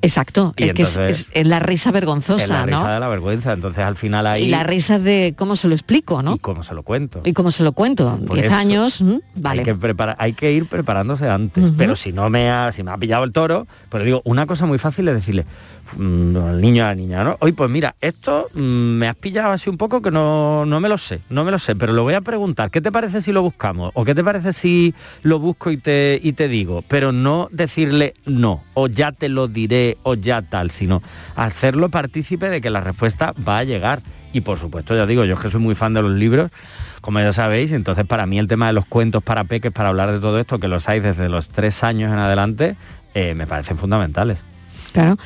Exacto, 0.00 0.54
Y 0.56 0.64
es 0.64 0.72
que 0.74 0.82
es, 0.82 0.96
es- 0.96 1.46
la 1.46 1.58
risa 1.58 1.90
vergonzosa, 1.90 2.42
es 2.44 2.48
la 2.50 2.64
risa 2.66 2.82
¿no? 2.84 2.88
de 2.94 3.00
la 3.00 3.08
vergüenza. 3.08 3.52
Entonces 3.52 3.82
al 3.84 3.96
final 3.96 4.26
ahí... 4.26 4.44
Y 4.44 4.48
la 4.48 4.62
risa 4.62 4.98
de 4.98 5.34
cómo 5.36 5.56
se 5.56 5.66
lo 5.68 5.74
explico, 5.74 6.22
¿no? 6.22 6.36
¿Y 6.36 6.38
cómo 6.38 6.62
se 6.62 6.74
lo 6.74 6.82
cuento? 6.84 7.20
Y 7.24 7.32
cómo 7.32 7.50
se 7.50 7.64
lo 7.64 7.72
cuento. 7.72 8.16
Por 8.26 8.36
Diez 8.36 8.46
eso 8.46 8.54
años, 8.54 9.00
¿m? 9.00 9.20
vale. 9.34 9.60
Hay 9.60 9.64
que, 9.64 9.74
prepara- 9.76 10.14
hay 10.18 10.34
que 10.34 10.52
ir 10.52 10.66
preparándose 10.66 11.28
antes. 11.28 11.72
Pero 11.76 11.96
si 11.96 12.12
no 12.12 12.30
me 12.30 12.48
ha, 12.50 12.70
si 12.72 12.82
me 12.84 12.90
ha 12.92 12.96
pillado 12.98 13.24
el 13.24 13.32
toro, 13.32 13.66
pero 13.90 14.04
digo, 14.04 14.22
una 14.24 14.46
cosa 14.46 14.66
muy 14.66 14.78
fácil 14.78 15.08
es 15.08 15.14
decirle 15.14 15.46
al 15.94 16.60
niño 16.60 16.84
a 16.84 16.88
la 16.88 16.94
niña, 16.94 17.24
¿no? 17.24 17.36
Oye, 17.40 17.52
pues 17.52 17.70
mira, 17.70 17.94
esto 18.00 18.48
mm, 18.54 18.60
me 18.60 19.08
has 19.08 19.16
pillado 19.16 19.52
así 19.52 19.70
un 19.70 19.76
poco 19.76 20.02
que 20.02 20.10
no, 20.10 20.66
no 20.66 20.80
me 20.80 20.88
lo 20.88 20.98
sé, 20.98 21.20
no 21.30 21.44
me 21.44 21.50
lo 21.50 21.58
sé, 21.58 21.76
pero 21.76 21.92
lo 21.92 22.02
voy 22.02 22.14
a 22.14 22.20
preguntar. 22.20 22.70
¿Qué 22.70 22.80
te 22.80 22.92
parece 22.92 23.22
si 23.22 23.32
lo 23.32 23.42
buscamos? 23.42 23.90
¿O 23.94 24.04
qué 24.04 24.14
te 24.14 24.24
parece 24.24 24.52
si 24.52 24.94
lo 25.22 25.38
busco 25.38 25.70
y 25.70 25.76
te, 25.76 26.20
y 26.22 26.32
te 26.32 26.48
digo? 26.48 26.82
Pero 26.88 27.12
no 27.12 27.48
decirle 27.50 28.14
no, 28.26 28.62
o 28.74 28.88
ya 28.88 29.12
te 29.12 29.28
lo 29.28 29.48
diré, 29.48 29.96
o 30.02 30.14
ya 30.14 30.42
tal, 30.42 30.70
sino 30.70 31.02
hacerlo 31.36 31.88
partícipe 31.88 32.48
de 32.50 32.60
que 32.60 32.70
la 32.70 32.80
respuesta 32.80 33.34
va 33.46 33.58
a 33.58 33.64
llegar. 33.64 34.00
Y 34.32 34.42
por 34.42 34.58
supuesto, 34.58 34.94
ya 34.94 35.06
digo, 35.06 35.24
yo 35.24 35.34
es 35.34 35.40
que 35.40 35.50
soy 35.50 35.60
muy 35.60 35.74
fan 35.74 35.94
de 35.94 36.02
los 36.02 36.12
libros, 36.12 36.50
como 37.00 37.20
ya 37.20 37.32
sabéis, 37.32 37.72
entonces 37.72 38.06
para 38.06 38.26
mí 38.26 38.38
el 38.38 38.46
tema 38.46 38.66
de 38.66 38.74
los 38.74 38.84
cuentos 38.84 39.22
para 39.22 39.44
peques, 39.44 39.72
para 39.72 39.88
hablar 39.88 40.12
de 40.12 40.20
todo 40.20 40.38
esto, 40.38 40.58
que 40.58 40.68
los 40.68 40.88
hay 40.88 41.00
desde 41.00 41.28
los 41.28 41.48
tres 41.48 41.82
años 41.82 42.12
en 42.12 42.18
adelante, 42.18 42.76
eh, 43.14 43.34
me 43.34 43.46
parecen 43.46 43.78
fundamentales. 43.78 44.38
Claro. 44.92 45.16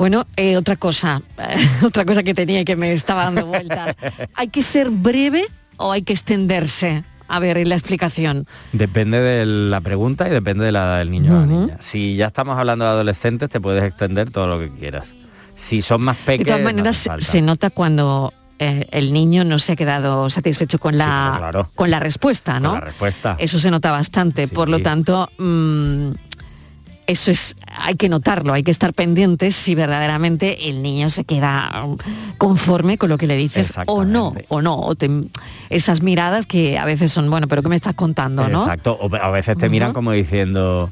Bueno, 0.00 0.26
eh, 0.36 0.56
otra 0.56 0.76
cosa, 0.76 1.20
otra 1.84 2.06
cosa 2.06 2.22
que 2.22 2.32
tenía 2.32 2.60
y 2.60 2.64
que 2.64 2.74
me 2.74 2.90
estaba 2.94 3.24
dando 3.24 3.44
vueltas. 3.44 3.96
¿Hay 4.34 4.48
que 4.48 4.62
ser 4.62 4.88
breve 4.88 5.44
o 5.76 5.92
hay 5.92 6.00
que 6.00 6.14
extenderse? 6.14 7.04
A 7.28 7.38
ver, 7.38 7.58
en 7.58 7.68
la 7.68 7.74
explicación. 7.74 8.46
Depende 8.72 9.20
de 9.20 9.44
la 9.44 9.82
pregunta 9.82 10.26
y 10.26 10.30
depende 10.30 10.64
de 10.64 10.72
la 10.72 10.84
edad 10.86 10.98
del 11.00 11.10
niño 11.10 11.36
o 11.36 11.40
la 11.40 11.46
niña. 11.46 11.76
Si 11.80 12.16
ya 12.16 12.28
estamos 12.28 12.58
hablando 12.58 12.86
de 12.86 12.92
adolescentes, 12.92 13.50
te 13.50 13.60
puedes 13.60 13.84
extender 13.84 14.30
todo 14.30 14.46
lo 14.46 14.58
que 14.58 14.70
quieras. 14.70 15.04
Si 15.54 15.82
son 15.82 16.00
más 16.00 16.16
De 16.16 16.24
pequeños, 16.24 16.46
todas 16.48 16.62
maneras, 16.64 16.96
se- 16.96 17.22
se 17.22 17.42
nota 17.42 17.68
cuando 17.68 18.32
eh, 18.58 18.86
el 18.92 19.12
niño 19.12 19.44
no 19.44 19.58
se 19.58 19.72
ha 19.72 19.76
quedado 19.76 20.30
satisfecho 20.30 20.78
con 20.78 20.96
la, 20.96 21.66
con 21.74 21.90
la 21.90 22.00
respuesta, 22.00 22.58
¿no? 22.58 22.72
la 22.72 22.80
respuesta. 22.80 23.36
Eso 23.38 23.58
se 23.58 23.70
nota 23.70 23.90
bastante. 23.92 24.48
Por 24.48 24.70
lo 24.70 24.80
tanto, 24.80 25.28
mm, 25.38 26.10
eso 27.10 27.30
es, 27.30 27.56
hay 27.66 27.94
que 27.96 28.08
notarlo, 28.08 28.52
hay 28.52 28.62
que 28.62 28.70
estar 28.70 28.92
pendientes 28.94 29.54
si 29.56 29.74
verdaderamente 29.74 30.68
el 30.68 30.82
niño 30.82 31.08
se 31.10 31.24
queda 31.24 31.84
um, 31.84 31.96
conforme 32.38 32.98
con 32.98 33.08
lo 33.08 33.18
que 33.18 33.26
le 33.26 33.36
dices 33.36 33.72
o 33.86 34.04
no, 34.04 34.34
o 34.48 34.62
no. 34.62 34.76
O 34.78 34.94
te- 34.94 35.10
esas 35.68 36.02
miradas 36.02 36.46
que 36.46 36.78
a 36.78 36.84
veces 36.84 37.12
son, 37.12 37.28
bueno, 37.30 37.48
pero 37.48 37.62
¿qué 37.62 37.68
me 37.68 37.76
estás 37.76 37.94
contando, 37.94 38.48
no? 38.48 38.62
Exacto. 38.62 38.98
O 39.00 39.14
a 39.14 39.30
veces 39.30 39.56
te 39.58 39.68
miran 39.68 39.92
como 39.92 40.12
diciendo, 40.12 40.90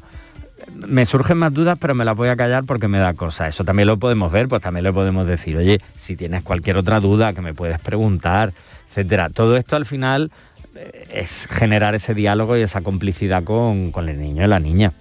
me 0.75 1.05
surgen 1.05 1.37
más 1.37 1.53
dudas, 1.53 1.77
pero 1.79 1.95
me 1.95 2.05
las 2.05 2.15
voy 2.15 2.29
a 2.29 2.35
callar 2.35 2.63
porque 2.65 2.87
me 2.87 2.97
da 2.99 3.13
cosa. 3.13 3.47
Eso 3.47 3.63
también 3.63 3.87
lo 3.87 3.97
podemos 3.97 4.31
ver, 4.31 4.47
pues 4.47 4.61
también 4.61 4.83
le 4.83 4.93
podemos 4.93 5.25
decir, 5.27 5.57
oye, 5.57 5.81
si 5.97 6.15
tienes 6.15 6.43
cualquier 6.43 6.77
otra 6.77 6.99
duda 6.99 7.33
que 7.33 7.41
me 7.41 7.53
puedes 7.53 7.79
preguntar, 7.79 8.53
etcétera. 8.89 9.29
Todo 9.29 9.57
esto 9.57 9.75
al 9.75 9.85
final 9.85 10.31
eh, 10.75 11.07
es 11.11 11.47
generar 11.49 11.95
ese 11.95 12.13
diálogo 12.13 12.57
y 12.57 12.61
esa 12.61 12.81
complicidad 12.81 13.43
con, 13.43 13.91
con 13.91 14.09
el 14.09 14.19
niño 14.21 14.43
y 14.43 14.47
la 14.47 14.59
niña. 14.59 14.91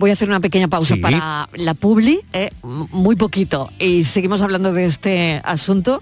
Voy 0.00 0.08
a 0.08 0.14
hacer 0.14 0.28
una 0.28 0.40
pequeña 0.40 0.66
pausa 0.66 0.94
Sí. 0.94 1.00
para 1.00 1.50
la 1.52 1.74
publi, 1.74 2.20
eh, 2.32 2.50
muy 2.62 3.16
poquito, 3.16 3.70
y 3.78 4.04
seguimos 4.04 4.40
hablando 4.40 4.72
de 4.72 4.86
este 4.86 5.42
asunto. 5.44 6.00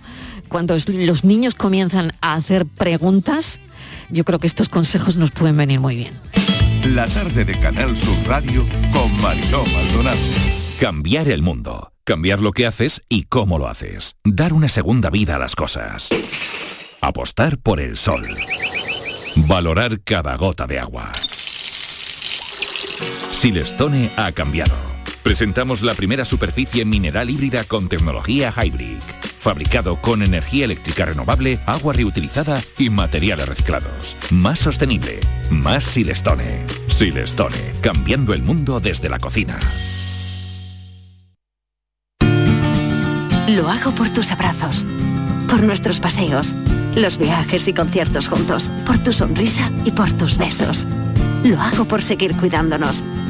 Cuando 0.48 0.76
los 0.86 1.24
niños 1.24 1.56
comienzan 1.56 2.12
a 2.20 2.34
hacer 2.34 2.64
preguntas, 2.64 3.58
yo 4.08 4.22
creo 4.24 4.38
que 4.38 4.46
estos 4.46 4.68
consejos 4.68 5.16
nos 5.16 5.32
pueden 5.32 5.56
venir 5.56 5.80
muy 5.80 5.96
bien. 5.96 6.14
La 6.84 7.06
tarde 7.08 7.44
de 7.44 7.58
Canal 7.58 7.96
Sur 7.96 8.16
Radio 8.28 8.64
con 8.92 9.20
Mariló 9.20 9.64
Maldonado. 9.66 10.16
Cambiar 10.80 11.28
el 11.28 11.42
mundo. 11.42 11.90
Cambiar 12.04 12.38
lo 12.38 12.52
que 12.52 12.66
haces 12.66 13.02
y 13.08 13.24
cómo 13.24 13.58
lo 13.58 13.66
haces. 13.66 14.14
Dar 14.24 14.52
una 14.52 14.68
segunda 14.68 15.10
vida 15.10 15.34
a 15.34 15.38
las 15.40 15.56
cosas. 15.56 16.08
Apostar 17.00 17.58
por 17.58 17.80
el 17.80 17.96
sol. 17.96 18.24
Valorar 19.34 20.00
cada 20.04 20.36
gota 20.36 20.68
de 20.68 20.78
agua. 20.78 21.12
Silestone 23.38 24.10
ha 24.16 24.32
cambiado. 24.32 24.74
Presentamos 25.22 25.82
la 25.82 25.94
primera 25.94 26.24
superficie 26.24 26.84
mineral 26.84 27.30
híbrida 27.30 27.62
con 27.62 27.88
tecnología 27.88 28.52
Hybrid. 28.52 28.98
Fabricado 29.38 30.02
con 30.02 30.24
energía 30.24 30.64
eléctrica 30.64 31.04
renovable, 31.04 31.60
agua 31.64 31.92
reutilizada 31.92 32.60
y 32.78 32.90
materiales 32.90 33.48
reciclados. 33.48 34.16
Más 34.30 34.58
sostenible. 34.58 35.20
Más 35.50 35.84
Silestone. 35.84 36.66
Silestone. 36.88 37.74
Cambiando 37.80 38.34
el 38.34 38.42
mundo 38.42 38.80
desde 38.80 39.08
la 39.08 39.20
cocina. 39.20 39.56
Lo 43.46 43.68
hago 43.68 43.92
por 43.92 44.10
tus 44.10 44.32
abrazos, 44.32 44.84
por 45.48 45.62
nuestros 45.62 46.00
paseos, 46.00 46.56
los 46.96 47.18
viajes 47.18 47.68
y 47.68 47.72
conciertos 47.72 48.26
juntos, 48.26 48.68
por 48.84 48.98
tu 48.98 49.12
sonrisa 49.12 49.70
y 49.84 49.92
por 49.92 50.12
tus 50.14 50.36
besos. 50.36 50.88
Lo 51.44 51.60
hago 51.60 51.84
por 51.84 52.02
seguir 52.02 52.34
cuidándonos. 52.34 53.04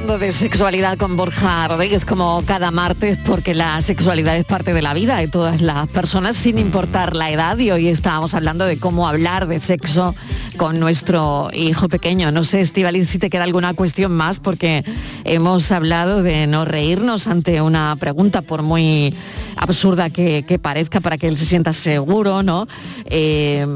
Charlando 0.00 0.24
de 0.24 0.32
sexualidad 0.32 0.96
con 0.96 1.16
Borja 1.18 1.68
Rodríguez 1.68 2.06
como 2.06 2.42
cada 2.46 2.70
martes 2.70 3.18
porque 3.18 3.52
la 3.52 3.82
sexualidad 3.82 4.34
es 4.34 4.46
parte 4.46 4.72
de 4.72 4.80
la 4.80 4.94
vida 4.94 5.18
de 5.18 5.28
todas 5.28 5.60
las 5.60 5.88
personas 5.88 6.38
sin 6.38 6.58
importar 6.58 7.14
la 7.14 7.30
edad 7.30 7.58
y 7.58 7.70
hoy 7.70 7.88
estábamos 7.88 8.32
hablando 8.32 8.64
de 8.64 8.78
cómo 8.78 9.06
hablar 9.06 9.46
de 9.46 9.60
sexo 9.60 10.14
con 10.56 10.80
nuestro 10.80 11.50
hijo 11.52 11.88
pequeño. 11.88 12.32
No 12.32 12.44
sé, 12.44 12.62
Estivaliz, 12.62 13.10
si 13.10 13.18
te 13.18 13.28
queda 13.28 13.44
alguna 13.44 13.74
cuestión 13.74 14.12
más 14.12 14.40
porque 14.40 14.84
hemos 15.24 15.70
hablado 15.70 16.22
de 16.22 16.46
no 16.46 16.64
reírnos 16.64 17.26
ante 17.26 17.60
una 17.60 17.94
pregunta 17.96 18.40
por 18.40 18.62
muy 18.62 19.14
absurda 19.56 20.08
que, 20.08 20.44
que 20.46 20.58
parezca 20.58 21.00
para 21.00 21.18
que 21.18 21.28
él 21.28 21.36
se 21.36 21.44
sienta 21.44 21.74
seguro, 21.74 22.42
¿no? 22.42 22.66
Eh, 23.06 23.66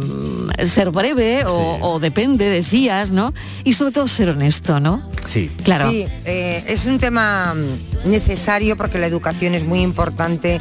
ser 0.65 0.91
breve 0.91 1.45
o, 1.45 1.79
o 1.83 2.01
depende, 2.01 2.49
decías, 2.49 3.11
¿no? 3.11 3.35
Y 3.65 3.75
sobre 3.75 3.93
todo 3.93 4.09
ser 4.09 4.31
honesto, 4.31 4.81
¿no? 4.81 5.03
Sí. 5.29 5.51
Claro. 5.63 5.91
Sí, 5.91 6.07
eh, 6.25 6.65
es 6.67 6.87
un 6.87 6.99
tema 6.99 7.55
mm, 7.55 8.11
necesario 8.11 8.77
porque 8.77 8.99
la 8.99 9.07
educación 9.07 9.55
es 9.55 9.65
muy 9.65 9.81
importante 9.81 10.61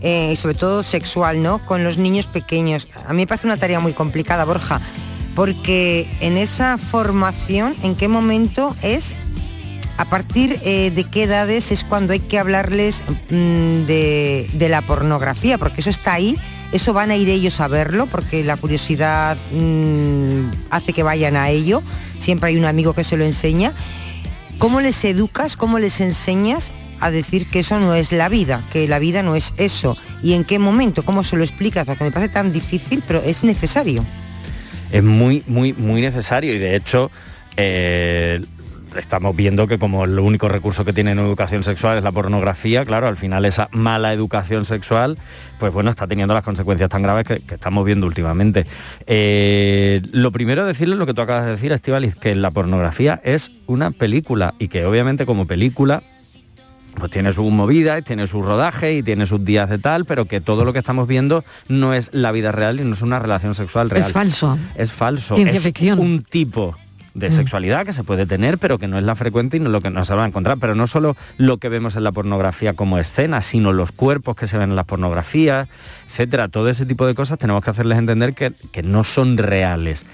eh, 0.00 0.30
y 0.32 0.36
sobre 0.36 0.54
todo 0.54 0.82
sexual, 0.82 1.42
¿no? 1.42 1.64
Con 1.64 1.82
los 1.82 1.96
niños 1.96 2.26
pequeños. 2.26 2.88
A 3.06 3.12
mí 3.12 3.22
me 3.22 3.26
parece 3.26 3.46
una 3.46 3.56
tarea 3.56 3.80
muy 3.80 3.94
complicada, 3.94 4.44
Borja, 4.44 4.80
porque 5.34 6.06
en 6.20 6.36
esa 6.36 6.76
formación, 6.78 7.74
¿en 7.82 7.94
qué 7.94 8.08
momento 8.08 8.76
es? 8.82 9.14
A 9.96 10.04
partir 10.04 10.60
eh, 10.64 10.90
de 10.90 11.04
qué 11.04 11.22
edades 11.22 11.70
es 11.70 11.84
cuando 11.84 12.12
hay 12.12 12.20
que 12.20 12.38
hablarles 12.38 13.02
mm, 13.30 13.86
de, 13.86 14.66
la 14.68 14.82
pornografía, 14.82 15.56
porque 15.56 15.80
eso 15.80 15.90
está 15.90 16.14
ahí, 16.14 16.36
eso 16.72 16.92
van 16.92 17.10
a 17.10 17.16
ir 17.16 17.28
ellos 17.28 17.60
a 17.60 17.68
verlo, 17.68 18.06
porque 18.06 18.42
la 18.44 18.56
curiosidad 18.56 19.36
mm, 19.52 20.50
hace 20.70 20.92
que 20.92 21.02
vayan 21.02 21.36
a 21.36 21.48
ello, 21.48 21.82
siempre 22.18 22.50
hay 22.50 22.56
un 22.56 22.64
amigo 22.64 22.92
que 22.92 23.04
se 23.04 23.16
lo 23.16 23.24
enseña. 23.24 23.72
¿Cómo 24.58 24.80
les 24.80 25.04
educas, 25.04 25.56
cómo 25.56 25.78
les 25.78 26.00
enseñas 26.00 26.72
a 27.00 27.10
decir 27.10 27.46
que 27.50 27.60
eso 27.60 27.78
no 27.80 27.94
es 27.94 28.12
la 28.12 28.28
vida, 28.28 28.62
que 28.72 28.88
la 28.88 28.98
vida 28.98 29.22
no 29.22 29.36
es 29.36 29.52
eso? 29.56 29.96
¿Y 30.22 30.32
en 30.32 30.44
qué 30.44 30.58
momento? 30.58 31.04
¿Cómo 31.04 31.22
se 31.22 31.36
lo 31.36 31.44
explicas? 31.44 31.84
Porque 31.84 32.04
me 32.04 32.10
parece 32.10 32.32
tan 32.32 32.52
difícil, 32.52 33.02
pero 33.06 33.22
es 33.22 33.44
necesario. 33.44 34.04
es 34.90 35.02
muy, 35.02 35.42
muy, 35.46 35.72
muy 35.72 36.00
necesario 36.00 36.54
y 36.54 36.58
de 36.58 36.76
hecho 36.76 37.10
eh, 37.56 38.40
estamos 38.96 39.34
viendo 39.34 39.66
que 39.66 39.78
como 39.78 40.04
el 40.04 40.18
único 40.18 40.48
recurso 40.48 40.84
que 40.84 40.92
tiene 40.92 41.12
en 41.12 41.18
educación 41.18 41.64
sexual 41.64 41.98
es 41.98 42.04
la 42.04 42.12
pornografía, 42.12 42.84
claro, 42.84 43.06
al 43.06 43.16
final 43.16 43.44
esa 43.44 43.68
mala 43.72 44.12
educación 44.12 44.64
sexual, 44.64 45.18
pues 45.58 45.72
bueno, 45.72 45.90
está 45.90 46.06
teniendo 46.06 46.34
las 46.34 46.44
consecuencias 46.44 46.90
tan 46.90 47.02
graves 47.02 47.26
que, 47.26 47.40
que 47.40 47.54
estamos 47.54 47.84
viendo 47.84 48.06
últimamente. 48.06 48.64
Eh, 49.06 50.02
lo 50.12 50.32
primero 50.32 50.64
decirle 50.64 50.96
lo 50.96 51.06
que 51.06 51.14
tú 51.14 51.22
acabas 51.22 51.46
de 51.46 51.52
decir, 51.52 51.72
Estivalis, 51.72 52.16
que 52.16 52.34
la 52.34 52.50
pornografía 52.50 53.20
es 53.24 53.50
una 53.66 53.90
película 53.90 54.54
y 54.58 54.68
que 54.68 54.84
obviamente 54.86 55.26
como 55.26 55.46
película 55.46 56.02
pues 56.94 57.10
tiene 57.10 57.32
sus 57.32 57.50
movidas, 57.50 58.04
tiene 58.04 58.26
su 58.26 58.42
rodaje 58.42 58.94
y 58.94 59.02
tiene 59.02 59.26
sus 59.26 59.44
días 59.44 59.68
de 59.68 59.78
tal, 59.78 60.04
pero 60.04 60.26
que 60.26 60.40
todo 60.40 60.64
lo 60.64 60.72
que 60.72 60.78
estamos 60.78 61.08
viendo 61.08 61.44
no 61.68 61.92
es 61.92 62.10
la 62.12 62.30
vida 62.32 62.52
real 62.52 62.80
y 62.80 62.84
no 62.84 62.94
es 62.94 63.02
una 63.02 63.18
relación 63.18 63.54
sexual 63.54 63.90
real. 63.90 64.02
Es 64.02 64.12
falso. 64.12 64.58
Es 64.76 64.92
falso. 64.92 65.34
Ciencia 65.34 65.58
es 65.58 65.64
ficción. 65.64 65.98
un 65.98 66.22
tipo 66.22 66.76
de 67.14 67.30
Mm. 67.30 67.32
sexualidad 67.32 67.86
que 67.86 67.92
se 67.92 68.04
puede 68.04 68.26
tener, 68.26 68.58
pero 68.58 68.78
que 68.78 68.88
no 68.88 68.98
es 68.98 69.04
la 69.04 69.14
frecuente 69.14 69.56
y 69.56 69.60
no 69.60 69.66
es 69.66 69.72
lo 69.72 69.80
que 69.80 69.90
nos 69.90 70.10
va 70.10 70.24
a 70.24 70.26
encontrar. 70.26 70.58
Pero 70.58 70.74
no 70.74 70.86
solo 70.86 71.16
lo 71.38 71.58
que 71.58 71.68
vemos 71.68 71.96
en 71.96 72.04
la 72.04 72.12
pornografía 72.12 72.74
como 72.74 72.98
escena, 72.98 73.40
sino 73.42 73.72
los 73.72 73.92
cuerpos 73.92 74.36
que 74.36 74.46
se 74.46 74.58
ven 74.58 74.70
en 74.70 74.76
las 74.76 74.86
pornografías, 74.86 75.68
etcétera. 76.10 76.48
Todo 76.48 76.68
ese 76.68 76.86
tipo 76.86 77.06
de 77.06 77.14
cosas 77.14 77.38
tenemos 77.38 77.64
que 77.64 77.70
hacerles 77.70 77.98
entender 77.98 78.34
que, 78.34 78.52
que 78.72 78.82
no 78.82 79.04
son 79.04 79.38
reales. 79.38 80.04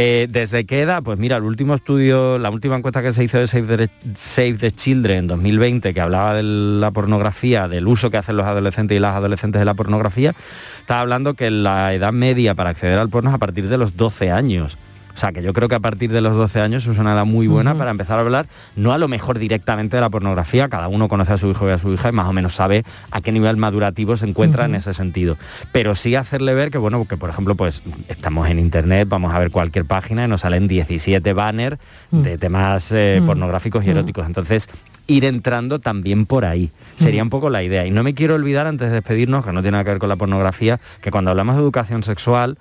Eh, 0.00 0.28
¿Desde 0.30 0.64
qué 0.64 0.82
edad? 0.82 1.02
Pues 1.02 1.18
mira, 1.18 1.38
el 1.38 1.42
último 1.42 1.74
estudio, 1.74 2.38
la 2.38 2.50
última 2.50 2.76
encuesta 2.76 3.02
que 3.02 3.12
se 3.12 3.24
hizo 3.24 3.36
de 3.36 3.48
Save 3.48 3.76
the, 3.76 3.90
Save 4.14 4.54
the 4.54 4.70
Children 4.70 5.18
en 5.18 5.26
2020, 5.26 5.92
que 5.92 6.00
hablaba 6.00 6.34
de 6.34 6.44
la 6.44 6.92
pornografía, 6.92 7.66
del 7.66 7.88
uso 7.88 8.08
que 8.08 8.16
hacen 8.16 8.36
los 8.36 8.46
adolescentes 8.46 8.96
y 8.96 9.00
las 9.00 9.16
adolescentes 9.16 9.58
de 9.58 9.64
la 9.64 9.74
pornografía, 9.74 10.34
estaba 10.80 11.00
hablando 11.00 11.34
que 11.34 11.50
la 11.50 11.92
edad 11.94 12.12
media 12.12 12.54
para 12.54 12.70
acceder 12.70 12.96
al 12.96 13.08
porno 13.08 13.30
es 13.30 13.34
a 13.34 13.38
partir 13.38 13.68
de 13.68 13.76
los 13.76 13.96
12 13.96 14.30
años. 14.30 14.78
O 15.18 15.20
sea, 15.20 15.32
que 15.32 15.42
yo 15.42 15.52
creo 15.52 15.68
que 15.68 15.74
a 15.74 15.80
partir 15.80 16.12
de 16.12 16.20
los 16.20 16.36
12 16.36 16.60
años 16.60 16.86
es 16.86 16.96
una 16.96 17.12
edad 17.12 17.24
muy 17.24 17.48
buena 17.48 17.74
para 17.74 17.90
empezar 17.90 18.18
a 18.18 18.20
hablar, 18.20 18.46
no 18.76 18.92
a 18.92 18.98
lo 18.98 19.08
mejor 19.08 19.40
directamente 19.40 19.96
de 19.96 20.00
la 20.00 20.10
pornografía, 20.10 20.68
cada 20.68 20.86
uno 20.86 21.08
conoce 21.08 21.32
a 21.32 21.38
su 21.38 21.50
hijo 21.50 21.66
y 21.68 21.72
a 21.72 21.78
su 21.78 21.92
hija 21.92 22.10
y 22.10 22.12
más 22.12 22.28
o 22.28 22.32
menos 22.32 22.54
sabe 22.54 22.84
a 23.10 23.20
qué 23.20 23.32
nivel 23.32 23.56
madurativo 23.56 24.16
se 24.16 24.26
encuentra 24.26 24.66
en 24.66 24.76
ese 24.76 24.94
sentido. 24.94 25.36
Pero 25.72 25.96
sí 25.96 26.14
hacerle 26.14 26.54
ver 26.54 26.70
que, 26.70 26.78
bueno, 26.78 27.04
que 27.04 27.16
por 27.16 27.30
ejemplo, 27.30 27.56
pues 27.56 27.82
estamos 28.08 28.48
en 28.48 28.60
internet, 28.60 29.08
vamos 29.08 29.34
a 29.34 29.40
ver 29.40 29.50
cualquier 29.50 29.86
página 29.86 30.24
y 30.24 30.28
nos 30.28 30.42
salen 30.42 30.68
17 30.68 31.32
banners 31.32 31.78
de 32.12 32.38
temas 32.38 32.92
eh, 32.92 33.18
Mm. 33.20 33.26
pornográficos 33.26 33.84
y 33.84 33.90
eróticos. 33.90 34.24
Entonces, 34.24 34.68
ir 35.08 35.24
entrando 35.24 35.80
también 35.80 36.26
por 36.26 36.44
ahí. 36.44 36.70
Sería 36.96 37.24
un 37.24 37.30
poco 37.30 37.50
la 37.50 37.64
idea. 37.64 37.86
Y 37.86 37.90
no 37.90 38.04
me 38.04 38.14
quiero 38.14 38.34
olvidar, 38.36 38.68
antes 38.68 38.88
de 38.88 38.94
despedirnos, 38.94 39.44
que 39.44 39.52
no 39.52 39.62
tiene 39.62 39.72
nada 39.72 39.84
que 39.84 39.90
ver 39.90 39.98
con 39.98 40.10
la 40.10 40.16
pornografía, 40.16 40.78
que 41.00 41.10
cuando 41.10 41.30
hablamos 41.30 41.56
de 41.56 41.62
educación 41.62 42.02
sexual, 42.04 42.58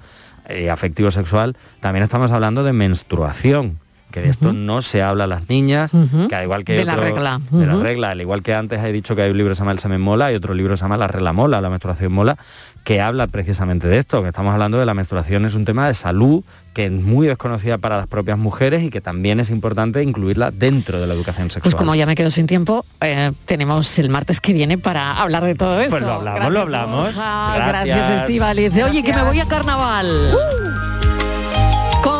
eh, 0.47 0.69
afectivo-sexual, 0.69 1.55
también 1.79 2.03
estamos 2.03 2.31
hablando 2.31 2.63
de 2.63 2.73
menstruación 2.73 3.79
que 4.11 4.21
de 4.21 4.29
esto 4.29 4.53
no 4.53 4.81
se 4.81 5.01
habla 5.03 5.25
a 5.25 5.27
las 5.27 5.49
niñas, 5.49 5.91
que 6.29 6.35
al 6.35 6.43
igual 6.45 6.63
que 6.63 6.73
De 6.73 6.85
la 6.85 6.93
otro- 6.93 7.03
regla. 7.05 7.41
de 7.51 7.65
la 7.67 7.75
regla, 7.75 8.09
al 8.11 8.21
igual 8.21 8.41
que 8.41 8.53
antes 8.53 8.81
he 8.83 8.91
dicho 8.91 9.15
que 9.15 9.21
hay 9.23 9.31
un 9.31 9.37
libro 9.37 9.51
que 9.51 9.55
se 9.55 9.59
llama 9.61 9.73
El 9.73 9.79
semen 9.79 10.01
mola 10.01 10.31
y 10.31 10.35
otro 10.35 10.53
libro 10.53 10.73
que 10.73 10.77
se 10.77 10.83
llama 10.83 10.97
La 10.97 11.07
regla 11.07 11.33
mola, 11.33 11.59
la 11.61 11.69
menstruación 11.69 12.11
mola, 12.13 12.37
que 12.83 13.01
habla 13.01 13.27
precisamente 13.27 13.87
de 13.87 13.97
esto, 13.99 14.21
que 14.21 14.29
estamos 14.29 14.53
hablando 14.53 14.77
de 14.79 14.85
la 14.85 14.93
menstruación 14.93 15.45
es 15.45 15.55
un 15.55 15.65
tema 15.65 15.87
de 15.87 15.93
salud 15.93 16.43
que 16.73 16.85
es 16.85 16.91
muy 16.91 17.27
desconocida 17.27 17.77
para 17.79 17.97
las 17.97 18.07
propias 18.07 18.37
mujeres 18.37 18.83
y 18.83 18.89
que 18.91 19.01
también 19.01 19.39
es 19.41 19.49
importante 19.49 20.01
incluirla 20.03 20.51
dentro 20.51 21.01
de 21.01 21.07
la 21.07 21.13
educación 21.15 21.47
sexual. 21.49 21.63
Pues 21.63 21.75
como 21.75 21.95
ya 21.95 22.05
me 22.05 22.15
quedo 22.15 22.29
sin 22.31 22.45
tiempo, 22.47 22.85
eh, 23.01 23.31
tenemos 23.45 23.97
el 23.99 24.09
martes 24.09 24.39
que 24.39 24.53
viene 24.53 24.77
para 24.77 25.19
hablar 25.21 25.43
de 25.43 25.55
todo 25.55 25.79
esto. 25.81 25.89
Pues 25.91 26.03
lo 26.03 26.13
hablamos, 26.13 26.51
lo 26.53 26.61
hablamos. 26.61 27.15
Borja, 27.15 27.55
Gracias. 27.57 28.09
Estíbaliz. 28.21 28.71
Oye, 28.83 29.03
que 29.03 29.11
me 29.13 29.23
voy 29.23 29.39
a 29.39 29.47
carnaval. 29.47 30.07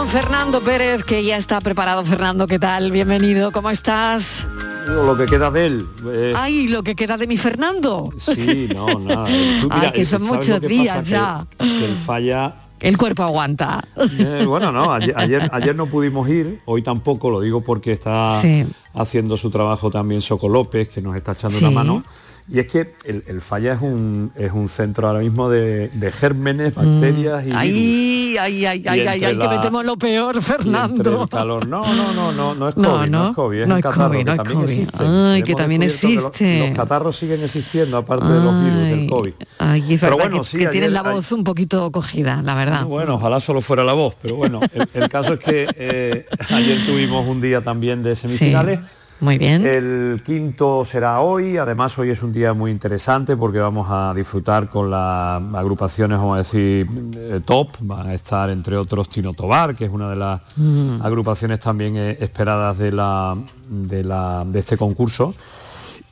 Con 0.08 0.22
Fernando 0.22 0.62
Pérez, 0.62 1.04
que 1.04 1.22
ya 1.26 1.36
está 1.36 1.60
preparado. 1.60 2.06
Fernando, 2.06 2.48
¿qué 2.48 2.58
tal? 2.60 2.92
Bienvenido, 2.92 3.52
¿cómo 3.52 3.70
estás? 3.70 4.46
Lo 4.88 5.18
que 5.18 5.26
queda 5.26 5.52
de 5.52 5.66
él. 5.66 5.86
eh, 6.08 6.34
Ay, 6.34 6.70
lo 6.70 6.82
que 6.82 6.96
queda 6.96 7.18
de 7.18 7.28
mi 7.28 7.36
Fernando. 7.38 8.14
Sí, 8.18 8.70
no, 8.74 8.88
nada. 9.00 9.28
Tú, 9.62 9.68
Ay, 9.70 9.92
que 9.92 10.06
son 10.06 10.24
¿sabes 10.24 10.38
muchos 10.48 10.60
que 10.62 10.68
días 10.70 11.10
ya. 11.10 11.46
Que, 11.60 11.66
que 11.66 11.86
el 11.86 11.98
falla. 11.98 12.56
El 12.80 12.98
cuerpo 12.98 13.24
aguanta. 13.24 13.84
eh, 14.18 14.46
bueno, 14.48 14.72
no, 14.72 14.94
ayer, 14.94 15.14
ayer, 15.18 15.50
ayer 15.52 15.76
no 15.76 15.88
pudimos 15.88 16.30
ir, 16.30 16.62
hoy 16.66 16.82
tampoco, 16.82 17.30
lo 17.30 17.42
digo 17.42 17.62
porque 17.62 17.92
está 17.92 18.40
Sí. 18.42 18.66
haciendo 18.94 19.36
su 19.36 19.50
trabajo 19.50 19.92
también 19.92 20.22
Soco 20.22 20.48
López, 20.48 20.88
que 20.88 21.02
nos 21.02 21.18
está 21.18 21.34
echando 21.34 21.58
Sí. 21.58 21.66
una 21.66 21.74
mano. 21.74 22.04
Y 22.50 22.60
es 22.60 22.68
que 22.68 22.94
el, 23.04 23.26
el 23.28 23.42
falla 23.42 23.74
es 23.74 23.82
un, 23.82 24.32
es 24.36 24.54
un 24.54 24.70
centro 24.70 25.08
ahora 25.08 25.20
mismo 25.20 25.50
de, 25.50 25.90
de 25.90 26.12
gérmenes, 26.14 26.74
bacterias 26.74 27.46
y. 27.46 27.52
Ay, 27.52 28.38
ay, 28.38 28.38
ay, 28.38 28.62
Y 28.62 28.68
ay, 28.68 28.84
ay, 28.88 29.00
entre 29.00 29.10
ay, 29.10 29.20
que 29.20 29.34
la- 29.34 29.50
metemos 29.50 29.86
lo 29.86 29.98
peor, 29.98 30.42
Fernando. 30.42 31.24
el 31.24 31.30
calor. 31.30 31.68
No, 31.68 31.94
no, 31.94 32.14
no, 32.14 32.32
no, 32.32 32.56
no 32.56 32.70
es 32.70 32.76
COVID, 32.76 32.84
No, 32.88 33.06
no, 33.06 33.08
no, 33.08 33.30
es 33.32 33.36
COVID, 33.36 33.62
es 33.62 33.68
no 33.68 33.74
un 33.74 33.80
es 33.80 33.84
catarro, 33.84 34.08
COVID, 34.08 34.18
que 34.20 34.24
no 34.24 34.32
es 34.32 34.38
también 34.38 34.60
COVID. 34.62 34.70
existe. 34.72 35.04
Ay, 35.06 35.44
que 35.44 35.56
también 35.56 35.82
descubierto 35.82 36.32
que 36.32 36.38
existe. 36.46 36.60
Los, 36.60 36.70
los 36.70 36.78
catarros 36.78 37.18
siguen 37.18 37.44
existiendo, 37.44 37.98
aparte 37.98 38.28
de 38.28 38.40
los 38.40 38.64
virus 38.64 38.88
del 38.88 39.10
COVID. 39.10 39.34
Ay, 39.60 39.94
es 39.96 40.00
Pero 40.00 40.18
bueno, 40.18 40.38
que, 40.40 40.44
sí, 40.46 40.58
que 40.60 40.68
tienes 40.68 40.92
la 40.94 41.04
voz 41.04 41.32
un 41.34 41.44
poquito 41.44 41.92
cogida, 41.92 42.42
la 42.44 42.56
verdad. 42.56 42.86
Bueno, 42.86 43.16
ojalá 43.16 43.42
solo 43.42 43.60
fuera 43.60 43.84
la 43.84 43.94
voz, 43.94 44.16
pero 44.22 44.36
bueno, 44.38 44.62
el, 44.74 44.88
el 44.94 45.10
caso 45.10 45.34
es 45.34 45.40
que 45.42 45.68
eh, 45.76 46.26
ayer 46.50 46.86
tuvimos 46.86 47.28
un 47.28 47.42
día 47.42 47.62
también 47.62 48.04
de 48.04 48.16
semifinales. 48.16 48.80
Muy 49.20 49.40
bien. 49.40 49.66
El 49.66 50.22
quinto 50.24 50.86
será 50.86 51.22
hoy, 51.22 51.58
además 51.58 51.98
hoy 51.98 52.12
es 52.12 52.22
un 52.22 52.32
día 52.32 52.54
muy 52.54 52.70
interesante 52.70 53.36
porque 53.36 53.58
vamos 53.58 53.88
a 53.90 54.14
disfrutar 54.14 54.70
con 54.70 54.92
las 54.92 55.42
agrupaciones, 55.56 56.20
vamos 56.20 56.36
a 56.36 56.38
decir, 56.40 56.88
eh, 57.18 57.42
top, 57.44 57.70
van 57.82 58.08
a 58.10 58.14
estar 58.14 58.50
entre 58.52 58.78
otros 58.78 59.10
Tino 59.10 59.34
Tobar, 59.34 59.76
que 59.76 59.86
es 59.86 59.92
una 59.92 60.10
de 60.12 60.16
las 60.18 60.42
Mm. 60.56 61.02
agrupaciones 61.02 61.60
también 61.60 61.98
eh, 61.98 62.18
esperadas 62.20 62.78
de, 62.78 62.92
la, 62.92 63.36
de, 63.68 64.04
la- 64.04 64.44
de 64.46 64.60
este 64.60 64.78
concurso. 64.78 65.34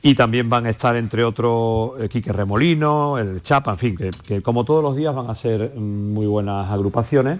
Y 0.02 0.14
también 0.14 0.48
van 0.48 0.66
a 0.66 0.70
estar 0.70 0.94
entre 0.96 1.24
otros 1.24 1.92
eh, 2.00 2.08
Quique 2.08 2.32
Remolino, 2.32 3.18
el 3.18 3.40
Chapa, 3.42 3.72
en 3.72 3.78
fin, 3.78 3.96
que, 3.96 4.10
que 4.10 4.42
como 4.42 4.64
todos 4.64 4.82
los 4.82 4.94
días 4.96 5.14
van 5.14 5.30
a 5.30 5.34
ser 5.34 5.72
mm, 5.76 6.12
muy 6.12 6.26
buenas 6.26 6.70
agrupaciones. 6.70 7.38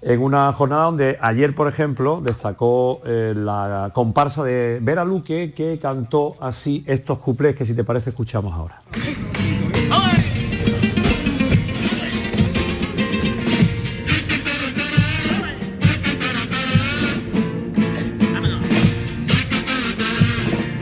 En 0.00 0.22
una 0.22 0.52
jornada 0.52 0.84
donde 0.84 1.18
ayer, 1.20 1.54
por 1.56 1.66
ejemplo, 1.66 2.20
destacó 2.22 3.02
eh, 3.04 3.34
la 3.36 3.90
comparsa 3.92 4.44
de 4.44 4.78
Vera 4.80 5.04
Luque 5.04 5.52
que 5.52 5.78
cantó 5.80 6.36
así 6.40 6.84
estos 6.86 7.18
cuplés 7.18 7.56
que 7.56 7.66
si 7.66 7.74
te 7.74 7.82
parece 7.82 8.10
escuchamos 8.10 8.54
ahora. 8.54 8.78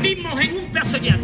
Vimos 0.03 0.41
en 0.41 0.57
un 0.59 0.73
yate. 1.03 1.19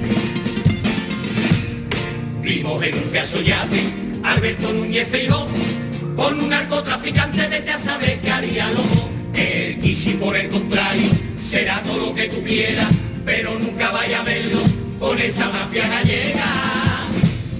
Vimos 2.40 2.82
en 2.82 2.95
un 2.95 3.45
yate 3.45 3.84
Alberto 4.24 4.72
Núñez 4.72 5.09
Feijó 5.09 5.47
con 6.16 6.40
un 6.40 6.48
narcotraficante 6.48 7.48
vete 7.48 7.70
a 7.70 7.78
saber 7.78 8.20
qué 8.20 8.30
haría 8.30 8.70
loco. 8.70 9.08
El 9.34 9.80
Kishi 9.80 10.12
por 10.14 10.36
el 10.36 10.48
contrario 10.48 11.08
será 11.42 11.82
todo 11.82 12.06
lo 12.06 12.14
que 12.14 12.28
tú 12.28 12.42
quieras, 12.42 12.88
pero 13.24 13.58
nunca 13.58 13.90
vaya 13.90 14.20
a 14.20 14.24
verlo 14.24 14.60
con 14.98 15.18
esa 15.18 15.48
mafia 15.50 15.88
gallega. 15.88 16.44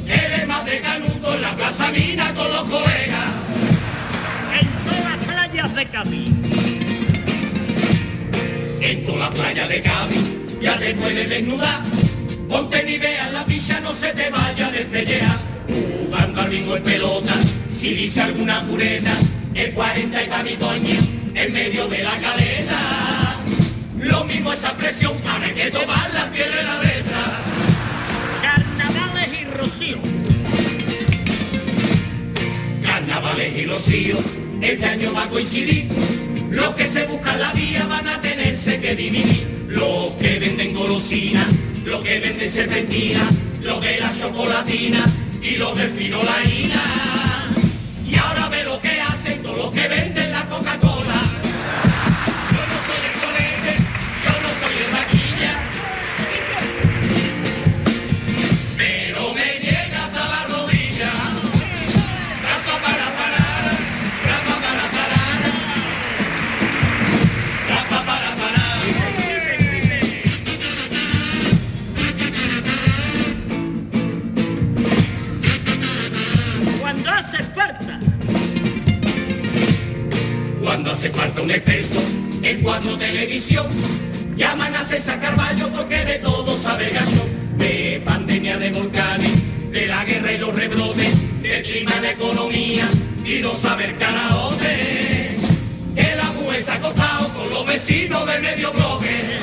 Él 0.07 0.33
es 0.41 0.47
más 0.47 0.65
de 0.65 0.81
canuto 0.81 1.35
en 1.35 1.43
la 1.43 1.57
plaza 1.57 1.91
mina 1.91 2.33
con 2.35 2.49
los 2.51 2.63
colegas. 2.63 3.31
En 4.61 4.69
todas 4.85 5.05
las 5.05 5.25
playas 5.27 5.75
de 5.75 5.87
Cádiz. 5.87 6.29
En 8.81 9.07
todas 9.07 9.21
las 9.21 9.35
playas 9.35 9.69
de 9.69 9.83
Cádiz 9.83 10.43
ya 10.61 10.79
te 10.79 10.95
puedes 10.95 11.29
desnudar. 11.29 11.83
Ponte 12.49 12.85
ni 12.85 12.99
veas 12.99 13.33
la 13.33 13.45
picha, 13.45 13.81
no 13.81 13.93
se 13.93 14.13
te 14.13 14.29
vaya 14.31 14.71
de 14.71 14.85
pellear. 14.85 15.39
Jugando 15.69 16.41
al 16.43 16.51
bingo 16.51 16.77
en 16.77 16.83
pelota, 16.83 17.33
si 17.83 17.95
dice 17.95 18.21
alguna 18.21 18.61
pureta, 18.61 19.13
el 19.57 19.73
40 19.73 20.23
y 20.23 20.27
panitoña 20.29 20.97
en 21.35 21.53
medio 21.53 21.89
de 21.89 22.05
la 22.05 22.17
caleta. 22.17 22.79
Lo 23.99 24.23
mismo 24.23 24.53
esa 24.53 24.77
presión, 24.77 25.15
ahora 25.27 25.47
hay 25.47 25.53
que 25.53 25.69
tomar 25.69 26.15
la 26.15 26.31
piel 26.31 26.49
de 26.49 26.63
la 26.63 26.81
letra. 26.81 27.19
Carnavales 28.41 29.31
y 29.33 29.45
rocío. 29.47 29.99
Carnavales 32.85 33.59
y 33.59 33.67
rocío, 33.67 34.17
este 34.61 34.87
año 34.87 35.13
va 35.13 35.25
a 35.25 35.29
coincidir. 35.29 35.89
Los 36.53 36.77
que 36.77 36.87
se 36.87 37.05
buscan 37.07 37.41
la 37.41 37.53
vía 37.53 37.85
van 37.89 38.07
a 38.07 38.21
tenerse 38.21 38.81
que 38.81 38.95
dividir. 38.95 39.67
Los 39.67 40.13
que 40.21 40.39
venden 40.39 40.73
golosinas, 40.73 41.49
los 41.85 42.01
que 42.05 42.21
venden 42.21 42.49
serpentina, 42.49 43.29
los 43.61 43.81
de 43.81 43.99
la 43.99 44.17
chocolatina 44.17 45.05
y 45.43 45.57
los 45.57 45.77
del 45.77 45.91
finolaína. 45.91 47.32
Los 49.57 49.71
que 49.71 49.89
venden 49.89 50.02
Cuando 80.73 80.93
hace 80.93 81.11
falta 81.11 81.43
un 81.43 81.51
experto 81.51 82.01
en 82.43 82.63
cuatro 82.63 82.97
televisión, 82.97 83.67
llaman 84.35 84.75
a 84.75 84.83
César 84.83 85.21
Carballo 85.21 85.69
porque 85.69 86.03
de 86.03 86.19
todo 86.19 86.57
sabe 86.57 86.89
gallo. 86.89 87.27
De 87.59 88.01
pandemia 88.03 88.57
de 88.57 88.71
volcanes, 88.71 89.71
de 89.71 89.87
la 89.87 90.03
guerra 90.07 90.33
y 90.33 90.39
los 90.39 90.55
rebrotes, 90.55 91.43
del 91.43 91.63
clima 91.63 92.01
de 92.01 92.13
economía 92.13 92.89
y 93.23 93.41
no 93.41 93.55
saber 93.55 93.99
karaoke. 93.99 95.37
Que 95.95 96.17
la 96.17 96.33
mujer 96.33 96.63
se 96.63 96.71
ha 96.71 96.75
acostado 96.77 97.29
con 97.35 97.51
los 97.51 97.67
vecinos 97.67 98.27
de 98.27 98.39
medio 98.39 98.73
bloque. 98.73 99.41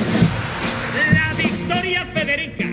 La 1.13 1.33
Victoria 1.35 2.05
Federica. 2.05 2.65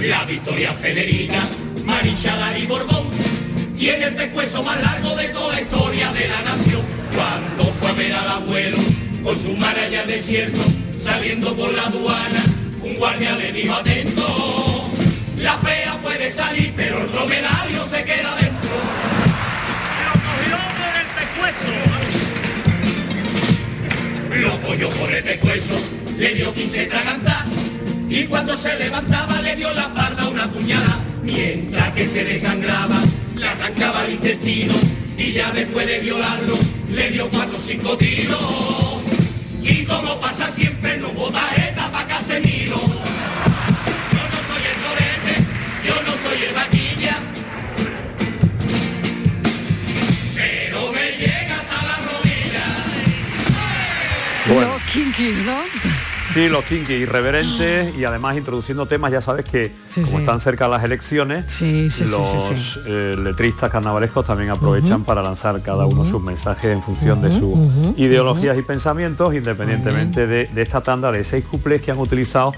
La 0.00 0.24
Victoria 0.24 0.72
Federica, 0.72 1.40
Marichalar 1.84 2.58
y 2.58 2.66
Borbón, 2.66 3.13
tiene 3.84 4.06
el 4.06 4.14
pescuezo 4.14 4.62
más 4.62 4.80
largo 4.80 5.14
de 5.14 5.28
toda 5.28 5.56
la 5.56 5.60
historia 5.60 6.10
de 6.12 6.26
la 6.26 6.40
nación. 6.40 6.80
Cuando 7.14 7.70
fue 7.70 7.90
a 7.90 7.92
ver 7.92 8.14
al 8.14 8.28
abuelo, 8.28 8.78
con 9.22 9.38
su 9.38 9.54
maraña 9.58 10.00
al 10.00 10.06
desierto, 10.06 10.58
saliendo 10.98 11.54
por 11.54 11.70
la 11.74 11.82
aduana, 11.82 12.42
un 12.82 12.94
guardia 12.94 13.36
le 13.36 13.52
dijo 13.52 13.74
atento, 13.74 14.86
la 15.36 15.58
fea 15.58 15.98
puede 16.02 16.30
salir, 16.30 16.72
pero 16.74 17.02
el 17.02 17.12
dromedario 17.12 17.84
se 17.84 18.04
queda 18.04 18.34
dentro. 18.40 18.70
Lo 20.00 20.12
cogió 20.24 20.56
por 20.80 20.92
el 21.02 21.08
pescuezo. 21.20 21.68
Lo 24.40 24.60
cogió 24.66 24.88
por 24.88 25.12
el 25.12 25.24
pescuezo, 25.24 25.74
le 26.16 26.34
dio 26.34 26.54
15 26.54 26.86
tragantas 26.86 27.48
y 28.08 28.24
cuando 28.24 28.56
se 28.56 28.78
levantaba 28.78 29.42
le 29.42 29.56
dio 29.56 29.70
la 29.74 29.82
espalda 29.82 30.28
una 30.28 30.50
puñada. 30.50 31.00
Mientras 31.22 31.92
que 31.92 32.06
se 32.06 32.24
desangraba, 32.24 32.98
le 33.34 33.46
arrancaba 33.46 34.04
el 34.04 34.12
intestino 34.14 34.74
y 35.16 35.32
ya 35.32 35.50
después 35.50 35.86
de 35.86 36.00
violarlo 36.00 36.56
le 36.92 37.10
dio 37.10 37.28
cuatro 37.30 37.56
o 37.56 37.60
cinco 37.60 37.96
tiros. 37.96 39.02
Y 39.62 39.84
como 39.84 40.20
pasa 40.20 40.48
siempre, 40.48 40.98
no 40.98 41.08
hubo 41.08 41.30
tarjeta 41.30 41.90
para 41.90 42.06
Casemiro. 42.06 42.76
Yo 42.76 44.22
no 44.32 44.40
soy 44.48 44.62
el 44.70 44.76
torete, 44.84 45.34
yo 45.86 45.94
no 46.02 46.12
soy 46.22 46.42
el 46.44 46.54
vaquilla. 46.54 47.18
Pero 50.34 50.92
me 50.92 51.10
llega 51.16 51.56
hasta 51.56 51.82
la 51.82 51.96
rodilla. 52.06 52.64
Los 54.70 54.82
kinkis, 54.92 55.44
¿no? 55.44 55.93
Sí, 56.34 56.48
los 56.48 56.64
kinky 56.64 56.94
irreverentes 56.94 57.94
y 57.98 58.04
además 58.04 58.36
introduciendo 58.36 58.86
temas, 58.86 59.12
ya 59.12 59.20
sabes 59.20 59.44
que 59.44 59.72
como 59.94 60.06
sí. 60.06 60.16
están 60.16 60.40
cerca 60.40 60.66
las 60.66 60.82
elecciones, 60.82 61.44
sí, 61.46 61.88
los 62.10 62.80
eh, 62.86 63.14
letristas 63.16 63.70
carnavalescos 63.70 64.26
también 64.26 64.50
aprovechan 64.50 65.04
para 65.04 65.22
lanzar 65.22 65.62
cada 65.62 65.86
uno 65.86 66.04
sus 66.04 66.20
mensajes 66.20 66.72
en 66.72 66.82
función 66.82 67.22
de 67.22 67.30
sus 67.38 67.56
ideologías 67.96 68.58
y 68.58 68.62
pensamientos, 68.62 69.32
independientemente 69.34 70.26
de, 70.26 70.46
de 70.46 70.62
esta 70.62 70.82
tanda 70.82 71.12
de 71.12 71.22
seis 71.22 71.44
cuplés 71.44 71.80
que 71.82 71.92
han 71.92 71.98
utilizado 71.98 72.52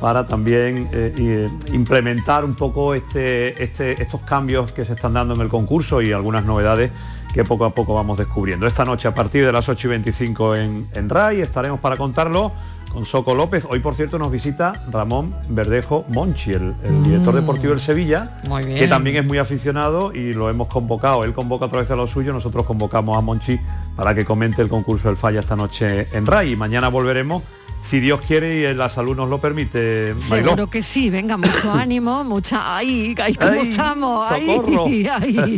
para 0.00 0.24
también 0.26 0.88
eh, 0.92 1.50
y- 1.68 1.74
implementar 1.76 2.42
un 2.46 2.54
poco 2.54 2.94
este, 2.94 3.62
este- 3.62 4.02
estos 4.02 4.22
cambios 4.22 4.72
que 4.72 4.86
se 4.86 4.94
están 4.94 5.12
dando 5.12 5.34
en 5.34 5.42
el 5.42 5.48
concurso 5.48 6.00
y 6.00 6.10
algunas 6.12 6.42
novedades 6.46 6.90
que 7.34 7.44
poco 7.44 7.66
a 7.66 7.74
poco 7.74 7.94
vamos 7.94 8.16
descubriendo. 8.16 8.66
Esta 8.66 8.84
noche 8.86 9.06
a 9.08 9.14
partir 9.14 9.44
de 9.44 9.52
las 9.52 9.68
8 9.68 9.88
y 9.88 9.90
25 9.90 10.56
en, 10.56 10.88
en 10.94 11.08
RAI 11.10 11.42
estaremos 11.42 11.78
para 11.80 11.98
contarlo 11.98 12.50
con 12.92 13.04
Soco 13.04 13.34
López. 13.34 13.66
Hoy, 13.70 13.80
por 13.80 13.94
cierto, 13.94 14.18
nos 14.18 14.30
visita 14.30 14.72
Ramón 14.90 15.34
Verdejo 15.48 16.04
Monchi, 16.08 16.52
el, 16.52 16.74
el 16.84 17.02
director 17.02 17.34
deportivo 17.34 17.70
del 17.72 17.80
Sevilla, 17.80 18.40
Mm. 18.44 18.74
Que 18.74 18.88
también 18.88 19.16
es 19.16 19.24
muy 19.26 19.38
aficionado 19.38 20.12
y 20.12 20.32
lo 20.32 20.50
hemos 20.50 20.68
convocado. 20.68 21.24
Él 21.24 21.32
convoca 21.32 21.66
otra 21.66 21.80
vez 21.80 21.90
a 21.90 21.96
lo 21.96 22.06
suyo, 22.06 22.32
nosotros 22.32 22.66
convocamos 22.66 23.16
a 23.16 23.20
Monchi 23.20 23.58
para 23.96 24.14
que 24.14 24.24
comente 24.24 24.60
el 24.62 24.68
concurso 24.68 25.08
del 25.08 25.16
Falla 25.16 25.40
esta 25.40 25.56
noche 25.56 26.08
en 26.12 26.26
RAI. 26.26 26.52
Y 26.52 26.56
mañana 26.56 26.88
volveremos, 26.88 27.42
si 27.80 28.00
Dios 28.00 28.20
quiere 28.26 28.70
y 28.70 28.74
la 28.74 28.88
salud 28.88 29.16
nos 29.16 29.28
lo 29.28 29.38
permite. 29.40 30.14
Mariló. 30.28 30.50
Seguro 30.50 30.66
que 30.68 30.82
sí, 30.82 31.10
venga, 31.10 31.36
mucho 31.36 31.72
ánimo, 31.74 32.24
mucha... 32.24 32.76
¡Ay, 32.76 33.14
ay 33.22 33.34
cómo 33.34 33.52
Ay, 33.52 33.68
estamos! 33.68 34.26
¡Ay, 34.30 35.08
ay! 35.12 35.56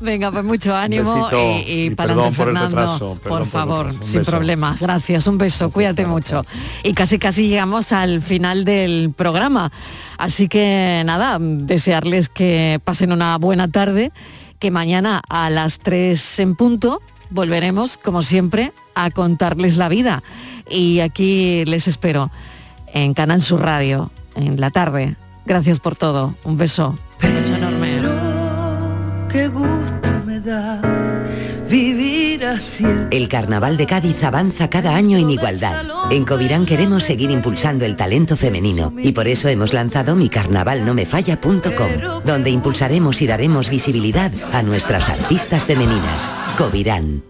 Venga, 0.00 0.30
pues 0.30 0.44
mucho 0.44 0.74
ánimo 0.74 1.28
y, 1.32 1.70
y 1.70 1.80
y 1.86 1.90
para 1.90 2.12
adelante, 2.12 2.36
Fernando. 2.36 2.76
retraso, 2.76 3.18
por 3.22 3.46
favor, 3.46 3.86
retraso. 3.86 4.06
Sin 4.06 4.20
beso. 4.20 4.30
problemas. 4.30 4.80
Gracias, 4.80 5.26
un 5.26 5.38
beso, 5.38 5.70
cuídate 5.70 6.06
mucho. 6.06 6.44
Y 6.82 6.92
casi 6.92 7.18
casi 7.18 7.48
llegamos 7.48 7.92
al 7.92 8.22
final 8.22 8.64
del 8.64 9.12
programa. 9.16 9.70
Así 10.18 10.48
que 10.48 11.02
nada, 11.04 11.38
desearles 11.40 12.28
que 12.28 12.80
pasen 12.84 13.12
una 13.12 13.38
buena 13.38 13.68
tarde, 13.68 14.12
que 14.58 14.70
mañana 14.70 15.22
a 15.28 15.48
las 15.50 15.78
3 15.78 16.38
en 16.40 16.56
punto 16.56 17.00
volveremos, 17.30 17.96
como 17.96 18.22
siempre, 18.22 18.72
a 18.94 19.10
contarles 19.10 19.76
la 19.76 19.88
vida. 19.88 20.22
Y 20.70 21.00
aquí 21.00 21.64
les 21.66 21.88
espero 21.88 22.30
en 22.86 23.14
Canal 23.14 23.42
Sur 23.42 23.62
Radio, 23.62 24.10
en 24.34 24.60
la 24.60 24.70
tarde. 24.70 25.16
Gracias 25.46 25.80
por 25.80 25.96
todo. 25.96 26.34
Un 26.44 26.56
beso. 26.56 26.98
Un 27.22 27.34
beso 27.34 27.54
enorme. 27.54 28.00
Qué 29.28 29.48
gusto 29.48 30.10
me 30.26 30.40
da 30.40 30.80
vivir 31.70 32.44
así. 32.44 32.84
El 33.10 33.28
Carnaval 33.28 33.76
de 33.76 33.86
Cádiz 33.86 34.22
avanza 34.24 34.68
cada 34.68 34.96
año 34.96 35.16
en 35.16 35.30
igualdad. 35.30 35.84
En 36.10 36.24
Covirán 36.24 36.66
queremos 36.66 37.04
seguir 37.04 37.30
impulsando 37.30 37.84
el 37.84 37.96
talento 37.96 38.36
femenino 38.36 38.92
y 38.98 39.12
por 39.12 39.28
eso 39.28 39.48
hemos 39.48 39.72
lanzado 39.72 40.16
micarnavalnomefalla.com, 40.16 42.22
donde 42.24 42.50
impulsaremos 42.50 43.22
y 43.22 43.26
daremos 43.26 43.70
visibilidad 43.70 44.32
a 44.52 44.62
nuestras 44.62 45.08
artistas 45.08 45.64
femeninas. 45.64 46.28
Covirán. 46.58 47.29